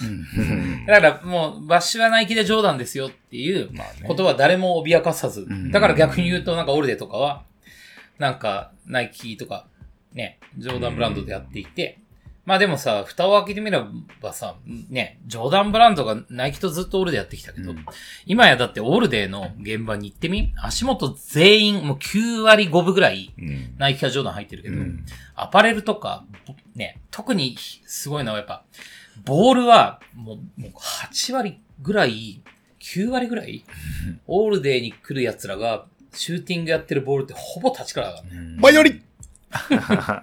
[0.87, 3.69] だからもう、バッシュはナイキでジョーダンですよっていう
[4.07, 5.41] ことは誰も脅かさず。
[5.41, 7.43] んだから逆に言うと、なんかオルデとかは、
[8.19, 9.67] なんかナイキとか、
[10.13, 11.99] ね、ジョーダンブランドでやっていて、
[12.45, 13.81] まあでもさ、蓋を開けてみれ
[14.21, 14.57] ばさ、
[14.89, 17.73] ね、ジョーダンブランドがナイキとずっとオールデやってきたけど、
[18.25, 23.75] 今やだってオールデの現場に行ってみ足元全員もう9割5分ぐらいうん。
[23.77, 25.05] ナイキかジョーダン入ってるけど、うん。
[25.35, 26.25] アパレルとか、
[26.75, 27.55] ね、特に
[27.85, 28.63] すごいのはやっぱ、
[29.23, 32.41] ボールはもうもう8割ぐらい、
[32.81, 33.63] 9割ぐらい、
[34.27, 38.29] オールデーに来る奴らが、シューティングやってるボールってほぼ立ちからだね。
[38.59, 39.01] 前より。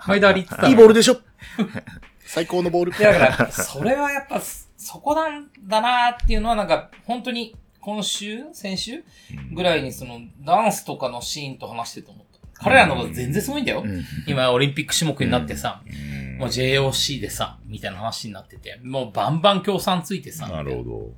[0.06, 1.20] 前田リッツいいボールでしょ
[2.32, 2.92] 最高のボール。
[2.92, 9.02] だから、それはやっぱ、そこなんだなっていうのはなんか、本当に今週先週
[9.52, 12.64] ぐらいにその、ダンスとかのシーンと話してると思った。
[12.64, 13.84] 彼らの方が全然すごいんだよ。
[14.28, 15.82] 今オリンピック種目になってさ、
[16.38, 21.10] もう JOC でさ、みたいな話になってて、もうバンバン協賛ついてさ、なるほど。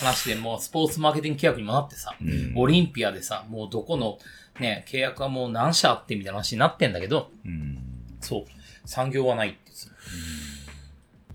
[0.00, 4.18] 話でもうスポーツマーケティング契約にもなってさ、うんオリンピアでさ、もうどこの
[4.58, 7.78] ね、契約はもう何社あってみたいな話になってんだけど、うん
[8.20, 8.44] そう、
[8.84, 9.56] 産業はない。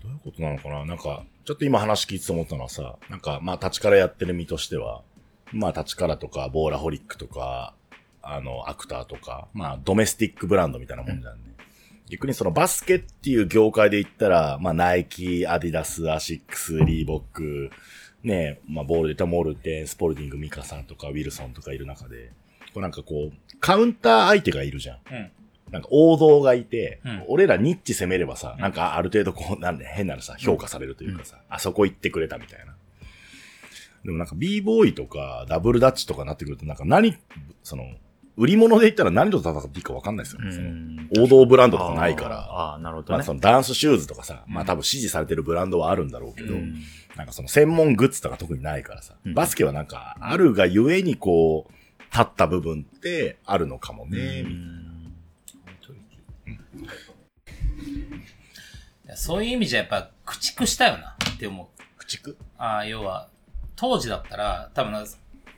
[0.02, 0.84] どういうことなのかな？
[0.84, 5.02] なんか、ちょっと今話聞いてて思ったのはさ、なんか、まあ、立ちからやってる身としては、
[5.52, 7.74] まあ、立ちからとか、ボーラホリックとか、
[8.22, 11.54] あの、アクターとか、まあ、ドメスティックブランドみたいなもんじゃんね。
[12.08, 17.70] 逆にそのバスケっていう業界で言ったら、まあ、ナイキ、アディダス、アシックス、リーボック、
[18.22, 22.32] ねまあ、ボールで言ったらモルテン、スポルディング、ミカさんとか、ウィルソンとかいる中で、
[22.74, 24.98] こうなんかこう、カウンター相手がいるじゃん。
[25.10, 25.30] うん。
[25.70, 27.24] なんか王道がいて、うん。
[27.28, 32.74] 俺らニッチ攻めればさ、なんかある程度こう、なんで変なのさ、評価されるというかさ、あそこ行ってくれたみたいな。
[34.04, 37.16] でもなんか b ボーイとかダブルダッチとかなってくるとなんか何、
[37.62, 37.84] その、
[38.36, 41.08] 売り物で言ったら何と戦っていいか分かんないですよね。
[41.18, 42.38] 王道ブランドとかないから。
[42.38, 43.18] ああ、なるほどね。
[43.18, 43.34] まあそ。
[43.34, 46.76] のダンスシューズとかさ、まあ多分支持されてるブランドはあるんだろうけど、うん。
[47.16, 49.34] なんかその専門グッズとか特にないからさ、うん。
[49.34, 51.72] バスケはなんかあるがゆえにこう、
[52.12, 54.79] 立った部分ってあるのかもね、みたいな
[59.20, 61.98] そういう意味じゃやっぱ駆逐したよなって思う。
[61.98, 62.36] 駆逐？
[62.56, 63.28] ああ、要は、
[63.76, 65.04] 当時だったら、多分な、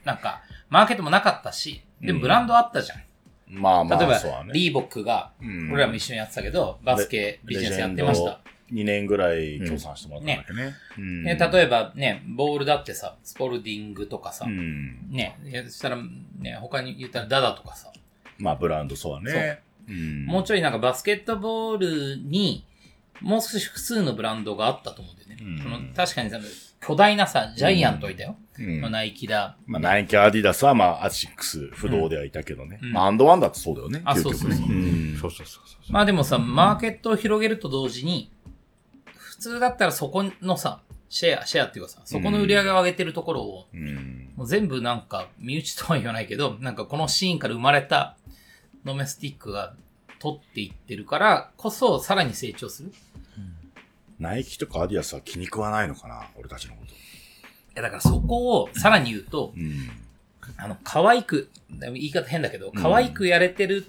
[0.04, 3.02] なんか、マーケットもなかったし、でもブランドあったじゃん。
[3.46, 4.50] まあまあ、例えば、そうだね。
[4.52, 8.40] リーボックが、うん俺らも一緒にやってたけど、バスケビジネスやってました。。
[8.72, 10.74] 2年ぐらい協賛してもらったんだっけね。
[10.98, 15.08] うんね、例えばね、ボールだってさ、スポルディングとかさ、うん。
[15.08, 15.98] ね、そしたら、
[16.40, 17.92] ね、他に言ったらダダとかさ、
[18.38, 19.62] まあ、ブランドそうだね。
[19.88, 22.64] うんもうちょいなんかバスケットボールに、
[23.20, 25.36] もう少し複数のブランドがあったと思うんだよね。
[25.40, 26.38] うんその確かにさ、
[26.80, 28.36] 巨大なさ、ジャイアントいたよ。
[28.58, 29.56] うんまあ、ナイキだ。
[29.66, 32.80] まあ、ナイキ、アディダスは、まあ、アシックス、不動ではいたけどね。
[32.82, 34.02] うんまあ、アンドワンだってそうだよね。
[34.04, 35.92] あそうそうそううんそうそうそうそう。
[35.92, 38.32] まあでもさ、マーケットを広げると同時に、
[39.14, 44.32] 普通だったらそこのさ、シェア、シェアっていうかさ、そこの売り上げを上げてるところを、うん。
[44.34, 48.16] もう全部なんか、身内とは言わないけど、なんかこのシーンから生まれた
[48.84, 49.74] ドメスティックが
[50.22, 52.90] 取っていってるからこそ、さらに成長する。
[52.90, 52.92] い
[54.20, 56.94] ナイキとかアディダスは気に食わないのかな俺たちのこと。
[57.74, 59.90] やだからそこをさらに言うとう、ん。
[60.56, 63.84] あの、可愛く、言い方変だけど、可愛くやれてる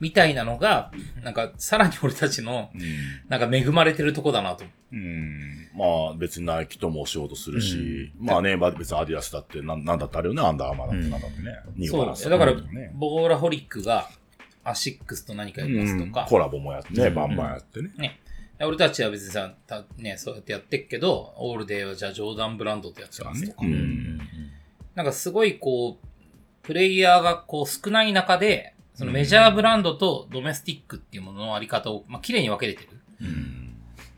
[0.00, 0.90] みたいなのが、
[1.22, 2.80] なんかさらに俺たちの、うん。
[3.28, 4.64] なんか恵まれてるとこだなと。
[4.92, 5.68] うん。
[5.76, 11.52] まあ、別にナイキともお仕事するし、まあね、まあ別にアディダスだって、なんなんだってあるよね、アンダーアーマーだってなんだってね。
[11.76, 12.30] ニューバランスそう。
[12.32, 14.08] だからね、ボーラホリックが
[14.64, 17.90] アシックスと何かやりますとか、コラボもやってね、バンバンやってね。
[17.98, 18.20] ね。
[18.60, 23.58] 俺たちは別にさ、たね、そうやってやってっけど、オールデーはじゃあジョーダンブランドとやってますとか。
[23.62, 24.18] うん。
[24.94, 26.06] なんかすごいこう、
[26.62, 32.88] プレイヤーがこう少ない中で、そのメジャーブランドとドメスティックっていうもののあり方を、まあ、綺麗に分けれてる。
[33.20, 33.74] うん。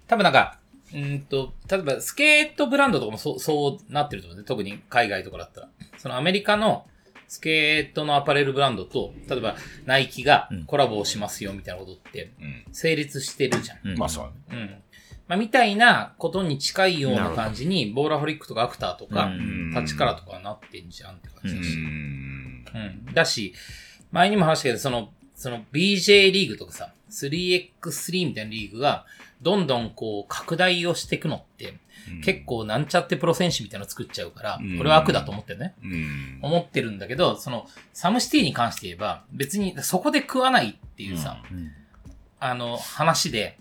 [0.07, 0.59] 多分なんか、
[0.93, 4.45] うーんと、例えばスケートブランドとかもそう、そうなってると思うね。
[4.45, 5.69] 特に海外とかだったら。
[5.97, 6.87] そのアメリカの
[7.29, 12.65] スケートのアパレルブランドと、例えばナイキがコラボをしますよみたいなことってうん。
[12.73, 13.79] 成立してるじゃん。
[13.91, 14.33] うんまあそう。
[14.51, 14.83] うん。
[15.29, 21.75] まあ、みたいなことに近いような感じに、ボーラホリックとかアクターとか、うんタッチカラーとかはなってんじゃんって感じだし。
[21.75, 22.65] うん。
[22.75, 23.15] うん。
[23.15, 23.53] だし、
[24.13, 29.05] 前にも話したけど、その、その BJ リーグとかさ、3x3 みたいなリーグが、
[29.43, 31.75] どんどんこう、拡大をしていくのって、
[32.25, 35.75] 結構なんちゃってプロ選手みたいなの作っちゃうからうん、これは悪だと思ってるね。
[35.83, 36.39] うん。
[36.43, 41.71] 思ってるんだけど、その、サムシティに関して言えば、別にそこで食わないっていうさ、うん
[42.39, 43.59] あの、話で、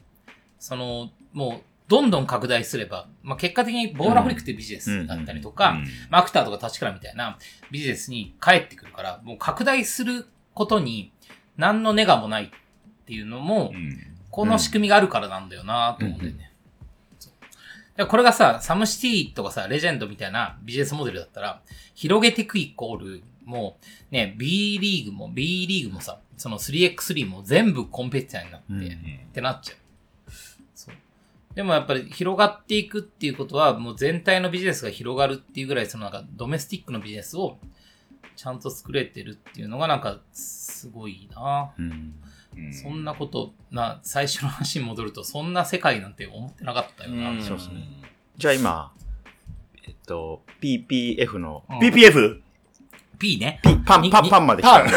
[0.60, 5.78] その、もう、どんどん拡大すれば、まあ、結果的にボーラホリックってビジネスだったりとか、うん
[6.10, 7.38] まあ、アクターとかタッチカラーみたいな
[7.72, 11.12] ビジネスに帰ってくるから、もう拡大することに
[11.58, 12.50] 何のネガもないっ
[13.06, 14.16] ていうのも、うん。
[14.32, 16.52] この仕組みがあるからなんだよなと思うんだよね。
[18.04, 21.62] これがさ、サムシティとかさ、レジェンドみたいなビジネスモデルだったら、
[21.94, 23.78] 広げていくイコール、も
[24.12, 29.78] う、ね、B リーグも B リーグもさ、その 3x3 も全部コンペティターになって、うんってなっちゃう。
[30.74, 30.96] そう。
[31.56, 37.60] でもやっぱり広がっていくっていうことは、もう全体のビジネスが広がるっていうぐらい、そのなんかドメスティックのビジネスを
[38.36, 42.14] ちゃんと作れてるっていうのがなんかすごいな、うん
[42.58, 47.32] うんそんなことな、最初の話に戻ると、そんな世界なんて思ってなかったよな。
[47.32, 47.88] うんそうですね
[48.38, 48.92] じゃあ今、
[49.88, 52.42] えっと、PPF の、うん PPF?
[53.18, 53.60] P ね。
[53.64, 54.94] P、パン、に パン、パンまで来たんで、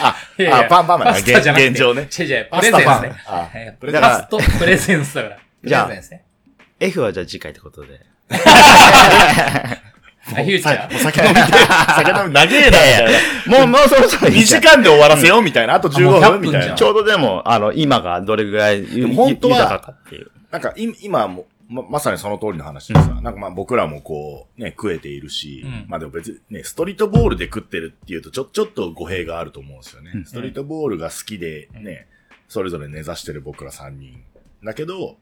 [0.00, 2.02] あ、パンパンマンパスタじゃなくて現状ね。
[2.02, 3.16] 違う違う、プレゼンスね。
[3.26, 5.36] あえープレゼンスパスとプレゼンスだから。
[5.62, 6.24] プじゃあレゼンスね。
[6.80, 8.00] F はじゃあ次回ってことで。
[10.26, 12.70] あ、フューチャーもう酒飲みで、酒飲み長え
[13.48, 13.58] な。
[13.58, 15.74] もう、もうそろそろいい2じゃん時間で終わらせよう、みたいな。
[15.74, 16.82] あと15あもう100分、みたいなち。
[16.82, 18.84] ょうどでも、あの、今がどれぐらい
[19.14, 20.30] 本当は豊かかっていう。
[20.50, 30.12] なんか、い今も、ま、まさにその通りの話でさ、なんかまあ僕らもこう、ね、食えているし、うんまあでも別にね、ストリートボールで食ってるっていうと、ちょ、ちょっと語弊があると思うんですよね。
[30.14, 32.06] うんストリートボールが好きで、ね、
[32.48, 34.22] それぞれ根ざしてる僕ら3人。
[34.62, 35.16] だけど、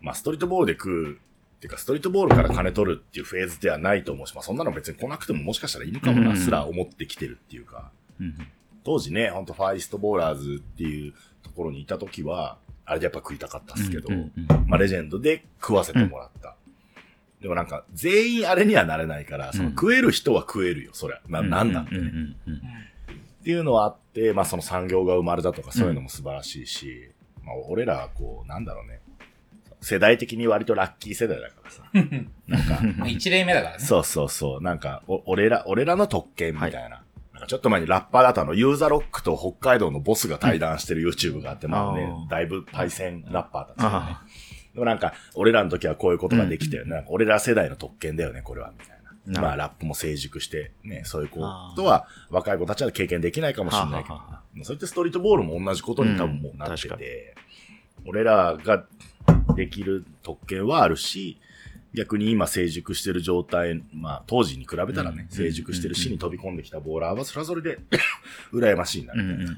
[0.00, 1.16] まあストリートボールで食う、っ
[1.58, 8.34] ていうか、ストリートボールから金取るっていうフェーズではないと思うし、まあそんなの別に来なくてももしかしたらいいのかもうんな、すら思ってきてるっていうか、うん
[8.86, 11.12] 当時ね、ほんとファイストボーラーズっていう
[11.42, 14.08] ところにいた時は、あれでやっぱ食いたかったっすけど、
[14.68, 16.54] まあ、レジェンドで食わせてもらった。
[17.40, 21.20] でもなんか、全員あれにはなれないから、そのうん食える人は食えるよ、そりゃ。
[21.26, 22.12] な、なんなんてね、
[23.40, 27.10] っていうのはあって、まあその産業が生まれたとかそういうのも素晴らしいし、
[27.42, 29.00] まあ俺らはこう、なんだろうね。
[29.80, 31.82] 世代的に割とラッキー世代だからさ。
[32.46, 33.84] なんか、一例目だからね。
[33.84, 34.62] そうそうそう。
[34.62, 37.02] なんか、お、俺ら、俺らの特権みたいな。
[37.32, 44.22] なんかちょっと前にラッパーだとあの、ユーザーロックと北海道のボスが対談してる YouTube があって、まあねだいぶパイセンラッパーたちがねあ。
[44.72, 46.90] でもなんか、俺らの時はこういうことができたよね。
[46.90, 48.96] なんか俺ら世代の特権だよね、これは、みたいな。
[49.26, 51.40] なまあ、ラップも成熟して、ね、そういうこ
[51.74, 54.16] とは、若い子たちは経験できないかもしれないけど
[54.62, 57.34] そうやってストリートボールも同じことに多分もうなってて、
[58.06, 58.84] 俺らが
[59.56, 61.38] できる特権はあるし、
[61.94, 67.78] 逆に今成熟してる状態、まあ当時に比べたらね、うん成熟してるしに飛び込んできたボーラーはそれはそれで
[68.52, 69.56] 羨ましいな、うんうんうん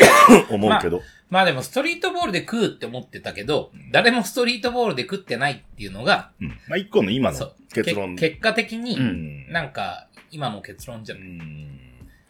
[0.54, 1.02] 思うけど。
[1.28, 7.52] まあでもストリートボールで食うって思ってたけど、誰もストリートボールで食ってないっていうのが、うんまあ一個の今の。
[7.72, 8.16] 結論。
[8.16, 11.28] け結果的に、うんなんか、今の結論じゃうない。
[11.28, 11.79] ん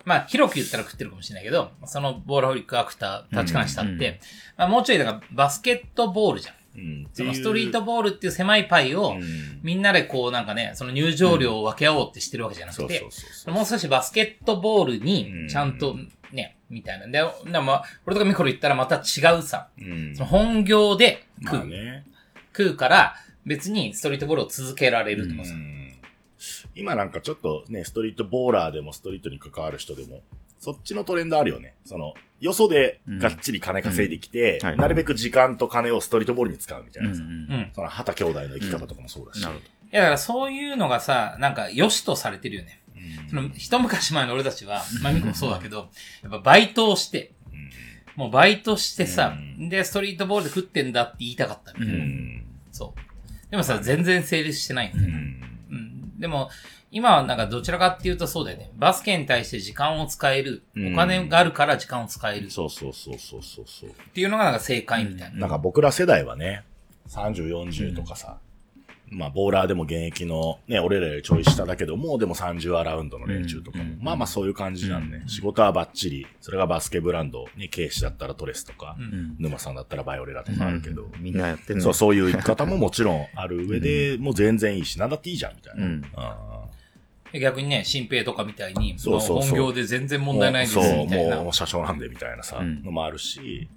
[0.05, 4.19] まあ、広く言ったら食ってるかもしれないけど、そのボールホリックアクター、立ち話したって、うんうん
[4.57, 6.55] まあ、もうちょいだからバスケットボールじゃん。
[6.77, 13.07] うんそのストリートボールっていう狭いパイを、うんみんなでこうなんかね、その入場料を分け合おうってしてるわけじゃなくて。
[13.49, 15.97] もう少しバスケットボールに、ちゃんと
[16.33, 17.07] ね、みたいな。
[17.07, 17.13] で、
[17.51, 22.05] でもまあ、俺とかミコロ言ったらまた違うさ、うんその本業で食う、まあね。
[22.57, 25.53] 食うから、別にストリートボールを続けられるとかさ。
[25.53, 25.80] うん
[26.81, 30.23] 今なんかちょっとね、ストリートボーラーでもストリートに関わる人でも、
[30.59, 31.75] そっちのトレンドあるよね。
[31.85, 37.23] その、よそでがっちり金稼いできて、うんはいなるべく時間と金をストリートボールに使うみたいなさ。
[37.23, 37.71] うんうんうん。
[37.75, 39.43] その、畑兄弟の生き方とかもそうだし。
[39.43, 39.67] なるほど。
[39.67, 42.81] いや、だからそういうのがさ、なんか良しとされてるよね。
[42.95, 45.91] うんその、一昔前の俺たちは、まあミコもそうだけど、
[46.23, 47.33] やっぱバイトをして、
[48.17, 52.05] もうバイトしてさ、うで、ストリートボールで食ってんだって言いたかったみたいな。
[52.73, 53.51] そう。
[53.51, 55.50] でもさ、全然成立してないんだよね。
[56.21, 56.51] でも、
[56.93, 58.71] 今はなんかどちらかっていうとそうだよね。
[58.77, 60.63] バスケに対して時間を使える。
[60.77, 62.47] うんお金があるから時間を使える。
[62.47, 63.91] っそうそうそうそうそうそう。
[64.13, 65.41] ていうのがなんか正解みたいな。
[65.41, 66.65] なんか僕ら世代はね、
[67.09, 68.39] 30、40とかさ、
[69.11, 75.25] まあ、ボーラーでも現役の、ね、俺らよりちょい下だけども、でも30アラウンドの連中とかも、うんまあまあそういう感じじゃんね。
[75.27, 79.37] 仕事はバッチリ、それがバスケブランド、ね、ケイシだったらトレスとか、うんうん。
[79.39, 85.85] 沼さんだったらバイオレラとかあるけど、みんなやってるねそう、そういう生き方ももちろんある上で、もう全然いいし、なんだっていいじゃん、みたいな。
[85.85, 86.03] うん。
[87.41, 89.37] 逆にね、新平とかみたいに、そうそうそう。
[89.37, 91.43] も本業で全然ー問題ないですみたいな。
[91.43, 92.83] もう車掌なんで、みたいなさ、うん。
[92.85, 93.69] のもあるし、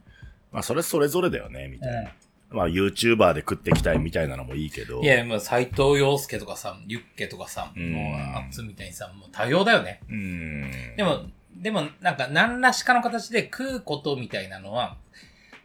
[0.51, 2.11] まあそれそれぞれだよね、みたいな。
[2.53, 7.91] まあ YouTuber で食っていきたいみたいなのもいいけど、いや、もう斎藤洋介とかさ、ユッケとかさ、うん。
[7.91, 10.01] もう、あっつみたいにさ、もう多様だよね。
[10.09, 10.71] うん。
[10.95, 11.25] でも、
[11.55, 14.97] でも、なんか、何らしかの形で食うことみたいなのは、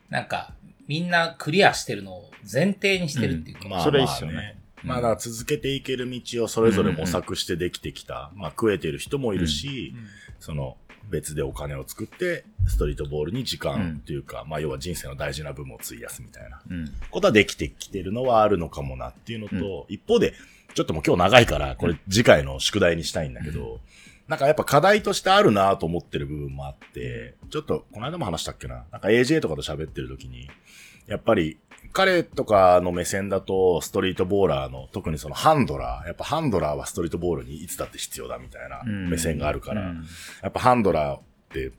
[0.09, 0.55] なんか、
[0.87, 4.35] みんなクリアしてるのを前提にしてるっていうか、まあ、それいいっすよね。
[4.35, 4.59] まあね。
[4.83, 8.31] まあ、だ続けていける道をそれぞれ模索してできてきた。
[8.35, 9.95] まあ、食えてる人もいるし、
[10.41, 10.77] その、
[11.09, 16.61] 別でお金を作って、ストリートボールに時間というか、まあ、要は人生の大事な部分を費やすみたいな。
[16.71, 16.89] うん。
[17.11, 20.35] ことはできてきてるのはあるのかもなっていうのと、一方で、
[20.75, 23.81] ちょっともう今日長いから、これ次回の宿題にしたいんだけど、
[24.29, 28.85] なんかやっぱ課題としてあるなと思ってる部分もあって、ちょっと、この間も話したっけな。
[28.93, 30.51] なんか AJ とかと喋ってる時に、
[31.07, 31.59] やっぱり、
[31.93, 40.05] 彼とかの目線だと、ストリートボーラーの、特にそのハンドラー、やっぱハンドラーはストリートボールにいつだって必要だみたいなうん目線があるから、うん
[40.43, 41.73] やっぱハンドラーって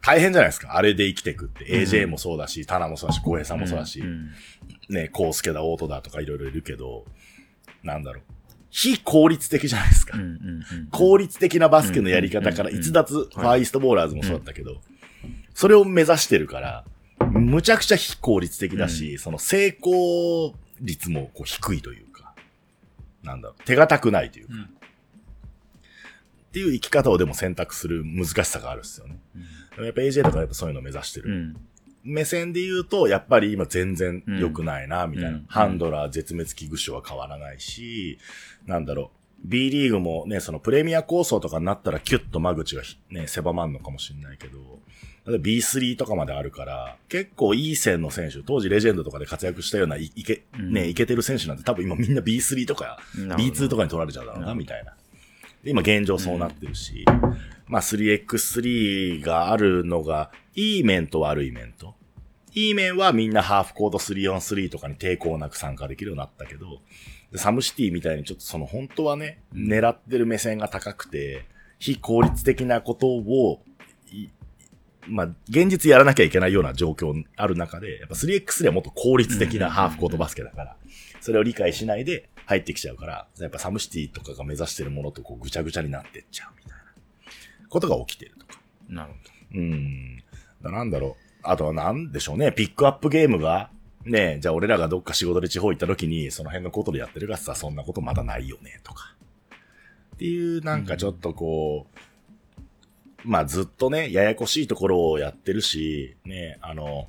[0.00, 0.76] 大変じゃないですか？
[0.76, 1.64] あれで生きてくって。
[1.66, 4.30] AJ もそうだし、タナもそうだし、小平さんもそうだし、ん
[4.88, 7.04] ね、コウスケだ、オートだとかいろいろいるけど、
[7.82, 8.22] なんだろう。
[8.70, 10.16] 非効率的じゃないですか。
[10.16, 10.30] うんうんう
[10.82, 14.80] ん効率的なバスケのやり方からうん逸脱、ファーイーストボーラーズもそうだったけど、
[15.54, 16.84] それを目指してるから、
[17.30, 22.34] むちゃくちゃ非効率的だし、その成功率もこう低いというか、
[23.22, 24.70] なんだろう、手堅くないというか、うん
[26.48, 29.20] っていう生き方をでも選択する難しさがあるんですよね。
[29.72, 31.30] でもやっぱ AJ とかやっぱそういうのを目指してる。
[31.30, 31.56] うん
[32.04, 35.30] 目線で言うと、やっぱり今全然良くないな、みたいな。
[35.30, 38.18] うんハンドラー絶滅危惧種は変わらないし、
[38.66, 39.18] なんだろう。
[39.44, 44.58] B リーグもね、そのプレミア構想とかになったらキュッと間口がひね、狭まんのかもしれないけど、
[45.36, 54.94] B3 とかまであるから、結構いい線の選手、当時レジェンドとかで活躍したようないいけ、うんね、いけてる選手なんて多分今みんな B3 とかなるほど B2 とかに取られちゃうだろうな、みたいな。
[55.62, 57.04] で今現状そうなってるし、
[57.66, 61.94] まあ 3x3 があるのが、いい面と悪い面と。
[62.54, 66.80] いい面はみんなハーフコート 3on3 とかに抵抗なく参加できるようになったけど、
[67.30, 71.44] でサムシティみたいにちょっとその本当はね、狙ってる目線が高くて、
[71.78, 73.67] 非効率的なことを、い
[75.06, 80.76] まあ、現実やらなきゃいけないような状況ある中で、やっぱ 3x3 はもっと効率的なハーフコートバスケだから、
[81.20, 86.78] それを理解しないで入ってきちゃうから、やっぱサムシティとかが目指してるものとこうぐちゃぐちゃになってっちゃうみたいな
[87.68, 88.60] ことが起きてるとか。
[88.88, 89.18] なるほ
[89.54, 90.22] うん。
[90.62, 91.28] だなんだろう。
[91.42, 92.52] あとはなんでしょうね。
[92.52, 93.70] ピックアップゲームが、
[94.04, 99.14] ねじゃあ俺らがどっか仕事で地方行った時に、その辺のことでやってるかってさ、そんなことまだないよね、とか。
[100.14, 101.98] っていう、なんかちょっとこう、
[103.24, 107.08] まあずっとね、ややこしいところをやってるし、ねあの、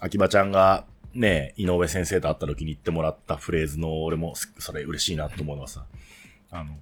[0.00, 0.84] 秋葉ちゃんが、
[1.14, 5.84] ね井上先生と会った時に言ってもらったフレーズの、俺もすそれ嬉しいなと思うのはさ、
[6.50, 6.78] あの、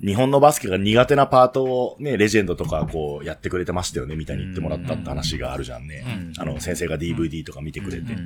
[0.00, 6.04] 日本のバスケが苦手なパートをね、レジェンドとかこうやってくれてましたよね、みたいに言ってもらったって話があるじゃんね。
[6.38, 8.16] あの、先生が DVD とか見てくれて。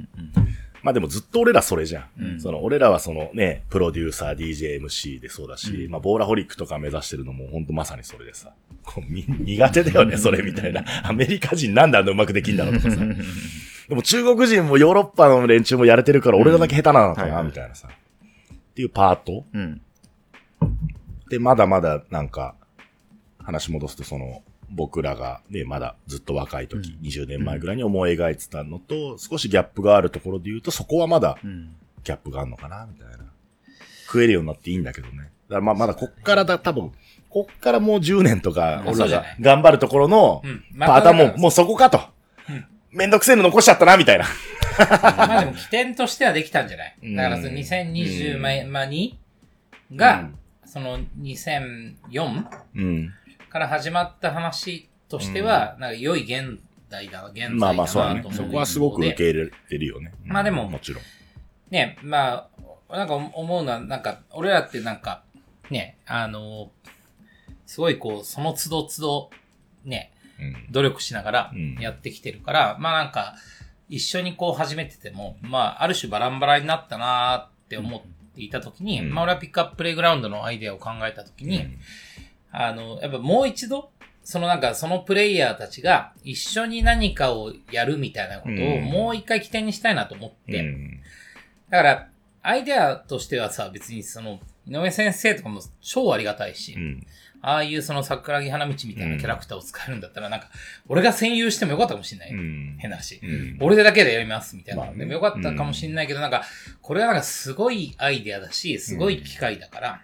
[0.83, 2.05] まあでもずっと俺らそれじゃん。
[2.21, 8.53] うんその、俺らはそのね、プロデューサー、DJ、MC でそうだし、まあ、ボーラホリックとか目指してるのも本当まさにそれでさ、
[8.85, 10.85] こうみ 苦手だよね、それみたいな。
[11.05, 13.01] アメリカ人なんであんなうまくできんだろうとかさ。
[13.89, 17.89] でも中国人もヨーロッパの連中もやれてるから俺らだけ下手なのかな、みたいなさ。
[17.89, 19.81] っていうパートうん。
[21.31, 22.55] で、まだまだなんか、
[23.39, 24.43] 話戻すとその、
[24.75, 31.75] 僕らがね、まだずっと若い時、20年前ぐらいに思い描いてたのと、少しギャップがあるところで言うと、そこはまだうん。
[32.05, 33.25] ギャップがあるのかな、みたいな。
[34.07, 35.19] 食えるようになっていいんだけどね。
[35.19, 36.93] だからまあまだこっからだ、多分、
[37.31, 42.01] こっからもう10年とか、あ俺らが頑張るところのうん、パーターも、まあもうそこかと。
[42.91, 44.25] めんどくせえの残しちゃったな、みたいな。
[44.79, 46.97] まあでも起点としてはできたんじゃない？
[47.03, 49.15] うんだからその2020うん前、まあ2
[49.95, 50.29] が、
[50.65, 52.45] その2004
[52.75, 53.13] うん。
[53.53, 56.59] から始まった話としては、なんか良い現
[56.89, 58.29] 代だ、現在だなまあまあそうだねと。
[58.29, 60.15] 思そこはすごく受でけ入れてるよね。
[60.25, 61.03] まあでももちろん。
[61.71, 62.49] ね、ま
[62.89, 65.23] あ、なんか思うのは、なんか、俺らってなんか、
[65.71, 66.71] ね、あの、
[67.67, 69.31] すごいこう、その都度都度、
[69.85, 70.73] ね、うん。
[70.73, 73.37] 努力しながらうんやってきてるから、まあなんか、
[73.91, 78.01] 一緒にこう始めてても、まあ、ある種バランバラになったなーって思っ
[78.35, 81.79] ていたときに、うんまあ俺はピックアッププレイグラウンドのアイデアを考えたときに、うん
[82.53, 83.91] あの、やっぱもう一度、
[84.23, 91.01] そのなんかそのプレイヤーたちが一緒に何かをやるみたいなことをうんもう一回起点にしたいなと思って、うん
[91.73, 92.09] だから、
[92.43, 97.07] アイデアとしてはさ、別にその、井上先生とかも超ありがたいし、うん。
[97.41, 100.49] ああいうその桜木花道みたいなキャラクターを使えるんだったら、なんか、
[100.87, 102.31] 俺が占有してもよかったかもしれない。
[102.31, 102.77] うん。
[102.79, 103.19] 変な話。
[103.23, 104.83] うん俺でだけでやりますみたいな。
[104.83, 106.43] まあねでもよかったかもしれないけど、なんか、
[106.83, 110.03] これはなんかすごいアイデアだし、すごい機会だから、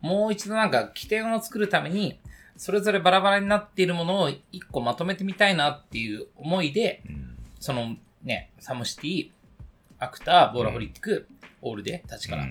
[0.00, 2.18] もう一度なんか起点を作るために、
[2.56, 9.30] それぞれバラバラになっているものを一個まとめてみたいなっていう思いで、うんそのね、サムシティ、
[9.98, 11.26] アクター、ボーラホリック、
[11.60, 12.46] オールデ、立から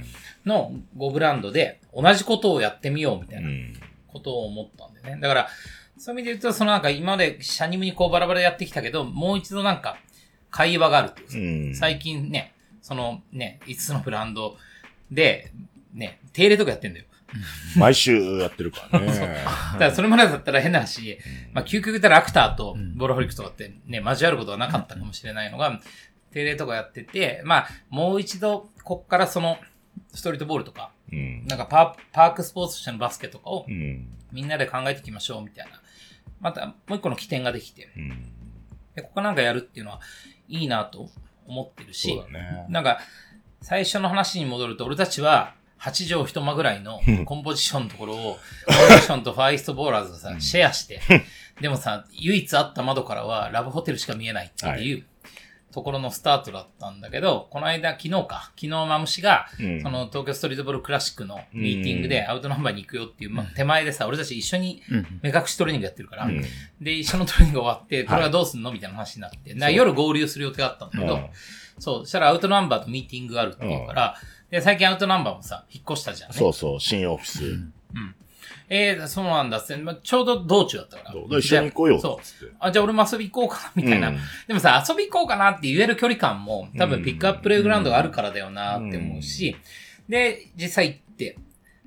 [0.45, 3.73] の5ブランドで同じことをやってみようみたいなうん。
[4.07, 5.17] ことを思ったんでね。
[5.21, 5.47] だから、
[5.97, 9.97] そういう意味で言うと、そのなんか今までシャニムにこうバラバラでやってきたけど、もう一度なんか
[10.49, 11.75] 会話があるっていうん。
[11.75, 14.57] 最近ね、そのね、5つのブランド
[15.11, 15.51] で、
[15.93, 17.05] ね、定例とかやってんだよ。
[17.75, 19.07] 毎週やってるからね。
[19.15, 21.17] だからそれまでだったら変な話、
[21.53, 25.79] まあ究極言ったらアクターとボーラホリックとかってね、交わることはなかったかもしれないのが、
[26.31, 29.57] 定例とかやってて、まあもう一度、こっからその、
[30.13, 31.45] ストリートボールとか、うん。
[31.47, 34.07] なんかパークスポーツとしてのバスケとかをうん。
[34.31, 35.81] みんなで考えていきましょう、みたいな。
[36.39, 38.31] また、もう一個の起点ができて、うん。
[38.95, 40.01] で、ここなんかやるっていうのは、
[40.47, 41.09] いいなと
[41.45, 42.65] 思ってるし、ね。
[42.69, 42.99] なんか、
[43.61, 50.99] 最初の話に戻ると、俺たちは、8畳一間ぐらいのコンポジションのところを、コンポジションとファイストボーラーズがさ、シェアして、
[51.61, 55.05] でもさ、唯一あった窓からはラブホテルしか見えないっていう
[55.71, 59.81] ところのスタートだったんだけど、この間、昨日か、昨日マムシが、うん。
[59.81, 64.81] その東京ストリートボールクラシックのミーティングでアウトナンバーに行くよっていう、まあ、手前でさ、俺たち一緒に
[65.21, 66.41] 目隠しトレーニングやってるから、うん。
[66.81, 71.29] で、一緒のトレーニング終わって、これはどうすんのみたいな話になって、で夜合流する予定だったんだけど、うん
[71.79, 74.15] そう、そしたらアウトナンバーとミーティングがあるっていうから、
[74.49, 76.37] で、最近アウトナンバーもさ、引っ越したじゃんね。
[76.37, 77.77] そうそう、新オフィス。
[78.69, 81.39] えー、そうなんだって、まあちょうど道中だったから。
[81.39, 82.51] 一緒に行こうよそう。
[82.59, 84.09] あ、じゃあ俺も遊び行こうかな、みたいな。
[84.09, 84.17] うん
[84.47, 89.55] でもさ、遊び行こうかなって言える距離感も、多分ピックアッププレイグラウンドがあるからだよなって思うし、
[90.09, 91.37] で、実際行って、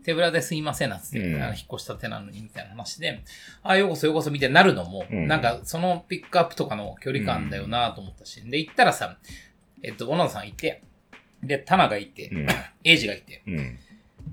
[0.03, 3.23] 手ぶらですいませんなっつって、うん引っ越したてなのにみたいな話で、
[3.63, 9.19] あ、ようこそようこそみたいになるのも、うんなんかそのピックアップとかの距離感だよなと思ったし、で、行ったらさ、
[9.83, 10.83] えっと、小野田さんいて、
[11.43, 12.47] で、タナがいて、うん。
[12.85, 13.79] エイジがいて、うん。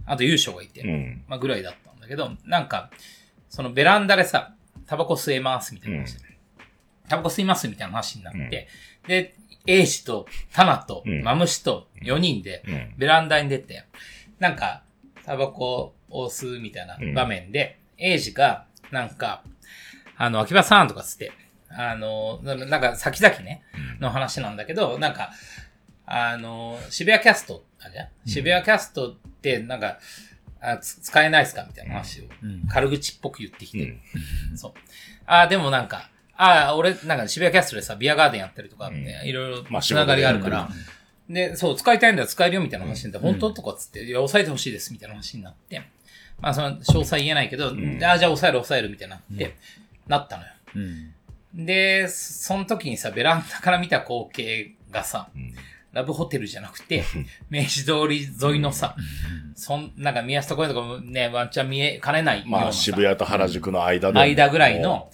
[0.05, 1.23] あと優勝がいて、うん。
[1.27, 2.89] まあぐらいだったんだけど、なんか、
[3.49, 4.53] そのベランダでさ、
[4.85, 6.25] タバコ吸えますみたいな話で、
[7.07, 8.67] タバコ吸いますみたいな話になって、
[9.07, 11.23] で、エイジとタナとうん。
[11.23, 12.93] マムシと4人でうん。
[12.97, 13.85] ベランダに出て、
[14.39, 14.83] なんか、
[15.25, 19.43] タバコを吸うみたいな場面で、エイジが、なんか、
[20.17, 21.31] あの、秋葉さんとかつって、
[21.69, 23.63] あの、ななんか先々ね、
[23.99, 25.31] の話なんだけど、なんか、
[26.05, 28.09] あの、渋谷キャスト、あれ？
[28.25, 29.99] 渋谷キャストって、なんか、
[30.59, 31.65] あつ使えないですか？
[31.67, 32.25] みたいな話を
[32.69, 33.97] 軽口っぽく言ってきて、
[34.55, 34.73] そう。
[35.25, 40.69] あ、でもなんか、あ、俺、なんか渋谷キャストでさ、ビアガーデンやったりとか、ねいろいろまあつながりがあるから、
[41.29, 45.81] で、そう、使いたいんだよ、使えるよ、みたいな話になって、本当とかっつって、いや、抑えてほしいです、みたいな話になって、
[46.39, 49.55] まあ、その、詳細言えないけど、あ、じゃあ抑える、抑える、みたいになって、
[50.07, 50.49] なったのよ。
[50.75, 51.13] うん。
[51.53, 55.29] で、その時にさ、ベランダから見た光景がさ、
[55.93, 57.03] ラブホテルじゃなくて、
[57.49, 58.95] 明治通り沿いのさ、
[59.55, 64.19] そん、なんか宮下公園とかもね、ワンチャン見えかねないまあ、渋谷と原宿の間で。
[64.19, 65.09] 間ぐらいの、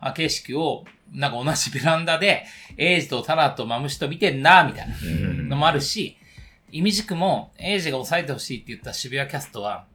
[0.00, 2.46] あ景色を、なんか同じベランダで、
[2.76, 4.94] エイジとタナとマムシと見てんな、みたいな
[5.48, 6.16] のもあるし、
[6.72, 9.86] イミジクも、エイジが抑えてほしいって言った渋谷キャストは、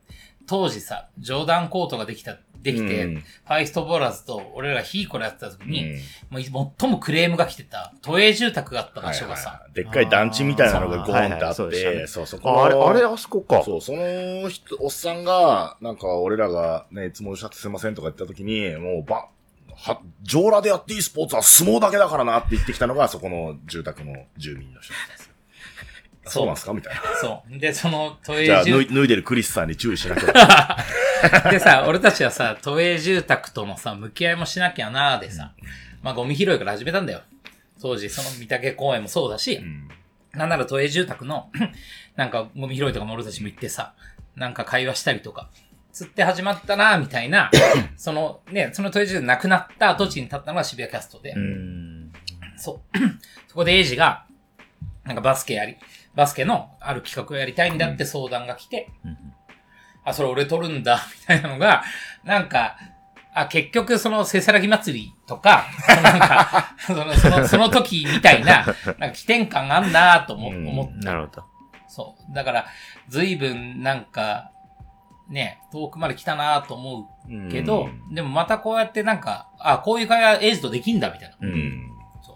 [0.48, 6.00] 当時さ、ジョーダンコートができた、できて、うんファイストボーラーズと俺らヒーコラやってた時に、うん
[6.30, 13.64] もう最もクレームが来てた、都営住宅があった場はいはい所がさ、はいでっかい団地みたいなのがゴーンってあはいはいって、そうそう、そこのあれ、あれ、あそこか。
[13.64, 19.28] そう、その人、おっさんが、なんか俺らがね、いつもおっしゃってすいませんとか言った時に、もうば、
[19.76, 25.30] は、上裸でやっていいスポーツは相撲だけだからなって言ってきたのが、そこの住宅の住民の人なんですよ。
[26.26, 26.74] そうなんですか？
[26.74, 27.02] みたいな。
[27.22, 27.58] そう。
[27.58, 30.78] で、その都営じゃあ、住脱い脱いでるクリスさんに注意しなきゃ。
[31.52, 35.54] でさ、俺たちはさ、都営住宅とのさ、向き合いもしなきゃなーでさ、
[36.02, 37.22] まあゴミ拾いから始めたんだよ。
[37.82, 39.62] 当時、その三宅公園もそうだし、
[40.34, 41.50] なんなら都営住宅の、
[42.16, 43.94] なんかゴミ拾いとかも俺たちも行ってさ、
[44.36, 45.50] なんか会話したりとか、
[45.92, 47.50] つって始まったなーみたいな、
[47.98, 52.12] そのね、その都営住宅なくなった跡地に立ったのが渋谷キャストで、うん。
[52.58, 52.98] そう。
[53.48, 54.26] そこでエイジが、
[55.04, 55.78] なんかバスケやり、
[56.16, 58.90] バスケのある企画をやりたいんだって相談が来て、
[60.10, 61.84] あ、それ俺撮るんだ、 みたいなのが、
[62.24, 62.78] なんか、
[63.34, 71.44] あ、結局そのせさらぎ祭りとか、そのなんか、 その、その、その時みたいな、なんか起点感あんなと思、うん思っなるほど。
[71.88, 72.34] そう。
[72.34, 72.66] だから、
[73.08, 74.52] 随分なんか、
[75.30, 81.36] ね、遠くまで来たなと思うけど、でもまたこうやってなんか、あ、こういう会話エイジとできんだ、みたいな。
[81.40, 81.46] う。
[81.52, 81.92] ん。
[82.22, 82.36] そう。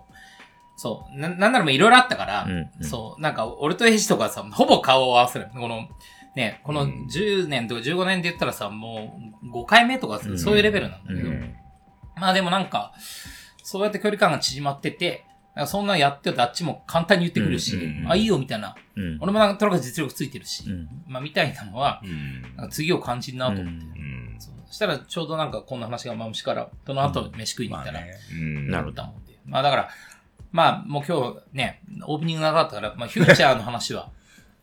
[0.75, 1.19] そう。
[1.19, 3.21] な、なんならもいろいろあったから、うんうんそう。
[3.21, 5.49] なんか、俺とエイジとかさ、ほぼ顔を合わせる。
[5.53, 5.87] この、
[6.35, 11.55] ね、このうん10年とか15年で言ったらさ、もう5回目とかそういうレベルなんだけど、うん
[12.15, 12.93] まあでもなんか、
[13.63, 15.25] そうやって距離感が縮まってて、
[15.67, 18.75] そんなんやってよってあっちも簡単に言ってくるし、うんうんあ、いいよみたいな。
[18.95, 19.17] うん。
[19.21, 22.01] 俺もなんとなく実力ついてるし、うんまあみたいなのは、
[22.59, 22.69] うん。
[22.69, 23.71] 次を感じるなと思って。
[23.71, 24.37] うん。
[24.67, 27.99] そしたらちょうどなんかこんな話がマムシから、その後飯食いに行ったら、
[28.31, 28.67] うん。
[28.67, 29.39] なるほと思って。
[29.45, 29.89] まあだから、
[30.51, 34.11] まあもう今日ね、オープニング長かったから、まあフューチャーの話は、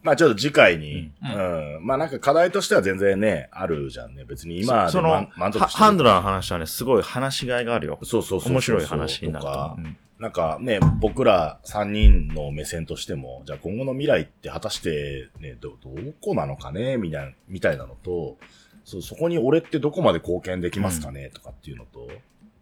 [0.03, 1.87] まあちょっと次回に、ううんん。
[1.87, 4.25] まあなんか課題としては全然ね、あるじゃんね。
[4.25, 7.99] 別に今でその、満満足はしてるハンドラーの話はね、すごい話しがいがあるよ。
[8.03, 8.53] そうそうそう。
[8.53, 9.77] 面白い話になるととか
[10.21, 15.91] なんかね、僕ら3人の目線としても、じゃあ今後の未来って果たしてね、ど、ど
[16.21, 18.37] こなのかねみたいな、みたいなのと、
[18.85, 22.07] そう、そこに俺ってどこまで貢献できますかね、とかっていうのと、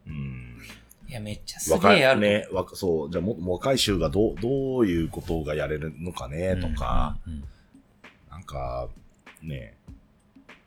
[0.06, 0.56] うん。
[1.08, 2.18] いやめっちゃす若げえある。
[2.18, 7.44] い、ね、若そう、じゃあも、若い衆がどう、どういうことがやれるのかね、とか、うん
[8.30, 8.88] なんか、
[9.42, 9.74] ね、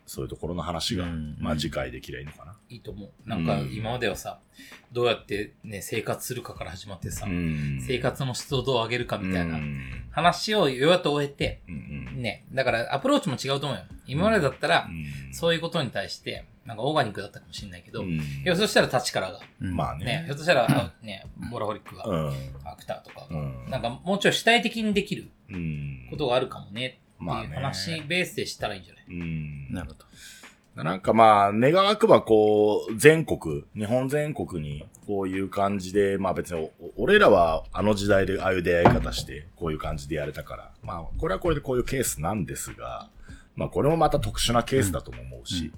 [0.05, 2.57] そういうところの話が、うんまあ次回できりゃいいのかな。
[2.67, 3.29] いいと思う。
[3.29, 3.73] なんかうん。
[3.73, 4.39] 今まではさ、
[4.91, 7.81] どうやってね、生活するかから始まってさ、うん。
[7.81, 10.05] 生活の質をどう上げるかみたいなうん。
[10.11, 12.09] 話をようやっと終えて、うん。
[12.15, 12.21] うん。
[12.21, 13.85] ね、だからアプローチも違うと思うよ。
[14.05, 15.33] 今までだったら、うん。
[15.33, 18.11] そういうことに対して、なんかオーガニックだったかもしれないけど、うん。
[18.19, 19.75] いや、そしたら立ちからが、うん。
[19.75, 20.35] まあね、ねひょ。
[20.35, 22.33] っとしたら、あね、ボラホリックが、うん。
[22.63, 23.69] アクターとかが、うん。
[23.69, 26.07] なんかもうちょい主体的にできるうん。
[26.09, 29.03] ことがあるかもね、っていうまあね話ベースでしたらいいんじゃない？
[29.09, 29.73] うん。
[29.73, 30.05] なるほど。
[30.83, 43.09] なんかまあ、願わくばこう、全国、日本全国にこういう感じで、まあ別にお、俺らはあの時代でああいう出会い方して、こういう感じでやれたから、まあ、これはこれでこういうケースなんですが、
[43.57, 45.73] まあこれもまた特殊なケースだとも思うし、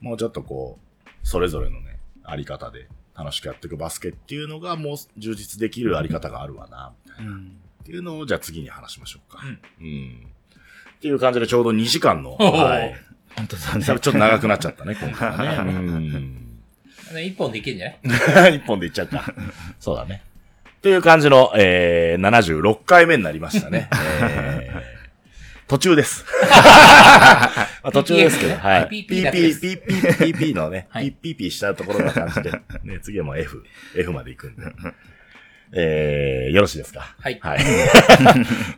[0.00, 7.30] もうちょっとこう、それぞれのね、あり方で楽しくやっていくバスケっていうのがもう充実できるあり方があるわな、みたいな。
[7.32, 9.40] うんっていうのを、じゃあ次に話しましょうか。
[9.42, 10.26] うんうん。
[10.96, 12.94] っていう感じでちょうど2時間の、はい。
[13.36, 13.84] 本当だね。
[13.84, 15.72] ちょっと長くなっちゃったね、今回はね。
[15.72, 15.72] う
[16.18, 16.60] ん。
[17.14, 17.88] で一本でいけんじゃ
[18.34, 18.56] ない？
[18.60, 19.24] 一本でいっちゃうか。
[19.80, 20.22] そうだね。
[20.82, 22.28] という感じの、えー、
[22.70, 23.88] 76回目になりましたね。
[24.20, 24.99] えー
[25.70, 26.24] 途中です。
[26.42, 26.50] ま
[27.84, 28.88] あ途中ですけど、はい。
[28.88, 32.50] PP だけです PP、PP、PP のね、 はい PP したところな感じで、
[32.82, 33.62] ね、次はもう F、
[33.96, 34.62] F まで行くんで。
[35.72, 37.14] えー、よろしいですか？
[37.20, 37.60] はいはい。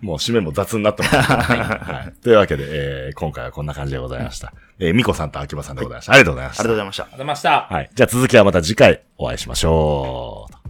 [0.02, 1.16] もう締めも雑になってます。
[1.16, 2.22] はい。
[2.22, 4.52] というわけで、えー、今回はこんな感じでございました。
[4.78, 6.12] えー、ミコさんと秋葉さんでございました。
[6.12, 6.76] ありがとうございましたありがとうご。
[6.76, 7.74] ざいましたありがとうございました。
[7.74, 7.90] はい。
[7.94, 10.61] じゃあ続きはまた次回お会いしましょう。